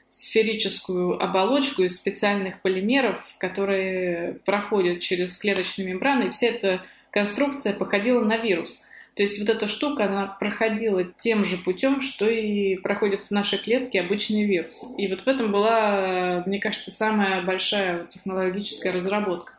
сферическую 0.09 1.23
оболочку 1.23 1.83
из 1.83 1.95
специальных 1.95 2.61
полимеров, 2.61 3.23
которые 3.37 4.39
проходят 4.45 5.01
через 5.01 5.37
клеточные 5.37 5.87
мембраны, 5.87 6.23
и 6.25 6.31
вся 6.31 6.47
эта 6.47 6.83
конструкция 7.11 7.73
походила 7.73 8.23
на 8.23 8.37
вирус. 8.37 8.83
То 9.19 9.23
есть 9.23 9.37
вот 9.37 9.49
эта 9.49 9.67
штука, 9.67 10.05
она 10.05 10.27
проходила 10.27 11.03
тем 11.03 11.43
же 11.43 11.57
путем, 11.57 11.99
что 11.99 12.29
и 12.29 12.75
проходит 12.75 13.23
в 13.27 13.31
нашей 13.31 13.59
клетке 13.59 13.99
обычный 13.99 14.45
вирус. 14.45 14.85
И 14.97 15.09
вот 15.09 15.25
в 15.25 15.27
этом 15.27 15.51
была, 15.51 16.41
мне 16.45 16.57
кажется, 16.61 16.89
самая 16.89 17.41
большая 17.41 18.05
технологическая 18.05 18.91
разработка. 18.91 19.51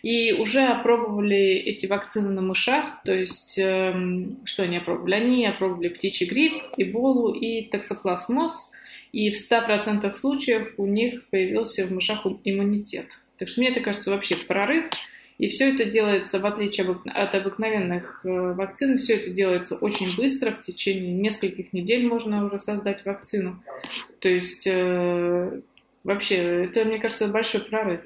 И 0.00 0.32
уже 0.32 0.62
опробовали 0.62 1.36
эти 1.36 1.84
вакцины 1.84 2.30
на 2.30 2.40
мышах, 2.40 3.02
то 3.04 3.12
есть 3.12 3.58
эм, 3.58 4.38
что 4.46 4.62
они 4.62 4.78
опробовали? 4.78 5.16
Они 5.16 5.44
опробовали 5.44 5.88
птичий 5.88 6.26
грипп, 6.26 6.62
эболу 6.78 7.34
и 7.34 7.60
токсоплазмоз, 7.68 8.72
и 9.12 9.30
в 9.30 9.34
100% 9.34 10.14
случаев 10.14 10.72
у 10.78 10.86
них 10.86 11.28
появился 11.28 11.86
в 11.86 11.90
мышах 11.90 12.26
иммунитет. 12.44 13.08
Так 13.36 13.50
что 13.50 13.60
мне 13.60 13.68
это 13.68 13.80
кажется 13.80 14.10
вообще 14.10 14.36
прорыв. 14.36 14.86
И 15.38 15.48
все 15.48 15.74
это 15.74 15.84
делается, 15.84 16.38
в 16.38 16.46
отличие 16.46 16.86
от 17.06 17.34
обыкновенных 17.34 18.20
э, 18.24 18.28
вакцин, 18.52 18.98
все 18.98 19.14
это 19.16 19.30
делается 19.30 19.76
очень 19.76 20.14
быстро, 20.16 20.52
в 20.52 20.62
течение 20.62 21.12
нескольких 21.12 21.72
недель 21.72 22.06
можно 22.06 22.44
уже 22.44 22.60
создать 22.60 23.04
вакцину. 23.04 23.60
То 24.20 24.28
есть 24.28 24.66
э, 24.66 25.60
вообще, 26.04 26.66
это, 26.66 26.84
мне 26.84 27.00
кажется, 27.00 27.26
большой 27.26 27.62
прорыв. 27.62 28.00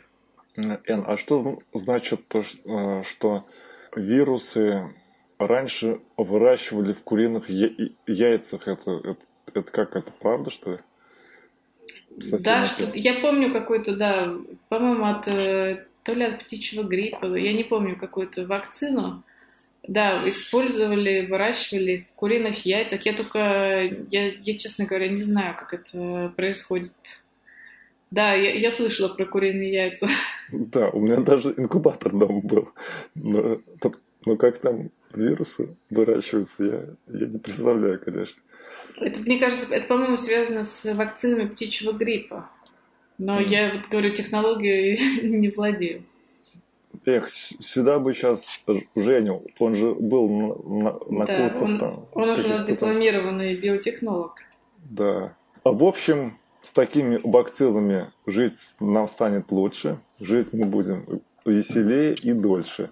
Эн, 0.57 1.05
а 1.07 1.17
что 1.19 1.61
значит 1.75 2.27
то, 2.29 2.41
э, 2.41 3.03
что 3.03 3.45
вирусы 3.95 4.95
раньше 5.39 6.01
выращивали 6.17 6.95
в 6.95 7.03
куриных 7.05 7.51
яйцах? 7.51 8.67
Это, 8.67 9.01
это, 9.05 9.17
это 9.53 9.71
как, 9.71 9.97
это 9.97 10.13
правда, 10.19 10.49
что 10.49 10.73
ли? 10.73 10.79
Да, 12.17 12.65
что 12.65 12.85
я 12.95 13.21
помню 13.21 13.53
какой-то, 13.53 13.95
да, 13.95 14.35
по-моему, 14.71 15.05
от 15.05 15.29
то 16.09 16.15
ли 16.15 16.25
от 16.25 16.41
птичьего 16.41 16.85
гриппа, 16.85 17.27
я 17.35 17.53
не 17.53 17.65
помню 17.65 17.95
какую-то 17.95 18.47
вакцину. 18.47 19.23
Да, 19.87 20.27
использовали, 20.27 21.27
выращивали 21.27 22.07
в 22.11 22.15
куриных 22.15 22.65
яйцах. 22.65 23.03
Я 23.03 23.13
только, 23.13 23.39
я, 24.09 24.29
я 24.33 24.59
честно 24.59 24.87
говоря, 24.87 25.09
не 25.09 25.23
знаю, 25.23 25.55
как 25.59 25.75
это 25.75 26.33
происходит. 26.35 27.23
Да, 28.11 28.33
я, 28.33 28.55
я 28.55 28.71
слышала 28.71 29.09
про 29.09 29.27
куриные 29.27 29.71
яйца. 29.71 30.09
Да, 30.51 30.89
у 30.89 31.01
меня 31.01 31.17
даже 31.17 31.53
инкубатор 31.55 32.11
дома 32.11 32.41
был. 32.41 32.71
Но, 33.15 33.61
но 34.25 34.37
как 34.37 34.59
там 34.63 34.89
вирусы 35.13 35.77
выращиваются, 35.91 36.65
я, 36.65 37.19
я 37.21 37.27
не 37.27 37.39
представляю, 37.39 38.01
конечно. 38.01 38.41
Это, 38.97 39.21
мне 39.21 39.39
кажется, 39.39 39.75
это, 39.75 39.87
по-моему, 39.87 40.17
связано 40.17 40.63
с 40.63 40.91
вакцинами 40.95 41.49
птичьего 41.49 41.93
гриппа. 41.93 42.49
Но 43.19 43.41
mm. 43.41 43.47
я 43.49 43.73
вот 43.75 43.89
говорю, 43.89 44.15
технологию 44.15 44.97
не 45.23 45.49
владею. 45.49 46.05
Эх, 47.05 47.31
сюда 47.31 47.99
бы 47.99 48.13
сейчас 48.13 48.47
Женю, 48.95 49.43
он 49.59 49.75
же 49.75 49.95
был 49.95 50.29
на, 50.29 50.99
на, 51.09 51.27
да, 51.27 51.43
курсах 51.43 51.63
он, 51.63 51.79
там. 51.79 52.07
Он 52.13 52.31
уже 52.31 52.47
у 52.47 52.51
нас 52.51 52.69
дипломированный 52.69 53.55
биотехнолог. 53.57 54.35
Да. 54.91 55.35
А 55.65 55.73
в 55.73 55.85
общем, 55.85 56.39
с 56.63 56.73
такими 56.73 57.21
вакцинами 57.23 58.11
жить 58.27 58.55
нам 58.81 59.09
станет 59.09 59.51
лучше, 59.51 59.99
жить 60.21 60.53
мы 60.53 60.67
будем 60.67 61.23
веселее 61.45 62.15
и 62.15 62.33
дольше. 62.33 62.91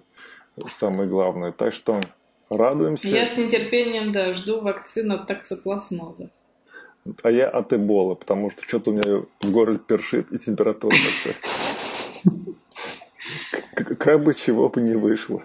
Самое 0.67 1.07
главное. 1.07 1.51
Так 1.51 1.73
что 1.73 2.01
радуемся. 2.49 3.09
Я 3.09 3.27
с 3.27 3.37
нетерпением, 3.37 4.11
да, 4.11 4.33
жду 4.33 4.61
вакцину 4.61 5.15
от 5.15 5.27
токсоплазмоза. 5.27 6.31
А 7.23 7.31
я 7.31 7.49
от 7.49 7.73
эболы, 7.73 8.15
потому 8.15 8.49
что 8.49 8.63
что-то 8.63 8.91
у 8.91 8.93
меня 8.93 9.23
в 9.41 9.51
горле 9.51 9.77
першит 9.77 10.31
и 10.31 10.37
температура 10.37 10.93
большая. 10.93 11.35
Как 13.97 14.23
бы 14.23 14.33
чего 14.33 14.69
бы 14.69 14.81
не 14.81 14.95
вышло. 14.95 15.43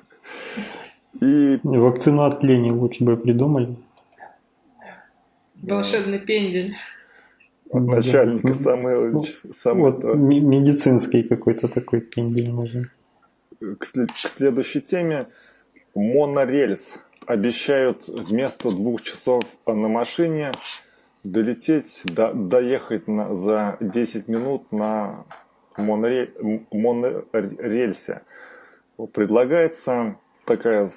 И... 1.21 1.61
Вакцину 1.63 2.23
от 2.23 2.43
лени 2.43 2.71
лучше 2.71 3.05
бы 3.05 3.17
придумали. 3.17 3.77
Волшебный 5.63 6.19
пендель. 6.19 6.75
От 7.71 7.83
начальника 7.83 8.53
самый, 8.55 9.11
ну, 9.11 9.25
самый 9.55 9.93
вот 9.93 10.05
медицинский 10.15 11.23
какой-то 11.23 11.69
такой 11.69 12.01
пендель 12.01 12.51
нужен. 12.51 12.91
к, 13.61 13.87
к 13.87 14.29
следующей 14.29 14.81
теме. 14.81 15.27
Монорельс. 15.95 16.99
Обещают 17.25 18.09
вместо 18.09 18.73
двух 18.73 19.03
часов 19.03 19.45
на 19.65 19.89
машине 19.89 20.51
долететь, 21.25 22.03
до, 22.05 22.33
доехать 22.33 23.09
на, 23.09 23.35
за 23.35 23.77
10 23.81 24.29
минут 24.29 24.71
на 24.73 25.25
монорель, 25.77 26.33
монорельсе. 26.71 28.23
Предлагается 29.13 30.17
такая 30.45 30.89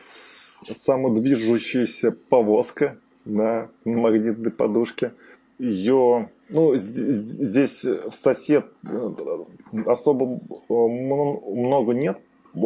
самодвижущаяся 0.71 2.11
повозка 2.11 2.97
на 3.25 3.69
магнитной 3.83 4.51
подушке. 4.51 5.13
Ее, 5.57 6.29
ну, 6.49 6.75
здесь 6.75 7.83
в 7.83 8.11
статье 8.11 8.65
э, 8.83 9.15
особо 9.85 10.39
э, 10.69 10.73
много 10.73 11.93
нет 11.93 12.19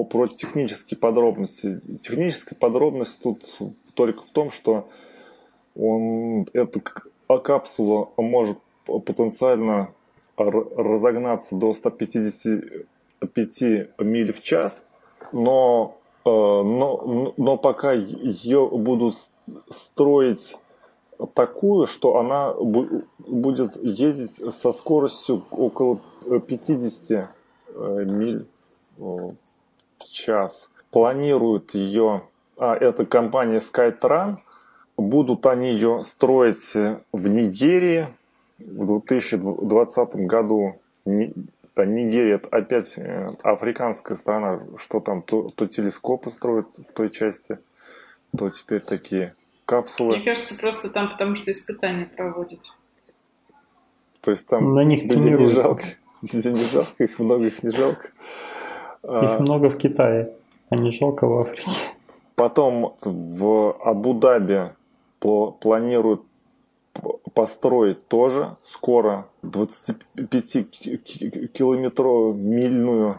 про 0.10 0.28
технические 0.28 0.98
подробности. 0.98 1.80
Техническая 2.02 2.58
подробность 2.58 3.22
тут 3.22 3.46
только 3.94 4.24
в 4.24 4.30
том, 4.32 4.52
что 4.52 4.90
он, 5.76 6.48
эта 6.54 6.82
капсула 7.38 8.10
может 8.18 8.58
потенциально 8.86 9.94
разогнаться 10.36 11.56
до 11.56 11.74
155 11.74 13.62
миль 14.00 14.34
в 14.34 14.42
час, 14.42 14.86
но, 15.32 15.98
э, 16.26 16.30
но, 16.30 17.34
но 17.38 17.58
пока 17.58 17.92
ее 17.94 18.68
будут 18.68 19.16
строить 19.70 20.58
такую, 21.34 21.88
что 21.88 22.18
она 22.18 22.54
будет 22.54 23.76
ездить 23.84 24.32
со 24.54 24.72
скоростью 24.72 25.44
около 25.52 26.00
50 26.48 27.30
э, 27.76 28.06
миль 28.10 28.48
в 28.98 29.36
час. 30.10 30.72
Планируют 30.92 31.74
ее, 31.76 32.24
а 32.58 32.76
это 32.76 33.06
компания 33.06 33.60
SkyTran, 33.60 34.38
будут 35.00 35.46
они 35.46 35.72
ее 35.72 36.04
строить 36.04 36.74
в 36.74 37.28
Нигерии 37.28 38.08
в 38.60 38.86
2020 38.86 40.16
году. 40.16 40.76
Нигерия 41.06 42.36
это 42.36 42.50
опять 42.50 42.98
э, 42.98 43.30
африканская 43.42 44.18
страна, 44.18 44.60
что 44.78 45.00
там, 45.00 45.22
то, 45.22 45.50
то 45.56 45.66
телескопы 45.66 46.30
строят 46.30 46.68
в 46.78 46.92
той 46.94 47.10
части, 47.10 47.58
то 48.38 48.50
теперь 48.50 48.82
такие 48.82 49.34
капсулы. 49.66 50.18
Мне 50.18 50.26
кажется, 50.26 50.58
просто 50.58 50.90
там 50.90 51.10
потому 51.10 51.36
что 51.36 51.52
испытания 51.52 52.06
проводят. 52.06 52.60
То 54.22 54.32
есть 54.32 54.48
там 54.48 54.68
на 54.70 54.84
них 54.84 55.04
людей 55.04 55.32
не 55.32 55.48
жалко, 55.50 55.86
людей 56.22 56.52
не 56.52 56.64
жалко, 56.66 57.04
их 57.04 57.20
много, 57.20 57.46
их 57.46 57.64
не 57.64 57.72
жалко. 57.72 58.08
Их 58.08 58.12
а... 59.04 59.40
много 59.40 59.70
в 59.70 59.78
Китае, 59.78 60.34
а 60.70 60.76
не 60.76 60.92
жалко 60.92 61.26
в 61.28 61.40
Африке. 61.40 61.72
Потом 62.36 62.96
в 63.02 63.78
Абу-Даби 63.84 64.72
планируют 65.20 66.24
построить 67.34 68.08
тоже 68.08 68.56
скоро 68.64 69.28
25-километровую 69.44 72.34
мильную 72.34 73.18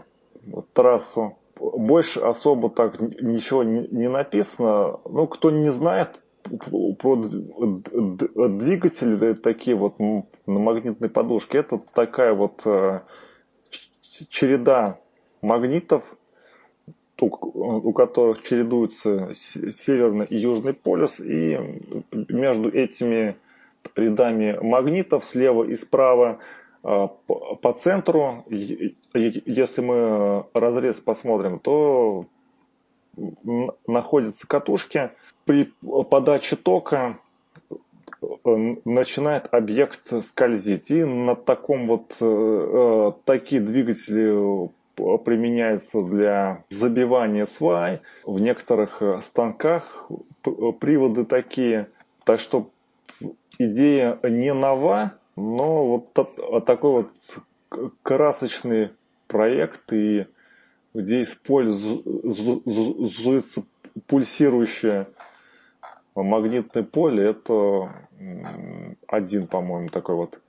трассу. 0.73 1.37
Больше 1.59 2.21
особо 2.21 2.71
так 2.71 3.01
ничего 3.01 3.65
не 3.65 4.09
написано. 4.09 5.01
Ну, 5.05 5.27
кто 5.27 5.51
не 5.51 5.69
знает 5.71 6.21
про 6.99 7.17
двигатели 8.49 9.35
такие 9.35 9.77
вот 9.77 9.99
на 9.99 10.25
магнитной 10.47 11.11
подушке, 11.11 11.59
это 11.59 11.79
такая 11.95 12.33
вот 12.35 12.63
э, 12.65 13.03
череда 14.29 14.99
магнитов, 15.43 16.17
у 17.23 17.93
которых 17.93 18.43
чередуются 18.43 19.33
северный 19.35 20.27
и 20.27 20.37
южный 20.37 20.75
полюс, 20.75 21.21
и 21.21 21.59
между 22.29 22.71
этими 22.71 23.37
рядами 23.97 24.57
магнитов 24.61 25.25
слева 25.25 25.65
и 25.65 25.75
справа 25.75 26.39
а, 26.83 27.09
по 27.09 27.73
центру, 27.73 28.45
если 28.49 29.81
мы 29.81 30.45
разрез 30.55 30.97
посмотрим, 30.97 31.59
то 31.59 32.27
находятся 33.87 34.47
катушки. 34.47 35.11
При 35.45 35.73
подаче 36.11 36.57
тока 36.57 37.19
э, 38.23 38.27
начинает 38.85 39.53
объект 39.53 40.23
скользить. 40.23 40.91
И 40.91 41.05
на 41.05 41.35
таком 41.35 41.87
вот 41.87 42.17
э, 42.21 42.25
э, 42.25 43.13
такие 43.25 43.61
двигатели 43.61 44.71
применяются 45.25 46.03
для 46.03 46.65
забивания 46.71 47.47
свай. 47.47 48.01
В 48.25 48.41
некоторых 48.41 49.03
станках 49.23 50.11
приводы 50.43 51.25
такие. 51.25 51.89
Так 52.25 52.41
что 52.41 52.71
идея 53.59 54.19
не 54.23 54.53
нова, 54.55 55.13
но 55.37 55.87
вот 55.87 56.13
такой 56.65 56.93
вот 56.93 57.11
красочный 58.03 58.91
проект, 59.27 59.93
и 59.93 60.27
где 60.93 61.23
используется 61.23 63.63
пульсирующее 64.07 65.07
магнитное 66.15 66.83
поле, 66.83 67.31
это 67.31 67.89
один, 69.07 69.47
по-моему, 69.47 69.89
такой 69.89 70.17
вот. 70.17 70.41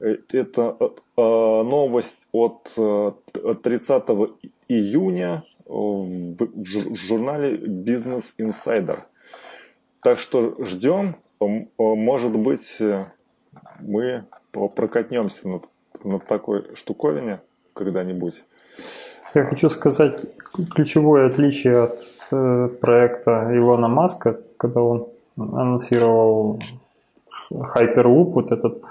Э, 0.00 0.16
это 0.32 0.76
э, 0.80 0.92
новость 1.16 2.26
от 2.32 2.72
30 2.72 4.02
э, 4.08 4.26
июня 4.68 5.44
в 5.66 6.46
журнале 6.94 7.56
Business 7.56 8.24
Insider. 8.38 8.98
Так 10.00 10.18
что 10.18 10.54
ждем 10.64 11.16
может 11.78 12.36
быть, 12.36 12.76
э, 12.80 13.04
мы 13.80 14.24
прокатнемся 14.52 15.48
над, 15.48 15.64
над 16.04 16.24
такой 16.24 16.74
штуковине 16.74 17.40
когда-нибудь. 17.74 18.44
Я 19.34 19.44
хочу 19.44 19.68
сказать 19.70 20.20
ключевое 20.74 21.28
отличие 21.28 21.82
от 21.82 22.08
э, 22.30 22.68
проекта 22.80 23.50
Илона 23.54 23.88
Маска, 23.88 24.40
когда 24.56 24.82
он 24.82 25.08
анонсировал 25.36 26.60
Hyperloop, 27.50 28.32
вот 28.32 28.52
этот, 28.52 28.82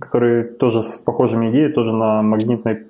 который 0.00 0.44
тоже 0.44 0.82
с 0.82 0.98
похожими 0.98 1.50
идеей, 1.50 1.72
тоже 1.72 1.92
на 1.92 2.22
магнитной 2.22 2.86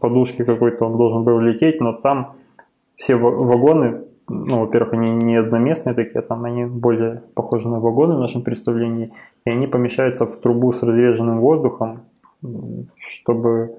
подушке 0.00 0.44
какой-то 0.44 0.86
он 0.86 0.96
должен 0.96 1.24
был 1.24 1.38
лететь, 1.38 1.80
но 1.80 1.92
там 1.92 2.34
все 2.96 3.16
вагоны 3.16 4.02
ну, 4.28 4.60
во-первых, 4.60 4.92
они 4.92 5.10
не 5.10 5.36
одноместные 5.36 5.94
такие, 5.94 6.20
там 6.20 6.44
они 6.44 6.66
более 6.66 7.22
похожи 7.34 7.68
на 7.68 7.80
вагоны 7.80 8.16
в 8.16 8.20
нашем 8.20 8.42
представлении, 8.42 9.12
и 9.46 9.50
они 9.50 9.66
помещаются 9.66 10.26
в 10.26 10.36
трубу 10.36 10.72
с 10.72 10.82
разреженным 10.82 11.40
воздухом, 11.40 12.02
чтобы 12.98 13.78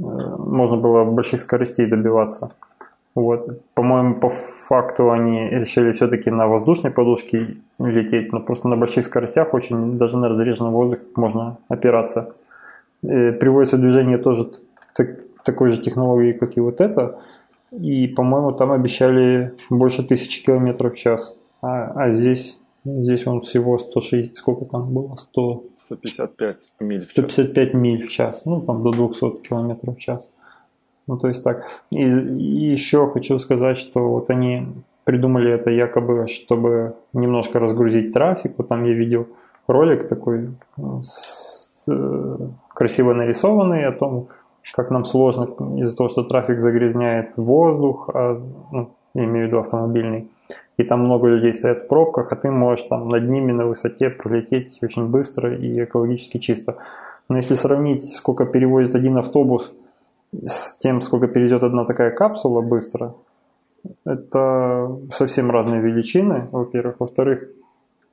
э, 0.00 0.02
можно 0.02 0.76
было 0.78 1.04
больших 1.04 1.40
скоростей 1.40 1.86
добиваться. 1.86 2.50
Вот. 3.20 3.62
По-моему, 3.74 4.14
по 4.20 4.28
факту 4.28 5.10
они 5.10 5.48
решили 5.48 5.92
все-таки 5.92 6.30
на 6.30 6.46
воздушной 6.46 6.90
подушке 6.90 7.56
лететь, 7.78 8.32
но 8.32 8.40
просто 8.40 8.68
на 8.68 8.76
больших 8.76 9.06
скоростях 9.06 9.54
очень 9.54 9.98
даже 9.98 10.16
на 10.18 10.28
разреженном 10.28 10.72
воздухе 10.72 11.02
можно 11.16 11.58
опираться. 11.68 12.34
И 13.02 13.08
э, 13.08 13.32
приводится 13.32 13.76
в 13.76 13.80
движение 13.80 14.18
тоже 14.18 14.50
так, 14.94 15.08
такой 15.44 15.70
же 15.70 15.82
технологии, 15.82 16.32
как 16.32 16.56
и 16.56 16.60
вот 16.60 16.80
это– 16.80 17.18
и, 17.70 18.06
по-моему, 18.06 18.52
там 18.52 18.72
обещали 18.72 19.54
больше 19.70 20.02
тысячи 20.02 20.44
километров 20.44 20.94
в 20.94 20.96
час. 20.96 21.34
А, 21.60 21.92
а 21.94 22.10
здесь, 22.10 22.60
здесь 22.84 23.26
он 23.26 23.42
всего 23.42 23.78
160, 23.78 24.36
сколько 24.36 24.64
там 24.64 24.92
было? 24.92 25.16
100... 25.16 25.64
155 25.78 26.58
миль 26.80 27.00
в 27.00 27.04
час. 27.04 27.12
155 27.12 27.74
миль 27.74 28.06
в 28.06 28.10
час. 28.10 28.44
Ну, 28.46 28.62
там 28.62 28.82
до 28.82 28.92
200 28.92 29.42
километров 29.42 29.96
в 29.96 30.00
час. 30.00 30.30
Ну, 31.08 31.16
то 31.16 31.28
есть 31.28 31.42
так. 31.42 31.66
И, 31.90 32.02
и 32.02 32.70
еще 32.70 33.10
хочу 33.10 33.38
сказать, 33.38 33.78
что 33.78 34.08
вот 34.08 34.30
они 34.30 34.68
придумали 35.04 35.50
это 35.50 35.70
якобы, 35.70 36.26
чтобы 36.28 36.94
немножко 37.14 37.58
разгрузить 37.58 38.12
трафик. 38.12 38.52
Вот 38.58 38.68
там 38.68 38.84
я 38.84 38.92
видел 38.92 39.26
ролик 39.66 40.06
такой 40.06 40.50
э, 40.76 40.82
с, 41.02 41.84
э, 41.88 42.36
красиво 42.68 43.14
нарисованный 43.14 43.86
о 43.86 43.92
том, 43.92 44.28
как 44.74 44.90
нам 44.90 45.06
сложно 45.06 45.48
из-за 45.80 45.96
того, 45.96 46.10
что 46.10 46.24
трафик 46.24 46.60
загрязняет 46.60 47.38
воздух, 47.38 48.10
а, 48.12 48.38
ну, 48.70 48.90
я 49.14 49.24
имею 49.24 49.46
в 49.46 49.48
виду 49.48 49.60
автомобильный, 49.60 50.28
и 50.76 50.82
там 50.82 51.00
много 51.00 51.28
людей 51.28 51.54
стоят 51.54 51.84
в 51.84 51.88
пробках, 51.88 52.32
а 52.32 52.36
ты 52.36 52.50
можешь 52.50 52.84
там 52.84 53.08
над 53.08 53.28
ними 53.28 53.52
на 53.52 53.66
высоте 53.66 54.10
пролететь 54.10 54.78
очень 54.82 55.06
быстро 55.06 55.56
и 55.56 55.84
экологически 55.84 56.36
чисто. 56.36 56.76
Но 57.30 57.36
если 57.36 57.54
сравнить, 57.54 58.04
сколько 58.14 58.44
перевозит 58.44 58.94
один 58.94 59.16
автобус 59.16 59.72
с 60.32 60.76
тем, 60.78 61.02
сколько 61.02 61.28
перевезет 61.28 61.64
одна 61.64 61.84
такая 61.84 62.10
капсула 62.10 62.60
быстро, 62.60 63.14
это 64.04 64.96
совсем 65.12 65.50
разные 65.50 65.80
величины, 65.80 66.48
во-первых. 66.50 66.96
Во-вторых, 66.98 67.48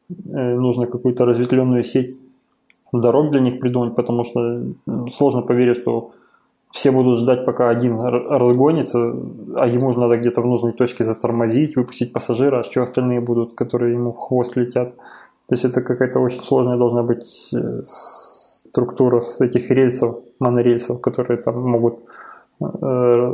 э, 0.10 0.56
нужно 0.56 0.88
какую-то 0.88 1.26
разветвленную 1.26 1.84
сеть 1.84 2.20
дорог 2.94 3.32
для 3.32 3.42
них 3.42 3.60
придумать, 3.60 3.96
потому 3.96 4.24
что 4.24 4.64
сложно 5.12 5.42
поверить, 5.42 5.78
что 5.78 6.12
все 6.72 6.92
будут 6.92 7.20
ждать, 7.20 7.46
пока 7.46 7.70
один 7.70 8.00
разгонится, 8.00 9.16
а 9.56 9.68
ему 9.68 9.94
же 9.94 10.00
надо 10.00 10.18
где-то 10.18 10.42
в 10.42 10.46
нужной 10.46 10.74
точке 10.74 11.06
затормозить, 11.06 11.76
выпустить 11.76 12.12
пассажира, 12.12 12.60
а 12.60 12.64
что 12.64 12.84
остальные 12.84 13.22
будут, 13.22 13.56
которые 13.56 13.94
ему 13.94 14.12
в 14.12 14.18
хвост 14.18 14.58
летят. 14.58 14.96
То 14.96 15.54
есть 15.54 15.64
это 15.64 15.82
какая-то 15.82 16.20
очень 16.20 16.44
сложная 16.44 16.78
должна 16.78 17.04
быть 17.04 17.50
э, 17.54 17.82
структура 17.84 19.22
с 19.22 19.40
этих 19.40 19.72
рельсов, 19.72 20.18
монорельсов, 20.40 21.02
которые 21.02 21.38
там 21.38 21.62
могут 21.62 22.00
э, 22.62 23.34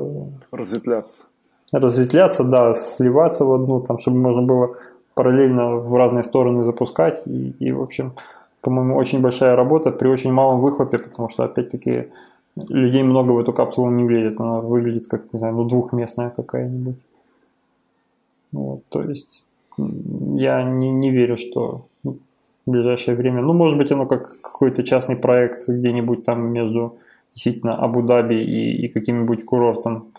разветвляться. 0.52 1.24
Разветвляться, 1.72 2.44
да, 2.44 2.74
сливаться 2.74 3.46
в 3.46 3.54
одну, 3.54 3.82
там, 3.82 4.00
чтобы 4.00 4.18
можно 4.18 4.42
было 4.42 4.76
параллельно 5.14 5.76
в 5.76 5.96
разные 5.96 6.24
стороны 6.24 6.64
запускать. 6.64 7.22
И, 7.26 7.52
и 7.60 7.72
в 7.72 7.82
общем, 7.82 8.14
по-моему, 8.62 8.96
очень 8.96 9.22
большая 9.22 9.56
работа 9.56 9.92
при 9.92 10.08
очень 10.08 10.32
малом 10.32 10.60
выхлопе, 10.60 10.98
потому 10.98 11.30
что, 11.30 11.44
опять-таки, 11.44 12.08
людей 12.70 13.04
много 13.04 13.32
в 13.32 13.40
эту 13.40 13.54
капсулу 13.54 13.90
не 13.90 14.04
влезет. 14.04 14.40
Она 14.40 14.60
выглядит 14.60 15.08
как, 15.08 15.32
не 15.34 15.40
знаю, 15.40 15.56
ну, 15.56 15.64
двухместная 15.64 16.30
какая-нибудь. 16.30 16.98
Вот, 18.52 18.82
то 18.90 19.02
есть 19.02 19.46
я 19.78 20.64
не, 20.64 20.92
не 20.92 21.10
верю, 21.10 21.38
что 21.38 21.86
в 22.66 22.72
ближайшее 22.72 23.16
время, 23.16 23.42
ну, 23.42 23.54
может 23.54 23.78
быть, 23.78 23.92
оно 23.92 24.06
как 24.06 24.40
какой-то 24.42 24.84
частный 24.84 25.16
проект 25.16 25.68
где-нибудь 25.68 26.24
там 26.24 26.52
между 26.52 26.98
действительно 27.34 27.76
Абу-Даби 27.76 28.36
и, 28.36 28.86
и 28.86 28.88
каким-нибудь 28.88 29.46
курортом 29.46 30.12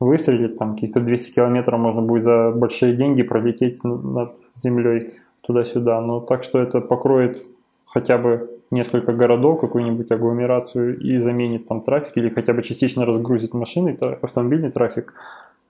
выстрелит, 0.00 0.56
там 0.56 0.74
каких-то 0.74 1.00
200 1.00 1.34
километров 1.34 1.80
можно 1.80 2.02
будет 2.02 2.24
за 2.24 2.50
большие 2.50 2.94
деньги 2.94 3.22
пролететь 3.22 3.82
над 3.84 4.36
землей 4.54 5.14
туда-сюда. 5.40 6.00
Но 6.00 6.20
так 6.20 6.42
что 6.44 6.58
это 6.58 6.80
покроет 6.80 7.42
хотя 7.86 8.18
бы 8.18 8.50
несколько 8.70 9.12
городов, 9.12 9.60
какую-нибудь 9.60 10.10
агломерацию 10.10 10.98
и 10.98 11.18
заменит 11.18 11.66
там 11.66 11.80
трафик 11.80 12.16
или 12.16 12.28
хотя 12.28 12.52
бы 12.52 12.62
частично 12.62 13.06
разгрузит 13.06 13.54
машины, 13.54 13.96
автомобильный 14.20 14.70
трафик, 14.70 15.14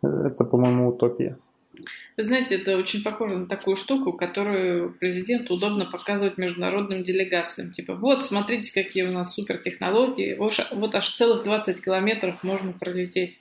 это, 0.03 0.45
по-моему, 0.45 0.89
утопия. 0.89 1.37
Вы 2.17 2.23
знаете, 2.23 2.55
это 2.55 2.79
очень 2.79 3.03
похоже 3.03 3.37
на 3.37 3.47
такую 3.47 3.77
штуку, 3.77 4.15
которую 4.15 4.95
президенту 4.95 5.55
удобно 5.55 5.85
показывать 5.85 6.39
международным 6.39 7.03
делегациям. 7.03 7.73
Типа, 7.73 7.95
вот, 7.95 8.25
смотрите, 8.25 8.73
какие 8.73 9.05
у 9.05 9.13
нас 9.13 9.35
супертехнологии, 9.35 10.35
вот, 10.35 10.95
аж 10.95 11.11
целых 11.11 11.45
20 11.45 11.85
километров 11.85 12.43
можно 12.43 12.73
пролететь. 12.73 13.39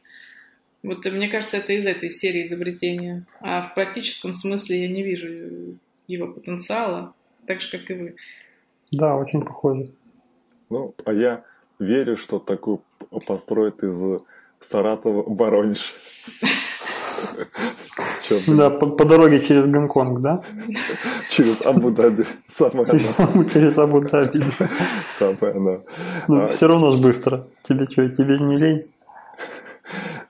Вот 0.84 1.06
мне 1.06 1.30
кажется, 1.30 1.58
это 1.58 1.72
из 1.72 1.86
этой 1.86 2.10
серии 2.10 2.44
изобретения. 2.44 3.26
А 3.40 3.62
в 3.62 3.74
практическом 3.76 4.34
смысле 4.34 4.82
я 4.82 4.88
не 4.90 5.04
вижу 5.04 5.78
его 6.08 6.28
потенциала, 6.28 7.14
так 7.48 7.62
же, 7.62 7.72
как 7.72 7.90
и 7.90 7.94
вы. 7.94 8.16
Да, 8.92 9.16
очень 9.16 9.46
похоже. 9.46 9.88
Ну, 10.70 10.94
а 11.06 11.14
я 11.14 11.46
верю, 11.80 12.18
что 12.18 12.40
такую 12.40 12.82
построят 13.26 13.84
из 13.84 14.22
Саратова 14.60 15.24
Воронеж. 15.34 15.94
Да, 18.48 18.70
по, 18.70 18.88
по 18.88 19.06
дороге 19.06 19.42
через 19.42 19.68
Гонконг, 19.68 20.22
да? 20.22 20.42
Через 21.30 21.66
Абу-Даби. 21.66 22.26
Самое 22.48 22.86
через, 22.88 23.20
оно. 23.20 23.44
через 23.46 23.78
Абу-Даби, 23.78 24.44
да. 24.60 24.70
Самое 25.10 25.54
оно. 25.56 25.84
Ну, 26.28 26.44
а, 26.44 26.48
все 26.48 26.68
равно 26.68 26.92
ж 26.92 27.02
быстро. 27.02 27.48
Тебе 27.68 27.88
что, 27.90 28.10
тебе 28.10 28.40
не 28.40 28.56
лень? 28.56 28.86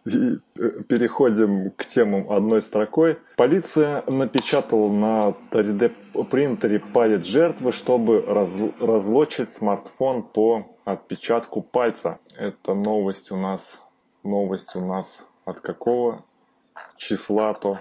И 0.06 0.38
э, 0.60 0.70
переходим 0.88 1.72
к 1.72 1.86
темам 1.86 2.30
одной 2.32 2.62
строкой. 2.62 3.18
Полиция 3.38 4.04
напечатала 4.08 4.92
на 4.92 5.34
3D-принтере 5.52 6.80
палец 6.80 7.26
жертвы, 7.26 7.72
чтобы 7.72 8.22
разлочить 8.80 9.50
смартфон 9.50 10.24
по 10.24 10.76
отпечатку 10.86 11.62
пальца. 11.62 12.20
Это 12.38 12.76
новость 12.76 13.32
у 13.32 13.38
нас, 13.38 13.82
новость 14.24 14.76
у 14.76 14.86
нас 14.86 15.28
от 15.46 15.60
какого 15.62 16.24
числа-то? 16.98 17.80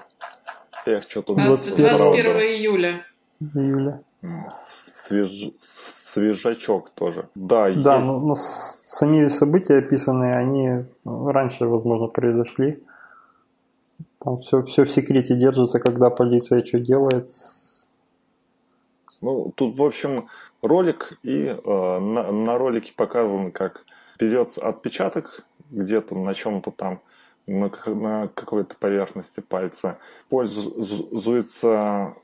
Эх, 0.86 1.04
что-то 1.08 1.34
21, 1.34 1.96
21 1.96 2.36
июля. 2.36 3.06
Июля. 3.40 4.02
Свеж... 4.50 5.52
Свежачок 5.60 6.90
тоже. 6.90 7.28
Да, 7.34 7.62
да 7.62 7.68
есть... 7.68 7.84
но, 7.84 8.20
но 8.20 8.34
сами 8.34 9.28
события 9.28 9.78
описанные, 9.78 10.36
они 10.36 10.84
раньше, 11.04 11.66
возможно, 11.66 12.06
произошли. 12.06 12.82
Там 14.20 14.40
все, 14.40 14.62
все 14.62 14.84
в 14.84 14.90
секрете 14.90 15.34
держится, 15.34 15.80
когда 15.80 16.10
полиция 16.10 16.64
что 16.64 16.78
делает. 16.78 17.28
Ну, 19.20 19.52
тут, 19.54 19.78
в 19.78 19.82
общем, 19.82 20.28
ролик, 20.62 21.18
и 21.22 21.46
э, 21.46 21.98
на, 21.98 22.30
на 22.30 22.58
ролике 22.58 22.92
показано, 22.94 23.50
как 23.50 23.84
берется 24.18 24.66
отпечаток 24.66 25.44
где-то 25.70 26.14
на 26.14 26.34
чем-то 26.34 26.70
там, 26.70 27.00
на, 27.46 27.70
на 27.86 28.28
какой-то 28.28 28.76
поверхности 28.76 29.40
пальца. 29.40 29.98
Используется 30.28 32.14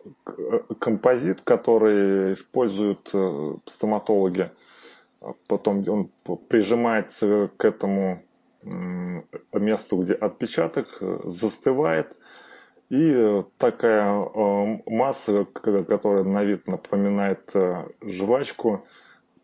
композит, 0.78 1.40
который 1.42 2.32
используют 2.32 3.10
э, 3.12 3.54
стоматологи 3.66 4.50
потом 5.48 5.84
он 5.88 6.10
прижимается 6.48 7.50
к 7.56 7.64
этому 7.64 8.22
месту, 9.52 9.96
где 9.96 10.14
отпечаток, 10.14 10.86
э, 11.00 11.20
застывает, 11.24 12.14
и 12.90 13.42
такая 13.56 14.20
э, 14.20 14.78
масса, 14.86 15.46
которая 15.46 16.24
на 16.24 16.44
вид 16.44 16.66
напоминает 16.66 17.50
э, 17.54 17.86
жвачку, 18.02 18.84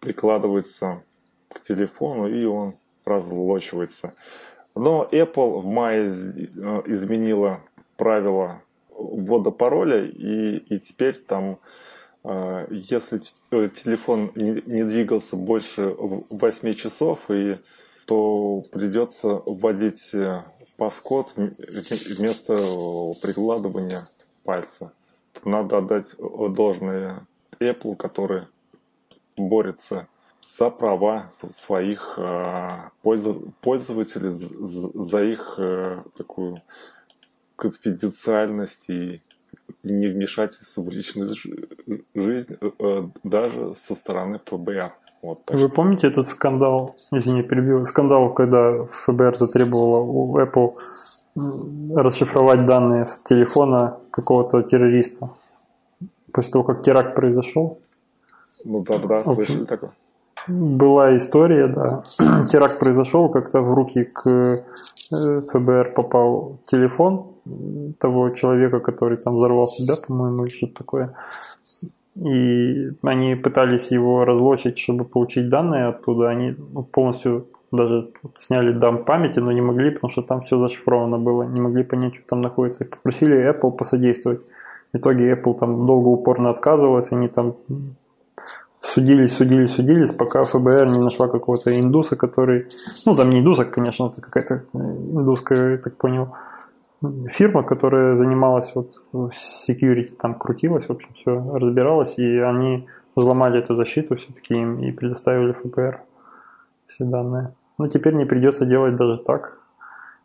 прикладывается 0.01 1.03
к 1.49 1.63
телефону, 1.63 2.29
и 2.29 2.45
он 2.45 2.75
разлочивается. 3.07 4.13
Но 4.77 5.09
Apple 5.11 5.61
в 5.61 5.67
мае 5.67 6.07
изменила 6.87 7.61
правила 7.97 8.61
ввода 8.91 9.51
пароля, 9.51 10.05
и, 10.05 10.59
и 10.59 10.79
теперь 10.79 11.15
там 11.15 11.59
а, 12.23 12.67
если 12.71 13.21
э, 13.53 13.69
телефон 13.69 14.33
не 14.35 14.85
двигался 14.85 15.37
больше 15.37 15.95
8 15.99 16.75
часов, 16.75 17.31
и, 17.31 17.59
то 18.05 18.63
придется 18.71 19.43
вводить 19.47 20.13
э, 20.13 20.43
паскод 20.77 21.35
вместо 21.37 22.57
прикладывания 23.23 24.09
пальца. 24.45 24.93
Надо 25.45 25.79
отдать 25.79 26.15
должное 26.19 27.27
Apple, 27.61 27.97
который 27.97 28.43
борется 29.37 30.09
за 30.47 30.71
права 30.71 31.29
своих 31.31 32.15
а, 32.19 32.91
пользователей, 33.03 34.31
за 34.33 35.23
их 35.23 35.55
э, 35.59 36.03
такую 36.17 36.57
конфиденциальность 37.57 38.89
и 38.89 39.21
не 39.83 40.07
вмешательство 40.09 40.83
в 40.83 40.89
личную 40.89 41.35
жизнь 42.15 42.57
э, 42.61 42.71
э, 42.79 43.03
даже 43.25 43.75
со 43.75 43.95
стороны 43.95 44.41
ФБР. 44.45 44.93
Вот, 45.23 45.41
Вы 45.51 45.59
что... 45.59 45.69
помните 45.69 46.07
этот 46.07 46.29
скандал, 46.29 46.97
извини, 47.11 47.43
перебил, 47.43 47.85
скандал, 47.85 48.33
когда 48.33 48.85
ФБР 48.85 49.37
затребовало 49.37 50.01
у 50.01 50.39
Apple 50.39 50.75
расшифровать 51.95 52.65
данные 52.65 53.05
с 53.05 53.23
телефона 53.23 53.99
какого-то 54.11 54.63
террориста 54.63 55.31
после 56.33 56.53
того, 56.53 56.65
как 56.65 56.83
теракт 56.83 57.15
произошел? 57.15 57.79
Ну 58.65 58.83
да, 58.83 58.99
да, 58.99 59.25
слышали 59.25 59.65
такое. 59.65 59.93
Была 60.49 61.17
история, 61.17 61.67
да. 61.67 62.03
Теракт 62.47 62.79
произошел, 62.79 63.29
как-то 63.29 63.63
в 63.63 63.75
руки 63.75 64.05
к 64.05 64.27
э, 64.27 65.41
ФБР 65.53 65.93
попал 65.95 66.59
телефон 66.63 67.33
того 67.99 68.31
человека, 68.31 68.81
который 68.81 69.17
там 69.17 69.37
взорвал 69.37 69.69
себя, 69.69 69.95
по-моему, 69.97 70.45
или 70.45 70.53
что-то 70.53 70.75
такое. 70.75 71.15
И 72.17 72.93
они 73.03 73.35
пытались 73.35 73.91
его 73.91 74.25
разлочить, 74.25 74.79
чтобы 74.79 75.05
получить 75.05 75.49
данные 75.49 75.87
оттуда. 75.87 76.31
Они 76.31 76.57
ну, 76.73 76.83
полностью 76.83 77.47
даже 77.73 78.11
сняли 78.37 78.73
дам 78.73 79.05
памяти, 79.05 79.41
но 79.41 79.53
не 79.53 79.61
могли, 79.61 79.91
потому 79.91 80.11
что 80.11 80.23
там 80.23 80.41
все 80.41 80.59
зашифровано 80.59 81.19
было. 81.19 81.43
Не 81.43 81.61
могли 81.61 81.83
понять, 81.83 82.15
что 82.15 82.27
там 82.27 82.41
находится. 82.41 82.85
И 82.85 82.89
попросили 82.89 83.37
Apple 83.37 83.73
посодействовать. 83.73 84.41
В 84.93 84.99
итоге 84.99 85.33
Apple 85.33 85.59
там 85.59 85.87
долго 85.87 86.09
упорно 86.09 86.51
отказывалась, 86.51 87.13
они 87.13 87.29
там 87.29 87.57
судились, 88.97 89.37
судились, 89.37 89.75
судились, 89.75 90.13
пока 90.13 90.45
ФБР 90.45 90.87
не 90.87 90.99
нашла 90.99 91.29
какого-то 91.29 91.71
индуса, 91.71 92.17
который, 92.17 92.67
ну 93.05 93.15
там 93.15 93.29
не 93.29 93.41
индуса, 93.41 93.65
конечно, 93.67 94.07
это 94.07 94.23
какая-то 94.23 94.63
индусская, 94.73 95.73
я 95.73 95.77
так 95.77 95.97
понял, 95.97 96.35
фирма, 97.29 97.63
которая 97.63 98.15
занималась 98.15 98.75
вот 98.75 99.03
security, 99.13 100.17
там 100.19 100.35
крутилась, 100.35 100.89
в 100.89 100.93
общем, 100.93 101.11
все 101.15 101.59
разбиралась, 101.59 102.19
и 102.19 102.39
они 102.39 102.87
взломали 103.17 103.59
эту 103.59 103.75
защиту 103.75 104.17
все-таки 104.17 104.55
им 104.55 104.79
и 104.79 104.93
предоставили 104.93 105.53
ФБР 105.53 106.01
все 106.87 107.05
данные. 107.05 107.53
Но 107.79 107.89
теперь 107.89 108.15
не 108.15 108.25
придется 108.25 108.65
делать 108.65 108.97
даже 108.97 109.19
так. 109.19 109.59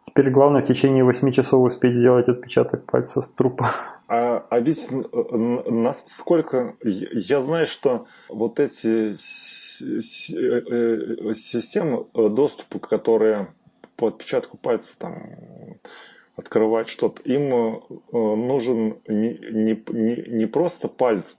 Теперь 0.05 0.31
главное 0.31 0.61
в 0.61 0.65
течение 0.65 1.03
8 1.03 1.31
часов 1.31 1.61
успеть 1.61 1.95
сделать 1.95 2.29
отпечаток 2.29 2.85
пальца 2.85 3.19
с 3.19 3.27
трупа. 3.27 3.65
А, 4.11 4.45
а 4.49 4.59
ведь 4.59 4.89
насколько... 4.91 6.75
Я 6.83 7.41
знаю, 7.41 7.65
что 7.65 8.07
вот 8.27 8.59
эти 8.59 9.15
систем 11.33 12.07
доступа, 12.13 12.79
которые 12.79 13.53
по 13.95 14.09
отпечатку 14.09 14.57
пальца 14.57 14.95
там 14.97 15.79
открывать 16.35 16.89
что-то, 16.89 17.21
им 17.21 17.83
нужен 18.11 18.97
не, 19.07 19.29
не, 19.49 19.81
не, 19.87 20.15
не 20.27 20.45
просто 20.45 20.89
палец, 20.89 21.37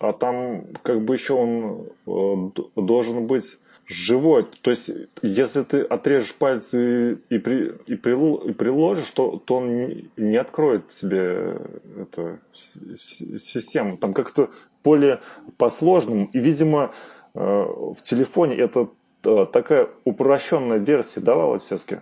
а 0.00 0.14
там 0.14 0.64
как 0.82 1.04
бы 1.04 1.12
еще 1.14 1.34
он 1.34 2.54
должен 2.74 3.26
быть 3.26 3.58
живой. 3.88 4.46
То 4.62 4.70
есть, 4.70 4.90
если 5.22 5.62
ты 5.62 5.80
отрежешь 5.80 6.34
пальцы 6.34 7.18
и, 7.30 7.38
при, 7.38 7.74
и, 7.86 7.96
прил, 7.96 8.36
и 8.36 8.52
приложишь, 8.52 9.10
то, 9.10 9.42
то 9.44 9.56
он 9.56 10.08
не, 10.16 10.36
откроет 10.36 10.92
себе 10.92 11.58
эту 11.96 12.38
систему. 12.54 13.96
Там 13.96 14.12
как-то 14.12 14.50
более 14.84 15.20
по-сложному. 15.56 16.30
И, 16.32 16.38
видимо, 16.38 16.92
э, 17.34 17.38
в 17.40 17.98
телефоне 18.02 18.56
это 18.56 18.90
э, 19.24 19.46
такая 19.52 19.88
упрощенная 20.04 20.78
версия 20.78 21.20
давалась 21.20 21.62
все-таки. 21.62 22.00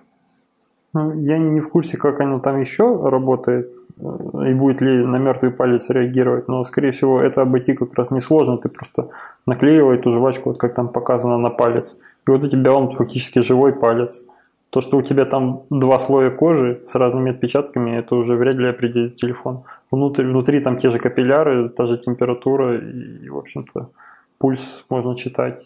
Ну, 0.97 1.13
я 1.21 1.37
не 1.37 1.61
в 1.61 1.69
курсе, 1.69 1.99
как 1.99 2.21
оно 2.21 2.39
там 2.39 2.59
еще 2.59 3.11
работает 3.11 3.71
и 3.99 4.55
будет 4.55 4.81
ли 4.81 5.05
на 5.05 5.19
мертвый 5.19 5.51
палец 5.51 5.91
реагировать, 5.91 6.49
но, 6.49 6.65
скорее 6.65 6.91
всего, 6.91 7.21
это 7.21 7.43
обойти 7.43 7.75
как 7.75 7.93
раз 7.95 8.11
несложно, 8.11 8.57
ты 8.57 8.71
просто 8.71 9.11
наклеивай 9.47 9.99
эту 9.99 10.11
жвачку, 10.11 10.51
вот 10.51 10.59
как 10.59 10.73
там 10.73 10.89
показано 10.89 11.37
на 11.37 11.51
палец, 11.51 11.99
и 12.27 12.31
вот 12.31 12.45
у 12.45 12.49
тебя 12.49 12.73
он 12.73 12.97
фактически 12.97 13.41
живой 13.41 13.75
палец. 13.75 14.25
То, 14.71 14.81
что 14.81 14.97
у 14.97 15.03
тебя 15.03 15.27
там 15.27 15.65
два 15.69 15.99
слоя 15.99 16.31
кожи 16.31 16.81
с 16.87 16.95
разными 16.95 17.31
отпечатками, 17.31 17.91
это 17.91 18.15
уже 18.15 18.35
вряд 18.35 18.57
ли 18.57 18.69
определит 18.69 19.17
телефон. 19.17 19.65
Внутри, 19.91 20.25
внутри 20.25 20.61
там 20.61 20.79
те 20.79 20.89
же 20.89 20.99
капилляры, 20.99 21.69
та 21.69 21.85
же 21.85 21.99
температура 21.99 22.75
и, 22.75 23.29
в 23.29 23.37
общем-то, 23.37 23.91
пульс 24.39 24.87
можно 24.89 25.15
читать. 25.15 25.63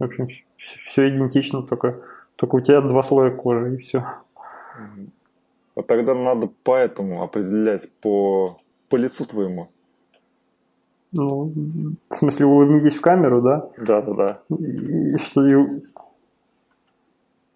В 0.00 0.04
общем, 0.04 0.26
все 0.58 1.08
идентично, 1.08 1.62
только, 1.62 2.00
только 2.34 2.56
у 2.56 2.60
тебя 2.60 2.80
два 2.80 3.04
слоя 3.04 3.30
кожи 3.30 3.74
и 3.74 3.78
все. 3.78 4.04
А 5.74 5.82
тогда 5.82 6.14
надо 6.14 6.48
поэтому 6.64 7.22
определять 7.22 7.90
по, 8.00 8.56
по 8.88 8.96
лицу 8.96 9.26
твоему. 9.26 9.68
Ну, 11.12 11.52
в 12.08 12.14
смысле, 12.14 12.46
улыбнитесь 12.46 12.94
в 12.94 13.00
камеру, 13.00 13.42
да? 13.42 13.68
Да, 13.78 14.02
да, 14.02 14.12
да. 14.14 14.56
И 14.56 15.16
что 15.18 15.46
и... 15.46 15.82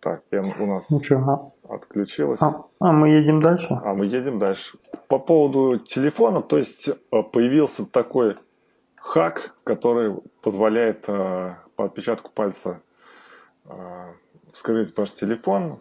Так, 0.00 0.22
я, 0.30 0.40
у 0.58 0.66
нас 0.66 0.88
ну, 0.88 1.02
что, 1.02 1.16
а? 1.16 1.74
отключилась. 1.74 2.40
А, 2.42 2.64
а 2.78 2.92
мы 2.92 3.10
едем 3.10 3.40
дальше? 3.40 3.78
А 3.84 3.94
мы 3.94 4.06
едем 4.06 4.38
дальше. 4.38 4.78
По 5.08 5.18
поводу 5.18 5.78
телефона, 5.78 6.40
то 6.40 6.56
есть 6.56 6.88
э, 6.88 7.22
появился 7.22 7.84
такой 7.84 8.36
хак, 8.96 9.54
который 9.64 10.14
позволяет 10.40 11.04
э, 11.08 11.54
по 11.76 11.84
отпечатку 11.84 12.30
пальца 12.30 12.80
э, 13.66 14.12
вскрыть 14.52 14.96
ваш 14.96 15.12
телефон, 15.12 15.80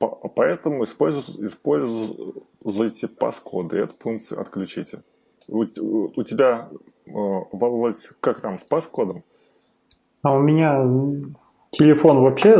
Поэтому 0.00 0.84
используйте, 0.84 3.08
паскоды, 3.08 3.78
эту 3.78 3.94
функцию 3.98 4.40
отключите. 4.40 5.02
У, 5.46 5.60
у 5.60 6.22
тебя, 6.22 6.68
э, 7.06 7.10
Володь, 7.12 8.08
как 8.20 8.40
там 8.40 8.58
с 8.58 8.62
паскодом? 8.62 9.24
А 10.22 10.36
у 10.36 10.40
меня 10.40 10.82
телефон 11.70 12.22
вообще 12.22 12.56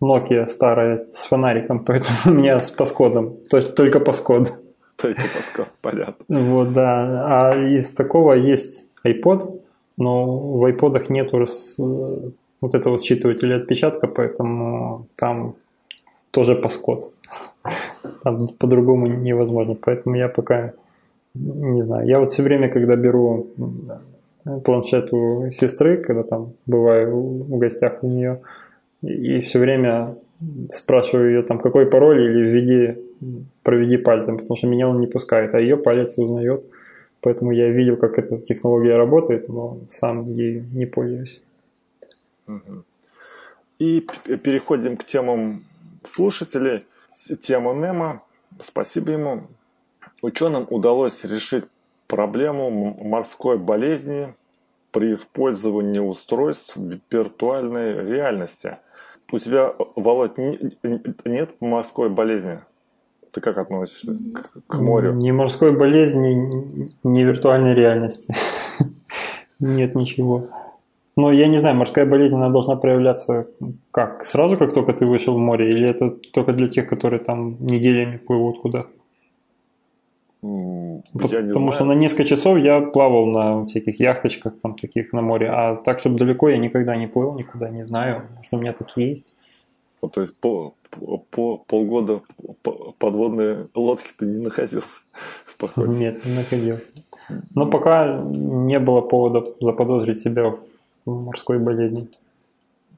Nokia 0.00 0.46
старая 0.46 1.06
с 1.10 1.24
фонариком, 1.24 1.84
поэтому 1.84 2.16
у 2.26 2.30
меня 2.30 2.60
с 2.60 2.70
паскодом, 2.70 3.36
то 3.50 3.58
есть 3.58 3.74
только 3.74 4.00
паскод. 4.00 4.54
Только 4.96 5.22
паскод, 5.36 5.68
понятно. 5.80 6.24
Вот, 6.28 6.72
да. 6.72 7.50
А 7.50 7.56
из 7.56 7.92
такого 7.92 8.34
есть 8.34 8.86
iPod, 9.04 9.62
но 9.96 10.58
в 10.58 10.64
iPod 10.64 11.04
нету 11.10 11.38
рас... 11.38 11.74
вот 11.78 12.74
этого 12.74 12.98
считывателя 12.98 13.56
отпечатка, 13.56 14.06
поэтому 14.06 15.06
там 15.16 15.56
тоже 16.30 16.54
паскод. 16.54 17.12
Там 18.22 18.48
по-другому 18.58 19.06
невозможно. 19.06 19.74
Поэтому 19.74 20.16
я 20.16 20.28
пока 20.28 20.72
не 21.34 21.82
знаю. 21.82 22.06
Я 22.06 22.20
вот 22.20 22.32
все 22.32 22.42
время, 22.42 22.68
когда 22.68 22.96
беру 22.96 23.46
планшет 24.64 25.12
у 25.12 25.50
сестры, 25.50 25.98
когда 25.98 26.22
там 26.22 26.52
бываю 26.66 27.16
в 27.16 27.58
гостях 27.58 28.02
у 28.02 28.08
нее, 28.08 28.40
и 29.02 29.40
все 29.40 29.58
время 29.58 30.14
спрашиваю 30.70 31.30
ее 31.30 31.42
там, 31.42 31.58
какой 31.58 31.86
пароль 31.86 32.22
или 32.22 32.40
введи, 32.40 32.96
проведи 33.62 33.96
пальцем, 33.96 34.38
потому 34.38 34.56
что 34.56 34.66
меня 34.66 34.88
он 34.88 35.00
не 35.00 35.06
пускает, 35.06 35.54
а 35.54 35.60
ее 35.60 35.76
палец 35.76 36.18
узнает. 36.18 36.64
Поэтому 37.20 37.52
я 37.52 37.68
видел, 37.68 37.96
как 37.96 38.18
эта 38.18 38.38
технология 38.38 38.96
работает, 38.96 39.48
но 39.48 39.78
сам 39.88 40.22
ей 40.22 40.62
не 40.72 40.86
пользуюсь. 40.86 41.42
И 43.78 44.00
переходим 44.42 44.96
к 44.96 45.04
темам 45.04 45.64
слушателей 46.08 46.86
тему 47.40 47.74
Немо. 47.74 48.22
Спасибо 48.60 49.12
ему. 49.12 49.48
Ученым 50.22 50.66
удалось 50.70 51.24
решить 51.24 51.64
проблему 52.06 52.70
морской 52.70 53.58
болезни 53.58 54.34
при 54.90 55.14
использовании 55.14 56.00
устройств 56.00 56.76
виртуальной 57.10 58.04
реальности. 58.04 58.78
У 59.30 59.38
тебя, 59.38 59.74
Володь, 59.94 60.38
нет 60.38 61.50
морской 61.60 62.08
болезни? 62.08 62.60
Ты 63.32 63.42
как 63.42 63.58
относишься 63.58 64.16
к, 64.66 64.78
морю? 64.78 65.12
Ни 65.12 65.30
морской 65.30 65.76
болезни, 65.76 66.90
ни 67.02 67.22
виртуальной 67.22 67.74
реальности. 67.74 68.34
Нет 69.60 69.94
ничего. 69.94 70.48
Но 71.18 71.32
я 71.32 71.48
не 71.48 71.58
знаю, 71.58 71.74
морская 71.76 72.06
болезнь, 72.06 72.36
она 72.36 72.48
должна 72.48 72.76
проявляться 72.76 73.44
как? 73.90 74.24
Сразу, 74.24 74.56
как 74.56 74.72
только 74.72 74.92
ты 74.92 75.04
вышел 75.04 75.34
в 75.34 75.38
море? 75.38 75.68
Или 75.68 75.88
это 75.88 76.10
только 76.10 76.52
для 76.52 76.68
тех, 76.68 76.86
которые 76.86 77.18
там 77.18 77.56
неделями 77.58 78.18
плывут 78.18 78.60
куда? 78.60 78.86
Я 80.42 81.02
Потому 81.12 81.50
знаю. 81.50 81.72
что 81.72 81.84
на 81.86 81.92
несколько 81.94 82.24
часов 82.24 82.58
я 82.58 82.80
плавал 82.80 83.26
на 83.26 83.66
всяких 83.66 83.98
яхточках 83.98 84.60
там 84.62 84.74
таких 84.74 85.12
на 85.12 85.20
море, 85.20 85.50
а 85.50 85.74
так, 85.74 85.98
чтобы 85.98 86.18
далеко 86.18 86.50
я 86.50 86.56
никогда 86.56 86.94
не 86.94 87.08
плыл, 87.08 87.34
никуда 87.34 87.68
не 87.68 87.84
знаю, 87.84 88.22
что 88.44 88.56
у 88.56 88.60
меня 88.60 88.72
такие 88.72 89.08
есть. 89.08 89.34
Ну, 90.00 90.08
то 90.08 90.20
есть 90.20 90.38
по, 90.38 90.74
по, 91.30 91.56
полгода 91.66 92.20
подводные 92.98 93.66
лодки 93.74 94.12
ты 94.16 94.26
не 94.26 94.40
находился 94.40 95.00
в 95.46 95.56
походе? 95.56 95.98
Нет, 95.98 96.24
не 96.24 96.36
находился. 96.36 96.92
Но 97.56 97.66
пока 97.66 98.22
не 98.22 98.78
было 98.78 99.00
повода 99.00 99.44
заподозрить 99.60 100.20
себя 100.20 100.50
в 100.50 100.60
морской 101.14 101.58
болезни? 101.58 102.08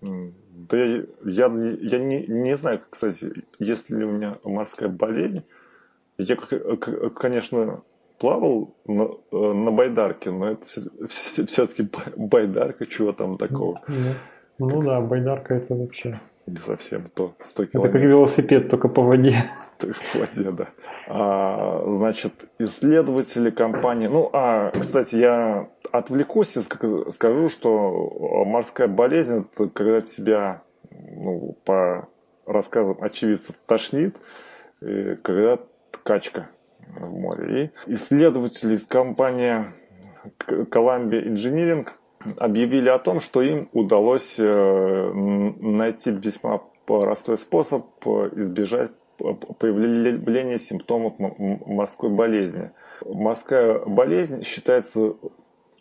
Да 0.00 0.76
я, 0.76 1.02
я, 1.24 1.46
я 1.80 1.98
не, 1.98 2.26
не 2.26 2.56
знаю, 2.56 2.80
кстати, 2.88 3.44
есть 3.58 3.90
ли 3.90 4.04
у 4.04 4.10
меня 4.10 4.38
морская 4.44 4.88
болезнь. 4.88 5.42
Я, 6.18 6.36
конечно, 6.36 7.82
плавал 8.18 8.74
на, 8.86 9.10
на 9.32 9.70
байдарке, 9.70 10.30
но 10.30 10.50
это 10.50 10.66
все-таки 11.08 11.88
байдарка, 12.16 12.86
чего 12.86 13.12
там 13.12 13.38
такого. 13.38 13.80
Ну 14.58 14.82
да, 14.82 15.00
байдарка 15.00 15.54
это 15.54 15.74
вообще 15.74 16.20
не 16.50 16.58
совсем 16.58 17.08
то 17.14 17.34
100 17.40 17.66
километров. 17.66 17.84
Это 17.84 17.92
как 17.92 18.02
велосипед, 18.02 18.68
только 18.68 18.88
по 18.88 19.02
воде. 19.02 19.36
Только 19.78 19.98
по 20.12 20.18
воде, 20.18 20.50
да. 20.50 20.68
А, 21.08 21.82
значит, 21.86 22.32
исследователи 22.58 23.50
компании... 23.50 24.08
Ну, 24.08 24.28
а, 24.32 24.70
кстати, 24.70 25.16
я 25.16 25.68
отвлекусь 25.92 26.56
и 26.56 26.62
скажу, 26.62 27.48
что 27.48 28.44
морская 28.46 28.88
болезнь, 28.88 29.46
это 29.52 29.68
когда 29.68 30.00
тебя, 30.00 30.62
ну, 30.90 31.56
по 31.64 32.08
рассказам 32.46 32.96
очевидцев, 33.00 33.56
тошнит, 33.66 34.16
когда 35.22 35.58
качка 36.02 36.50
в 36.98 37.10
море. 37.10 37.72
И 37.86 37.92
исследователи 37.94 38.74
из 38.74 38.86
компании 38.86 39.66
Columbia 40.46 41.24
Engineering 41.24 41.88
объявили 42.36 42.88
о 42.88 42.98
том, 42.98 43.20
что 43.20 43.42
им 43.42 43.68
удалось 43.72 44.36
э, 44.38 45.12
найти 45.14 46.10
весьма 46.10 46.60
простой 46.86 47.38
способ 47.38 47.86
избежать 48.04 48.90
появления 49.58 50.58
симптомов 50.58 51.14
морской 51.18 52.10
болезни. 52.10 52.70
Морская 53.04 53.78
болезнь 53.80 54.44
считается 54.44 55.14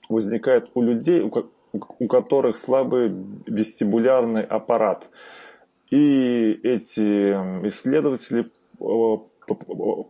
возникает 0.10 0.70
у 0.74 0.82
людей, 0.82 1.22
у 1.22 2.08
которых 2.08 2.58
слабый 2.58 3.14
вестибулярный 3.46 4.44
аппарат. 4.44 5.08
И 5.90 6.52
эти 6.64 7.32
исследователи 7.68 8.52
э, 8.80 9.18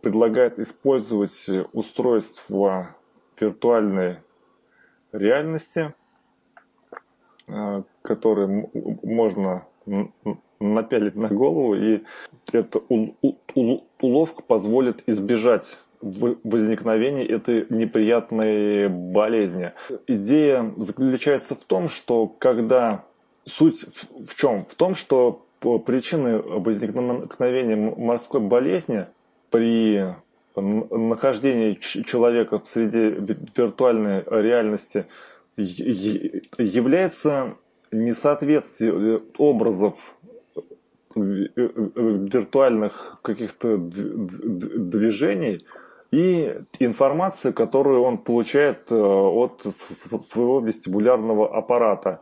предлагают 0.02 0.58
использовать 0.58 1.48
устройство 1.72 2.96
виртуальной 3.38 4.18
реальности 5.12 5.94
Э, 7.52 7.82
который 8.02 8.68
можно 9.02 9.66
напялить 10.60 11.16
на 11.16 11.28
голову, 11.28 11.74
и 11.74 12.02
эта 12.52 12.80
уловка 14.00 14.42
позволит 14.42 15.02
избежать 15.08 15.78
возникновения 16.00 17.26
этой 17.26 17.66
неприятной 17.68 18.88
болезни. 18.88 19.72
Идея 20.06 20.72
заключается 20.78 21.54
в 21.54 21.64
том, 21.64 21.88
что 21.88 22.26
когда 22.26 23.04
суть 23.44 23.82
в, 23.82 24.26
в 24.26 24.36
чем? 24.36 24.64
В 24.64 24.74
том, 24.74 24.94
что 24.94 25.44
причины 25.60 26.38
возникновения 26.38 27.76
морской 27.76 28.40
болезни 28.40 29.06
при 29.50 30.14
нахождении 30.56 31.74
человека 31.74 32.58
в 32.58 32.66
среде 32.66 33.10
виртуальной 33.56 34.24
реальности 34.26 35.06
является 35.56 37.56
несоответствие 37.92 39.20
образов 39.36 39.96
виртуальных 41.14 43.18
каких-то 43.22 43.76
движений 43.78 45.66
и 46.10 46.56
информации, 46.80 47.52
которую 47.52 48.02
он 48.02 48.18
получает 48.18 48.90
э, 48.90 48.94
от 48.96 49.62
своего 49.62 50.60
вестибулярного 50.60 51.56
аппарата. 51.56 52.20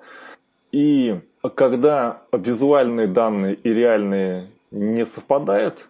И 0.72 1.20
когда 1.54 2.22
визуальные 2.32 3.06
данные 3.06 3.54
и 3.54 3.72
реальные 3.72 4.50
не 4.70 5.06
совпадают, 5.06 5.88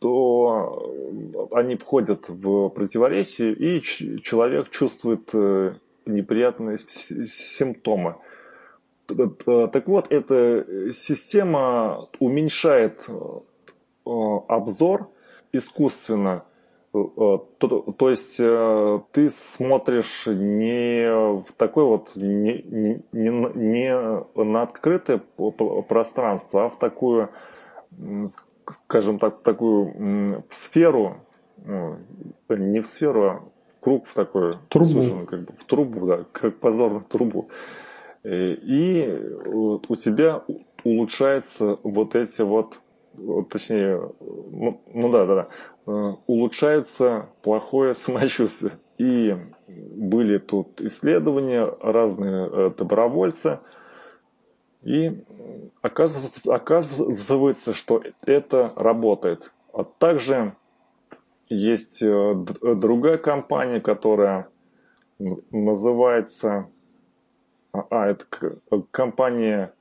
то 0.00 1.48
они 1.52 1.76
входят 1.76 2.28
в 2.28 2.70
противоречие, 2.70 3.52
и 3.52 3.80
человек 3.82 4.70
чувствует 4.70 5.28
э, 5.34 5.74
неприятные 6.06 6.78
симптомы. 6.78 8.16
Так 9.06 9.86
вот, 9.86 10.10
эта 10.10 10.92
система 10.92 12.08
уменьшает 12.18 13.06
э, 13.08 14.10
обзор 14.48 15.10
искусственно. 15.52 16.44
Э, 16.92 17.38
то, 17.58 17.94
то 17.96 18.10
есть 18.10 18.36
ты 18.36 19.30
смотришь 19.30 20.26
не 20.26 21.10
в 21.42 21.52
такое 21.56 21.84
вот 21.84 22.16
не, 22.16 22.64
не, 22.70 23.02
не 23.12 24.42
на 24.44 24.62
открытое 24.62 25.18
пространство, 25.88 26.66
а 26.66 26.68
в 26.68 26.78
такую 26.78 27.30
скажем 28.72 29.18
так, 29.18 29.42
такую 29.42 30.44
в 30.48 30.54
сферу, 30.54 31.16
ну, 31.64 31.96
не 32.48 32.80
в 32.80 32.86
сферу, 32.86 33.24
а 33.24 33.42
в 33.76 33.80
круг 33.80 34.06
в 34.06 34.14
такой 34.14 34.58
трубу. 34.68 35.02
Суженный, 35.02 35.26
как 35.26 35.40
бы, 35.44 35.52
в 35.58 35.64
трубу, 35.64 36.06
да, 36.06 36.24
как 36.32 36.58
позорную 36.58 37.04
трубу. 37.04 37.48
Э, 38.22 38.52
и 38.52 39.20
у 39.46 39.96
тебя 39.96 40.42
улучшается 40.84 41.78
вот 41.82 42.14
эти 42.14 42.42
вот, 42.42 42.78
точнее, 43.50 44.00
ну, 44.20 44.80
ну 44.92 45.10
да, 45.10 45.26
да, 45.26 45.34
да, 45.34 45.48
э, 45.86 46.14
улучшается 46.40 47.28
плохое 47.42 47.94
самочувствие. 47.94 48.78
И 48.98 49.36
были 49.68 50.38
тут 50.38 50.80
исследования, 50.80 51.64
разные 51.80 52.48
э, 52.50 52.70
добровольцы– 52.76 53.60
и 54.82 55.24
оказывается, 55.82 56.54
оказывается, 56.54 57.74
что 57.74 58.02
это 58.24 58.72
работает. 58.76 59.52
А 59.72 59.84
также 59.84 60.56
есть 61.48 62.02
э, 62.02 62.34
другая 62.62 63.18
компания, 63.18 63.80
которая 63.80 64.48
называется... 65.50 66.68
А, 67.72 67.86
а 67.90 68.06
это 68.08 68.24
компания 68.90 69.74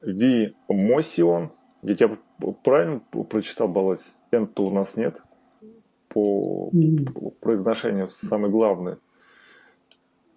V-Motion. 0.00 1.50
Ведь 1.82 2.00
я 2.00 2.16
правильно 2.64 3.00
прочитал, 3.28 3.68
Балась? 3.68 4.14
n 4.32 4.48
у 4.56 4.70
нас 4.70 4.96
нет 4.96 5.20
по 6.14 6.70
произношению 7.40 8.08
самый 8.08 8.50
главный. 8.50 8.94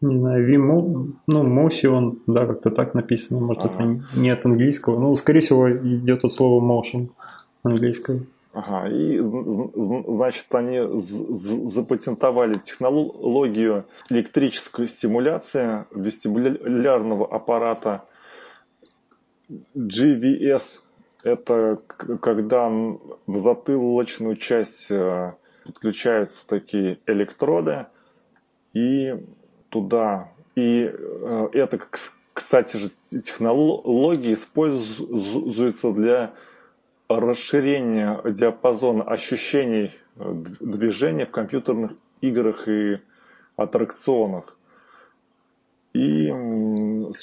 Не 0.02 0.18
знаю, 0.20 0.46
Vimo, 0.46 1.14
ну, 1.26 1.44
Motion, 1.44 2.20
да, 2.28 2.46
как-то 2.46 2.70
так 2.70 2.94
написано, 2.94 3.40
может, 3.40 3.64
ага. 3.64 3.74
это 3.74 4.00
не 4.16 4.30
от 4.30 4.46
английского. 4.46 5.00
Ну, 5.00 5.16
скорее 5.16 5.40
всего, 5.40 5.72
идет 5.72 6.24
от 6.24 6.34
слова 6.34 6.62
motion 6.62 7.10
английского. 7.64 8.20
Ага, 8.54 8.90
и 8.90 9.20
значит, 9.22 10.46
они 10.56 10.82
запатентовали 10.86 12.54
технологию 12.54 13.86
электрической 14.10 14.88
стимуляции 14.88 15.86
вестибулярного 15.92 17.28
аппарата 17.28 18.04
GVS. 19.76 20.80
Это 21.24 21.78
когда 22.22 22.72
затылочную 23.28 24.36
часть 24.36 24.90
э, 24.90 25.34
подключаются 25.68 26.48
такие 26.48 27.00
электроды, 27.06 27.86
и 28.74 29.16
туда. 29.70 30.32
И 30.56 30.92
э, 30.92 31.50
это, 31.54 31.80
кстати 32.34 32.78
же, 32.78 32.92
технология 33.12 34.34
используется 34.34 35.92
для 35.92 36.32
расширения 37.08 38.20
диапазона 38.24 39.04
ощущений 39.04 39.92
движения 40.16 41.26
в 41.26 41.32
компьютерных 41.32 41.92
играх 42.22 42.68
и 42.68 43.00
аттракционах. 43.56 44.58
И, 45.94 46.32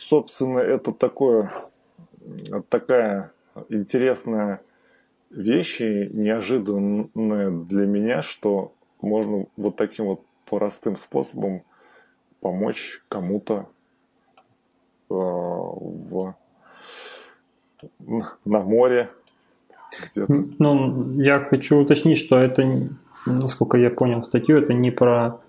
собственно, 0.08 0.58
это 0.58 0.92
такое, 0.92 1.50
такая 2.68 3.32
интересная 3.68 4.60
вещь 5.34 5.80
и 5.80 6.08
неожиданная 6.12 7.50
для 7.50 7.86
меня, 7.86 8.22
что 8.22 8.72
можно 9.00 9.46
вот 9.56 9.76
таким 9.76 10.06
вот 10.06 10.20
простым 10.48 10.96
способом 10.96 11.62
помочь 12.40 13.02
кому-то 13.08 13.68
э, 15.10 15.14
в, 15.14 16.34
на 18.44 18.60
море. 18.60 19.10
Где-то. 20.10 20.46
Ну, 20.58 21.12
я 21.20 21.40
хочу 21.40 21.78
уточнить, 21.78 22.18
что 22.18 22.38
это, 22.38 22.88
насколько 23.26 23.76
я 23.76 23.90
понял 23.90 24.22
статью, 24.22 24.58
это 24.58 24.72
не 24.72 24.90
про 24.90 25.40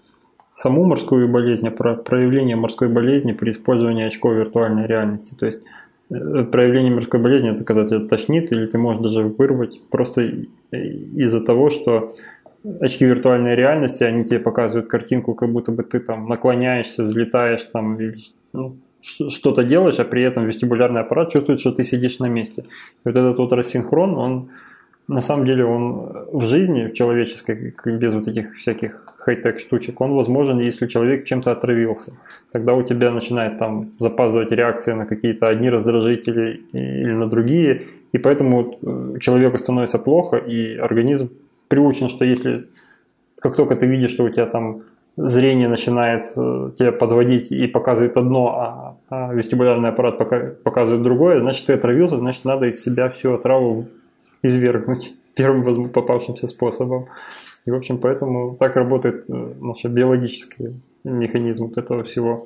саму 0.54 0.86
морскую 0.86 1.28
болезнь, 1.28 1.68
а 1.68 1.72
про 1.72 1.96
проявление 1.96 2.56
морской 2.56 2.88
болезни 2.88 3.34
при 3.34 3.52
использовании 3.52 4.06
очков 4.06 4.34
виртуальной 4.34 4.88
реальности. 4.88 5.36
То 5.36 5.46
есть 5.46 5.62
проявление 6.10 6.94
морской 6.94 7.20
болезни 7.20 7.52
это 7.52 7.64
когда 7.64 7.86
тебя 7.86 8.08
тошнит 8.08 8.52
или 8.52 8.68
ты 8.68 8.78
можешь 8.78 9.02
даже 9.02 9.24
вырвать 9.24 9.82
просто 9.90 10.32
из-за 10.72 11.42
того, 11.42 11.70
что 11.70 12.16
очки 12.80 13.06
виртуальной 13.06 13.56
реальности, 13.56 14.04
они 14.04 14.24
тебе 14.24 14.40
показывают 14.40 14.88
картинку, 14.88 15.34
как 15.34 15.52
будто 15.52 15.72
бы 15.72 15.84
ты 15.84 16.00
там 16.00 16.28
наклоняешься, 16.28 17.04
взлетаешь 17.04 17.64
там 17.64 18.00
или 18.00 18.18
ну, 18.54 18.78
что-то 19.02 19.64
делаешь, 19.64 20.00
а 20.00 20.04
при 20.04 20.24
этом 20.24 20.46
вестибулярный 20.46 21.02
аппарат 21.02 21.32
чувствует, 21.32 21.60
что 21.60 21.72
ты 21.72 21.84
сидишь 21.84 22.20
на 22.20 22.28
месте. 22.28 22.64
И 22.64 22.66
вот 23.06 23.16
этот 23.16 23.38
вот 23.38 23.54
рассинхрон, 23.54 24.16
он 24.16 24.50
на 25.08 25.22
самом 25.22 25.46
деле 25.46 25.66
он 25.66 26.26
в 26.32 26.46
жизни, 26.46 26.88
в 26.88 26.94
человеческой, 26.94 27.74
без 27.86 28.14
вот 28.14 28.28
этих 28.28 28.56
всяких 28.56 29.06
хай-тек 29.18 29.60
штучек, 29.60 30.02
он 30.02 30.14
возможен, 30.14 30.60
если 30.60 30.88
человек 30.88 31.26
чем-то 31.26 31.52
отравился. 31.52 32.14
Тогда 32.52 32.74
у 32.74 32.84
тебя 32.84 33.12
начинает 33.12 33.58
там 33.58 33.92
запаздывать 34.00 34.52
реакция 34.52 34.96
на 34.96 35.06
какие-то 35.06 35.48
одни 35.48 35.70
раздражители 35.70 36.62
или 36.74 37.12
на 37.12 37.28
другие, 37.28 37.84
и 38.12 38.18
поэтому 38.18 38.78
э, 38.82 39.20
человеку 39.20 39.58
становится 39.58 40.00
плохо, 40.00 40.38
и 40.38 40.76
организм 40.76 41.30
приучен, 41.68 42.10
что 42.10 42.26
если 42.26 42.68
как 43.40 43.56
только 43.56 43.76
ты 43.76 43.86
видишь, 43.86 44.12
что 44.12 44.24
у 44.24 44.30
тебя 44.30 44.46
там 44.46 44.82
зрение 45.18 45.68
начинает 45.68 46.32
э, 46.36 46.72
тебя 46.78 46.92
подводить 46.92 47.52
и 47.52 47.68
показывает 47.68 48.18
одно, 48.18 48.48
а, 48.48 48.98
а 49.10 49.34
вестибулярный 49.34 49.90
аппарат 49.90 50.18
пока, 50.18 50.40
показывает 50.64 51.04
другое, 51.04 51.40
значит 51.40 51.68
ты 51.68 51.74
отравился, 51.74 52.18
значит 52.18 52.46
надо 52.46 52.66
из 52.66 52.84
себя 52.84 53.10
всю 53.10 53.34
отраву 53.34 53.88
извергнуть 54.42 55.16
первым 55.36 55.90
попавшимся 55.90 56.48
способом. 56.48 57.08
И, 57.66 57.72
в 57.72 57.76
общем, 57.76 57.98
поэтому 57.98 58.56
так 58.58 58.76
работает 58.76 59.26
э, 59.28 59.54
наш 59.60 59.84
биологический 59.86 60.76
механизм 61.04 61.66
вот 61.66 61.78
этого 61.78 62.04
всего. 62.04 62.46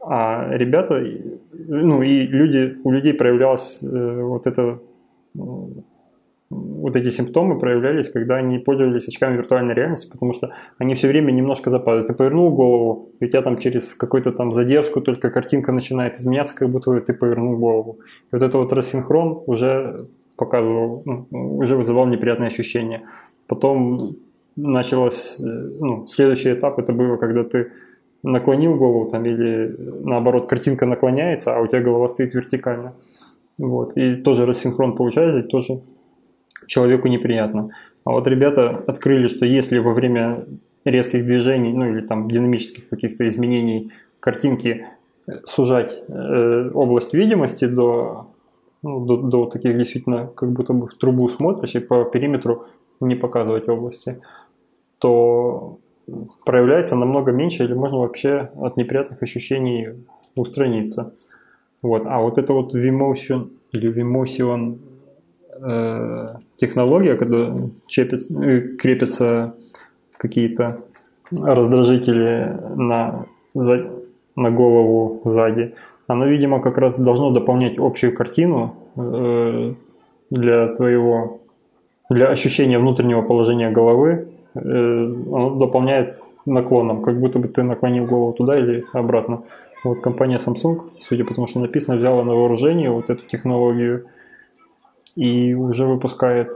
А 0.00 0.48
ребята, 0.56 1.04
ну 1.52 2.02
и 2.02 2.26
люди, 2.26 2.78
у 2.84 2.90
людей 2.90 3.12
проявлялось 3.12 3.78
э, 3.82 4.22
вот 4.22 4.46
это 4.46 4.78
вот 6.50 6.96
эти 6.96 7.10
симптомы 7.10 7.58
проявлялись, 7.60 8.10
когда 8.10 8.36
они 8.36 8.58
пользовались 8.58 9.06
очками 9.06 9.36
виртуальной 9.36 9.74
реальности, 9.74 10.10
потому 10.10 10.32
что 10.32 10.52
они 10.78 10.96
все 10.96 11.06
время 11.06 11.30
немножко 11.30 11.70
западают. 11.70 12.08
Ты 12.08 12.14
повернул 12.14 12.50
голову, 12.50 13.10
и 13.20 13.26
у 13.26 13.28
тебя 13.28 13.42
там 13.42 13.56
через 13.58 13.94
какую-то 13.94 14.32
там 14.32 14.52
задержку 14.52 15.00
только 15.00 15.30
картинка 15.30 15.70
начинает 15.70 16.18
изменяться, 16.18 16.56
как 16.56 16.68
будто 16.68 17.00
ты 17.00 17.12
повернул 17.12 17.56
голову. 17.56 18.00
И 18.32 18.36
вот 18.36 18.42
это 18.42 18.58
вот 18.58 18.72
рассинхрон 18.72 19.44
уже 19.46 20.08
показывал, 20.40 21.02
ну, 21.04 21.26
уже 21.58 21.76
вызывал 21.76 22.06
неприятные 22.06 22.46
ощущения. 22.46 23.02
Потом 23.46 24.16
началось, 24.56 25.38
э, 25.38 25.44
ну, 25.44 26.06
следующий 26.06 26.52
этап 26.54 26.78
это 26.78 26.92
было, 26.92 27.16
когда 27.16 27.44
ты 27.44 27.72
наклонил 28.22 28.76
голову 28.76 29.10
там 29.10 29.24
или 29.26 29.76
наоборот 30.04 30.48
картинка 30.48 30.86
наклоняется, 30.86 31.54
а 31.54 31.60
у 31.60 31.66
тебя 31.66 31.80
голова 31.80 32.08
стоит 32.08 32.34
вертикально. 32.34 32.92
Вот. 33.58 33.96
И 33.96 34.16
тоже 34.16 34.46
рассинхрон 34.46 34.96
получается, 34.96 35.48
тоже 35.48 35.82
человеку 36.66 37.08
неприятно. 37.08 37.70
А 38.04 38.10
вот 38.10 38.26
ребята 38.26 38.82
открыли, 38.86 39.26
что 39.28 39.44
если 39.44 39.78
во 39.78 39.92
время 39.92 40.46
резких 40.86 41.26
движений, 41.26 41.72
ну 41.72 41.90
или 41.90 42.00
там 42.06 42.28
динамических 42.28 42.88
каких-то 42.88 43.28
изменений 43.28 43.92
картинки 44.20 44.86
сужать 45.44 46.02
э, 46.08 46.70
область 46.72 47.14
видимости 47.14 47.66
до, 47.66 48.29
ну, 48.82 49.04
до, 49.04 49.16
до 49.16 49.46
таких 49.46 49.76
действительно, 49.76 50.26
как 50.26 50.52
будто 50.52 50.72
бы 50.72 50.86
в 50.86 50.94
трубу 50.94 51.28
смотришь 51.28 51.74
и 51.74 51.80
по 51.80 52.04
периметру 52.04 52.66
не 53.00 53.14
показывать 53.14 53.68
области, 53.68 54.20
то 54.98 55.78
проявляется 56.44 56.96
намного 56.96 57.32
меньше 57.32 57.64
или 57.64 57.74
можно 57.74 57.98
вообще 57.98 58.50
от 58.56 58.76
неприятных 58.76 59.22
ощущений 59.22 59.88
устраниться. 60.36 61.14
Вот. 61.82 62.02
А 62.06 62.20
вот 62.20 62.38
это 62.38 62.52
вот 62.52 62.74
Vimotion 62.74 63.50
или 63.72 63.92
Vimotion 63.92 64.78
э, 65.62 66.26
технология, 66.56 67.16
когда 67.16 67.54
чепится, 67.86 68.34
э, 68.42 68.76
крепятся 68.76 69.54
какие-то 70.16 70.82
раздражители 71.30 72.58
на, 72.74 73.26
на 73.54 74.50
голову 74.50 75.22
сзади, 75.24 75.74
оно, 76.10 76.26
видимо, 76.26 76.60
как 76.60 76.76
раз 76.78 76.98
должно 76.98 77.30
дополнять 77.30 77.78
общую 77.78 78.12
картину 78.14 78.74
э, 78.96 79.74
для 80.30 80.68
твоего, 80.74 81.40
для 82.10 82.26
ощущения 82.26 82.80
внутреннего 82.80 83.22
положения 83.22 83.70
головы, 83.70 84.28
э, 84.54 84.60
оно 84.60 85.54
дополняет 85.54 86.16
наклоном, 86.46 87.02
как 87.02 87.20
будто 87.20 87.38
бы 87.38 87.46
ты 87.46 87.62
наклонил 87.62 88.06
голову 88.06 88.32
туда 88.32 88.58
или 88.58 88.84
обратно. 88.92 89.44
Вот 89.84 90.00
компания 90.00 90.38
Samsung, 90.38 90.90
судя 91.08 91.24
по 91.24 91.32
тому, 91.32 91.46
что 91.46 91.60
написано, 91.60 91.96
взяла 91.96 92.24
на 92.24 92.34
вооружение 92.34 92.90
вот 92.90 93.08
эту 93.08 93.24
технологию 93.26 94.06
и 95.14 95.54
уже 95.54 95.86
выпускает, 95.86 96.50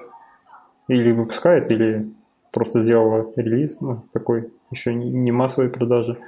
или 0.88 1.12
выпускает, 1.12 1.70
или 1.70 2.10
просто 2.52 2.80
сделала 2.82 3.32
релиз, 3.36 3.80
ну, 3.80 4.02
такой 4.12 4.50
еще 4.72 4.92
не 4.94 5.30
массовой 5.30 5.70
продажи, 5.70 6.18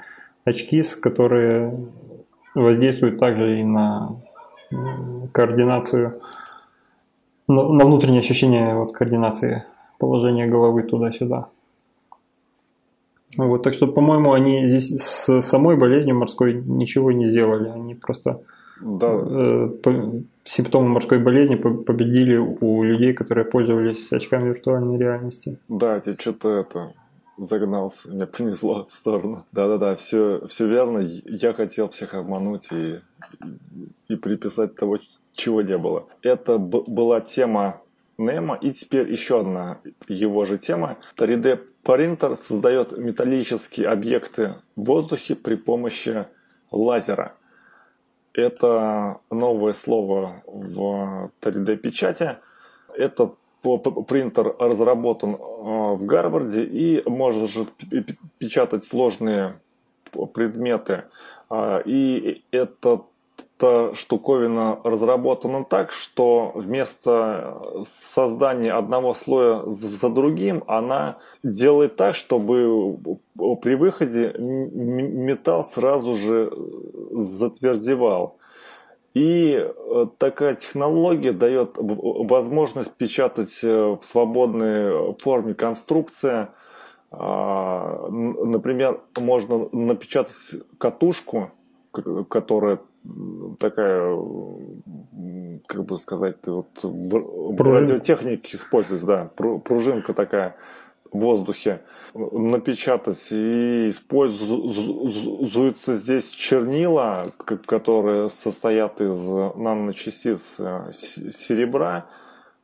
очки, 0.44 0.80
которые 1.00 1.74
воздействуют 2.56 3.18
также 3.18 3.60
и 3.60 3.64
на 3.64 4.16
координацию, 5.32 6.20
на, 7.48 7.68
на 7.68 7.84
внутреннее 7.84 8.20
ощущение 8.20 8.74
вот, 8.74 8.92
координации 8.92 9.64
положения 9.98 10.46
головы 10.46 10.82
туда-сюда. 10.82 11.48
Вот, 13.36 13.62
так 13.62 13.74
что, 13.74 13.86
по-моему, 13.86 14.32
они 14.32 14.66
здесь 14.66 14.88
с 15.00 15.40
самой 15.42 15.76
болезнью 15.76 16.16
морской 16.16 16.54
ничего 16.54 17.12
не 17.12 17.26
сделали. 17.26 17.68
Они 17.68 17.94
просто 17.94 18.40
да. 18.80 19.08
э, 19.08 19.68
по, 19.82 20.22
симптомы 20.44 20.88
морской 20.88 21.18
болезни 21.18 21.56
победили 21.56 22.36
у 22.36 22.82
людей, 22.82 23.12
которые 23.12 23.44
пользовались 23.44 24.10
очками 24.12 24.48
виртуальной 24.48 24.96
реальности. 24.96 25.58
Да, 25.68 26.00
тебе 26.00 26.16
что-то 26.18 26.60
это 26.60 26.92
загнался, 27.38 28.10
меня 28.10 28.26
понесло 28.26 28.86
в 28.86 28.92
сторону. 28.92 29.44
Да-да-да, 29.52 29.96
все, 29.96 30.46
все 30.48 30.66
верно. 30.66 30.98
Я 30.98 31.52
хотел 31.52 31.88
всех 31.88 32.14
обмануть 32.14 32.68
и, 32.72 33.00
и 34.08 34.16
приписать 34.16 34.74
того, 34.76 34.98
чего 35.34 35.62
не 35.62 35.76
было. 35.76 36.06
Это 36.22 36.58
была 36.58 37.20
тема 37.20 37.82
Немо, 38.18 38.54
и 38.54 38.70
теперь 38.70 39.10
еще 39.10 39.40
одна 39.40 39.80
его 40.08 40.44
же 40.46 40.56
тема. 40.56 40.96
3D 41.16 41.60
принтер 41.82 42.36
создает 42.36 42.96
металлические 42.96 43.88
объекты 43.88 44.56
в 44.74 44.84
воздухе 44.84 45.34
при 45.34 45.56
помощи 45.56 46.26
лазера. 46.70 47.34
Это 48.32 49.20
новое 49.30 49.74
слово 49.74 50.42
в 50.46 51.30
3D 51.42 51.76
печати. 51.76 52.38
Этот 52.94 53.34
принтер 54.08 54.54
разработан 54.58 55.36
а, 55.38 55.94
в 55.94 56.04
Гарварде 56.04 56.64
и 56.64 57.08
может 57.08 57.50
печатать 58.38 58.84
сложные 58.84 59.60
предметы. 60.32 61.04
А, 61.48 61.78
и 61.84 62.42
эта 62.50 63.02
штуковина 63.94 64.80
разработана 64.84 65.64
так, 65.64 65.90
что 65.90 66.52
вместо 66.54 67.84
создания 67.86 68.72
одного 68.72 69.14
слоя 69.14 69.62
за 69.66 70.10
другим, 70.10 70.62
она 70.66 71.16
делает 71.42 71.96
так, 71.96 72.14
чтобы 72.16 72.98
при 73.62 73.74
выходе 73.74 74.34
металл 74.38 75.64
сразу 75.64 76.16
же 76.16 76.52
затвердевал. 77.12 78.36
И 79.16 79.56
э, 79.56 80.06
такая 80.18 80.56
технология 80.56 81.32
дает 81.32 81.76
возможность 81.78 82.94
печатать 82.98 83.60
э, 83.62 83.96
в 83.98 84.00
свободной 84.02 85.14
форме 85.22 85.54
конструкция. 85.54 86.50
А, 87.10 88.08
например, 88.10 89.00
можно 89.18 89.70
напечатать 89.72 90.36
катушку, 90.76 91.50
которая 92.28 92.80
такая, 93.58 94.18
как 95.66 95.84
бы 95.86 95.98
сказать, 95.98 96.36
вот 96.44 96.68
в 96.82 97.62
радиотехнике 97.62 98.58
используется, 98.58 99.06
да, 99.06 99.30
пружинка 99.34 100.12
такая 100.12 100.56
в 101.10 101.18
воздухе 101.18 101.80
напечатать 102.16 103.28
и 103.30 103.88
используются 103.88 105.96
здесь 105.96 106.30
чернила, 106.30 107.32
которые 107.66 108.30
состоят 108.30 109.00
из 109.00 109.18
наночастиц 109.56 110.56
э, 110.58 110.90
серебра. 110.92 112.06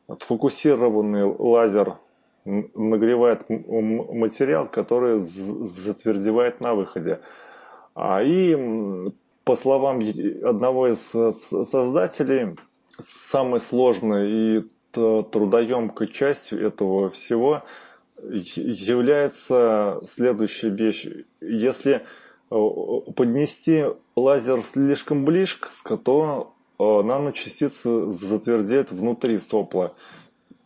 Фокусированный 0.09 1.25
лазер 1.25 1.97
нагревает 2.45 3.49
материал, 3.49 4.69
который 4.69 5.21
затвердевает 5.21 6.61
на 6.61 6.75
выходе. 6.75 7.21
А 7.95 8.23
И 8.23 8.57
по 9.45 9.57
словам 9.57 10.01
одного 10.45 10.89
из 10.89 11.01
создателей, 11.01 12.57
самой 12.99 13.61
сложной 13.61 14.31
и 14.31 14.65
трудоемкой 14.93 16.09
частью 16.09 16.67
этого 16.67 17.11
всего 17.11 17.63
является 18.23 20.01
следующая 20.09 20.71
вещь. 20.71 21.07
Если 21.41 22.03
э, 22.51 22.57
поднести 23.15 23.87
лазер 24.15 24.63
слишком 24.65 25.25
близко, 25.25 25.69
то 25.97 26.55
э, 26.79 27.03
наночастицы 27.03 28.13
затвердеют 28.13 28.93
внутри 28.93 29.39
сопла 29.39 29.95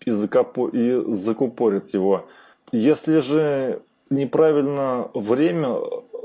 и, 0.04 0.10
закопо... 0.10 0.68
и 0.68 1.12
закупорит 1.12 1.94
его. 1.94 2.26
Если 2.72 3.20
же 3.20 3.82
неправильно 4.10 5.10
время 5.14 5.78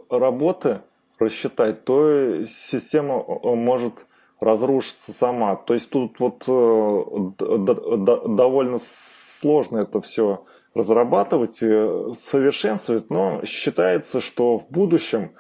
работы 0.10 0.82
рассчитать, 1.20 1.86
то 1.86 2.46
система 2.46 3.24
э, 3.24 3.56
может 3.56 4.06
разрушиться 4.40 5.14
сама. 5.14 5.56
То 5.56 5.76
есть 5.76 5.90
тут 5.92 6.20
вот 6.20 6.44
довольно 8.36 8.80
сложно 9.40 9.78
это 9.80 10.02
все 10.02 10.44
разрабатывать 10.74 11.62
и 11.62 12.14
совершенствовать, 12.14 13.10
но 13.10 13.44
считается, 13.46 14.22
что 14.22 14.58
в 14.58 14.70
будущем 14.70 15.32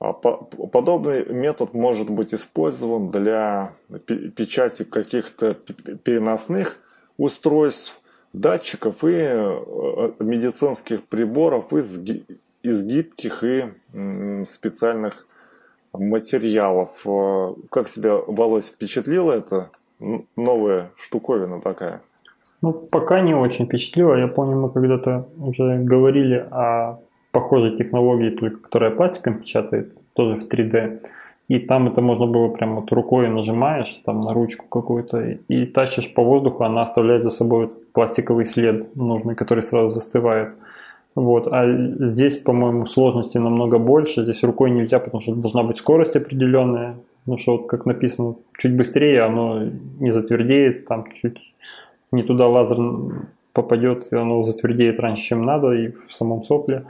а, 0.00 0.12
подобный 0.12 1.26
метод 1.26 1.74
может 1.74 2.08
быть 2.08 2.32
использован 2.32 3.10
для 3.10 3.74
печати 4.36 4.84
каких-то 4.84 5.54
переносных 5.54 6.78
устройств, 7.16 8.00
датчиков 8.32 9.04
и 9.04 9.12
э, 9.12 10.12
медицинских 10.20 11.04
приборов 11.04 11.72
из, 11.72 11.98
из 12.62 12.84
гибких 12.84 13.42
и 13.42 13.72
специальных 14.44 15.26
материалов. 15.92 16.90
Э, 17.06 17.54
как 17.70 17.88
себя, 17.88 18.16
Володь, 18.16 18.66
впечатлила 18.66 19.32
это 19.32 19.70
новая 20.36 20.92
штуковина 20.96 21.60
такая? 21.60 22.02
Ну, 22.60 22.72
пока 22.72 23.20
не 23.20 23.34
очень 23.34 23.66
впечатлило. 23.66 24.16
Я 24.16 24.28
помню, 24.28 24.56
мы 24.56 24.70
когда-то 24.70 25.28
уже 25.38 25.78
говорили 25.78 26.46
о 26.50 26.98
похожей 27.30 27.76
технологии, 27.76 28.30
только 28.30 28.58
которая 28.58 28.90
пластиком 28.90 29.38
печатает, 29.40 29.92
тоже 30.14 30.40
в 30.40 30.48
3D. 30.48 31.00
И 31.48 31.58
там 31.60 31.88
это 31.88 32.02
можно 32.02 32.26
было 32.26 32.48
прям 32.48 32.76
вот 32.76 32.92
рукой 32.92 33.28
нажимаешь 33.28 34.02
там 34.04 34.20
на 34.20 34.34
ручку 34.34 34.66
какую-то 34.68 35.38
и 35.48 35.64
тащишь 35.66 36.12
по 36.12 36.22
воздуху, 36.22 36.64
она 36.64 36.82
оставляет 36.82 37.22
за 37.22 37.30
собой 37.30 37.70
пластиковый 37.94 38.44
след 38.44 38.94
нужный, 38.96 39.34
который 39.34 39.62
сразу 39.62 39.90
застывает. 39.90 40.50
Вот. 41.14 41.48
А 41.50 41.64
здесь, 42.00 42.36
по-моему, 42.36 42.86
сложности 42.86 43.38
намного 43.38 43.78
больше. 43.78 44.22
Здесь 44.22 44.44
рукой 44.44 44.70
нельзя, 44.70 44.98
потому 44.98 45.20
что 45.20 45.34
должна 45.34 45.62
быть 45.62 45.78
скорость 45.78 46.16
определенная. 46.16 46.96
Ну 47.24 47.38
что, 47.38 47.56
вот 47.56 47.66
как 47.66 47.86
написано, 47.86 48.34
чуть 48.58 48.76
быстрее 48.76 49.22
оно 49.22 49.64
не 50.00 50.10
затвердеет, 50.10 50.86
там 50.86 51.06
чуть 51.12 51.38
не 52.12 52.22
туда 52.22 52.48
лазер 52.48 52.78
попадет, 53.52 54.12
и 54.12 54.16
оно 54.16 54.42
затвердеет 54.42 55.00
раньше, 55.00 55.22
чем 55.22 55.44
надо, 55.44 55.72
и 55.72 55.92
в 56.08 56.14
самом 56.14 56.44
сопле. 56.44 56.84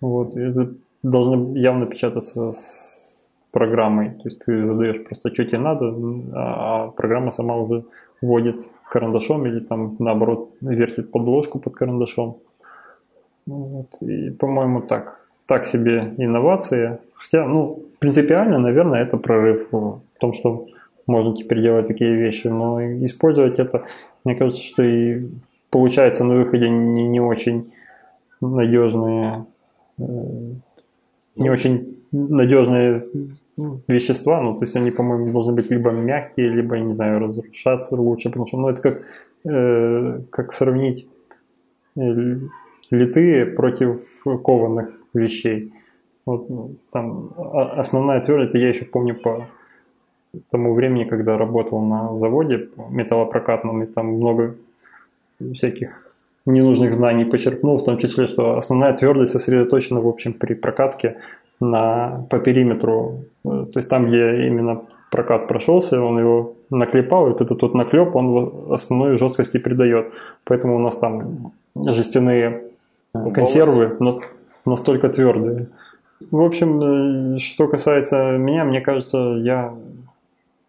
Вот. 0.00 0.36
Это 0.36 0.72
должно 1.02 1.56
явно 1.56 1.86
печататься 1.86 2.52
с 2.52 3.30
программой. 3.50 4.10
То 4.10 4.22
есть 4.24 4.44
ты 4.44 4.62
задаешь 4.64 5.04
просто, 5.04 5.32
что 5.34 5.44
тебе 5.44 5.58
надо, 5.58 5.94
а 6.34 6.88
программа 6.88 7.30
сама 7.30 7.56
уже 7.56 7.84
вводит 8.20 8.66
карандашом 8.88 9.46
или 9.46 9.60
там 9.60 9.96
наоборот 9.98 10.50
вертит 10.60 11.10
подложку 11.10 11.58
под 11.58 11.74
карандашом. 11.74 12.36
Вот. 13.46 13.88
И, 14.00 14.30
по-моему, 14.30 14.82
так. 14.82 15.26
так 15.46 15.66
себе 15.66 16.14
инновации. 16.18 16.98
Хотя, 17.14 17.46
ну, 17.46 17.82
принципиально, 17.98 18.58
наверное, 18.58 19.02
это 19.02 19.16
прорыв 19.16 19.68
в 19.72 20.00
том, 20.20 20.32
что 20.32 20.66
можно 21.06 21.34
теперь 21.34 21.60
делать 21.62 21.88
такие 21.88 22.14
вещи, 22.14 22.48
но 22.48 22.80
использовать 23.04 23.58
это, 23.58 23.84
мне 24.24 24.34
кажется, 24.34 24.62
что 24.62 24.82
и 24.82 25.26
получается 25.70 26.24
на 26.24 26.36
выходе 26.36 26.68
не, 26.68 27.08
не 27.08 27.20
очень 27.20 27.72
надежные, 28.40 29.46
э, 29.98 30.04
не 31.36 31.50
очень 31.50 31.96
надежные 32.12 33.06
вещества, 33.88 34.40
ну, 34.40 34.54
то 34.54 34.64
есть 34.64 34.76
они, 34.76 34.90
по-моему, 34.90 35.32
должны 35.32 35.52
быть 35.52 35.70
либо 35.70 35.90
мягкие, 35.90 36.48
либо, 36.48 36.76
я 36.76 36.82
не 36.82 36.92
знаю, 36.92 37.20
разрушаться 37.20 37.96
лучше, 37.96 38.28
потому 38.28 38.46
что, 38.46 38.58
ну, 38.58 38.68
это 38.68 38.82
как, 38.82 39.02
э, 39.44 40.20
как 40.30 40.52
сравнить 40.52 41.06
э, 41.96 42.38
литые 42.90 43.46
против 43.46 44.02
кованых 44.24 44.90
вещей. 45.14 45.72
Вот 46.24 46.48
ну, 46.48 46.76
там 46.92 47.32
основная 47.36 48.20
твердость, 48.20 48.54
я 48.54 48.68
еще 48.68 48.84
помню 48.84 49.16
по 49.16 49.48
тому 50.50 50.74
времени, 50.74 51.04
когда 51.04 51.36
работал 51.36 51.80
на 51.80 52.16
заводе 52.16 52.68
металлопрокатном, 52.90 53.82
и 53.82 53.86
там 53.86 54.06
много 54.06 54.54
всяких 55.54 56.12
ненужных 56.46 56.94
знаний 56.94 57.24
почерпнул, 57.24 57.78
в 57.78 57.84
том 57.84 57.98
числе, 57.98 58.26
что 58.26 58.56
основная 58.56 58.94
твердость 58.94 59.32
сосредоточена, 59.32 60.00
в 60.00 60.08
общем, 60.08 60.32
при 60.32 60.54
прокатке 60.54 61.16
на, 61.60 62.26
по 62.30 62.38
периметру. 62.38 63.24
То 63.42 63.72
есть 63.74 63.88
там, 63.88 64.06
где 64.06 64.46
именно 64.46 64.82
прокат 65.10 65.46
прошелся, 65.46 66.02
он 66.02 66.18
его 66.18 66.54
наклепал, 66.70 67.26
и 67.26 67.30
вот 67.30 67.40
этот 67.40 67.62
вот 67.62 67.74
наклеп, 67.74 68.16
он 68.16 68.72
основной 68.72 69.18
жесткости 69.18 69.58
придает. 69.58 70.12
Поэтому 70.44 70.76
у 70.76 70.78
нас 70.78 70.96
там 70.96 71.52
жестяные 71.76 72.62
консервы 73.34 73.96
настолько 74.64 75.08
твердые. 75.08 75.68
В 76.30 76.40
общем, 76.40 77.34
э, 77.34 77.38
что 77.38 77.66
касается 77.66 78.36
меня, 78.38 78.64
мне 78.64 78.80
кажется, 78.80 79.18
я 79.40 79.74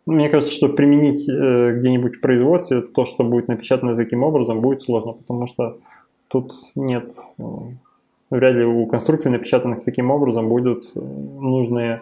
мне 0.05 0.29
кажется, 0.29 0.53
что 0.53 0.69
применить 0.69 1.27
э, 1.29 1.77
где-нибудь 1.79 2.17
в 2.17 2.21
производстве 2.21 2.81
то, 2.81 3.05
что 3.05 3.23
будет 3.23 3.47
напечатано 3.47 3.95
таким 3.95 4.23
образом, 4.23 4.61
будет 4.61 4.81
сложно, 4.81 5.13
потому 5.13 5.47
что 5.47 5.79
тут 6.27 6.53
нет, 6.75 7.13
э, 7.37 7.43
вряд 8.29 8.55
ли 8.55 8.65
у 8.65 8.85
конструкций, 8.85 9.31
напечатанных 9.31 9.83
таким 9.83 10.11
образом, 10.11 10.49
будут 10.49 10.91
э, 10.93 10.99
нужные 10.99 12.01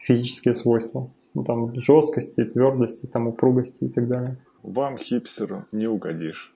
физические 0.00 0.54
свойства. 0.54 1.10
Ну, 1.34 1.44
там 1.44 1.74
жесткости, 1.78 2.44
твердости, 2.44 3.06
там 3.06 3.28
упругости 3.28 3.84
и 3.84 3.88
так 3.88 4.08
далее. 4.08 4.38
Вам, 4.62 4.96
хипстеру, 4.96 5.66
не 5.70 5.86
угодишь. 5.86 6.54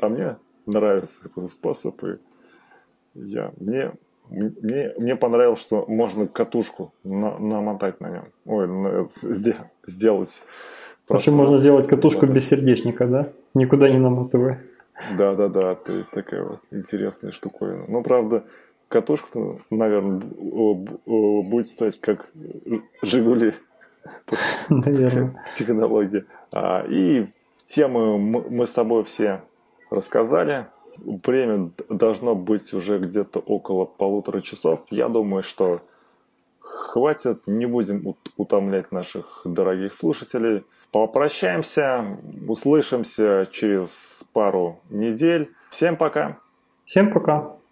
А 0.00 0.08
мне 0.08 0.36
нравится 0.66 1.20
этот 1.24 1.50
способ, 1.50 2.02
и 2.04 2.18
я, 3.14 3.52
мне 3.58 3.92
мне, 4.30 4.92
мне 4.96 5.16
понравилось, 5.16 5.60
что 5.60 5.84
можно 5.88 6.26
катушку 6.26 6.92
на, 7.04 7.38
намотать 7.38 8.00
на 8.00 8.10
нем. 8.10 8.24
Ой, 8.46 8.68
на, 8.68 9.08
сделать. 9.86 10.42
В 11.08 11.14
общем, 11.14 11.34
можно 11.34 11.58
сделать 11.58 11.88
катушку 11.88 12.26
без 12.26 12.48
сердечника, 12.48 13.06
да? 13.06 13.32
Никуда 13.54 13.88
не 13.88 13.98
намотывая. 13.98 14.62
Да, 15.16 15.34
да, 15.34 15.48
да. 15.48 15.74
То 15.74 15.92
есть 15.92 16.12
такая 16.12 16.44
вот 16.44 16.60
интересная 16.70 17.32
штуковина. 17.32 17.86
Ну, 17.88 18.02
правда, 18.02 18.44
катушка, 18.88 19.58
наверное, 19.70 20.20
будет 21.04 21.68
стоить 21.68 22.00
как 22.00 22.28
Жигули. 23.02 23.54
Наверное. 24.68 25.42
Технология. 25.54 26.24
А, 26.52 26.84
и 26.88 27.26
темы 27.64 28.18
мы 28.18 28.66
с 28.66 28.70
тобой 28.70 29.04
все 29.04 29.42
рассказали 29.90 30.66
время 31.04 31.70
должно 31.88 32.34
быть 32.34 32.72
уже 32.72 32.98
где-то 32.98 33.40
около 33.40 33.84
полутора 33.84 34.40
часов. 34.40 34.84
Я 34.90 35.08
думаю, 35.08 35.42
что 35.42 35.80
хватит, 36.60 37.42
не 37.46 37.66
будем 37.66 38.14
утомлять 38.36 38.92
наших 38.92 39.42
дорогих 39.44 39.94
слушателей. 39.94 40.64
Попрощаемся, 40.92 42.18
услышимся 42.48 43.48
через 43.52 44.24
пару 44.32 44.80
недель. 44.90 45.52
Всем 45.70 45.96
пока. 45.96 46.38
Всем 46.84 47.10
пока. 47.10 47.59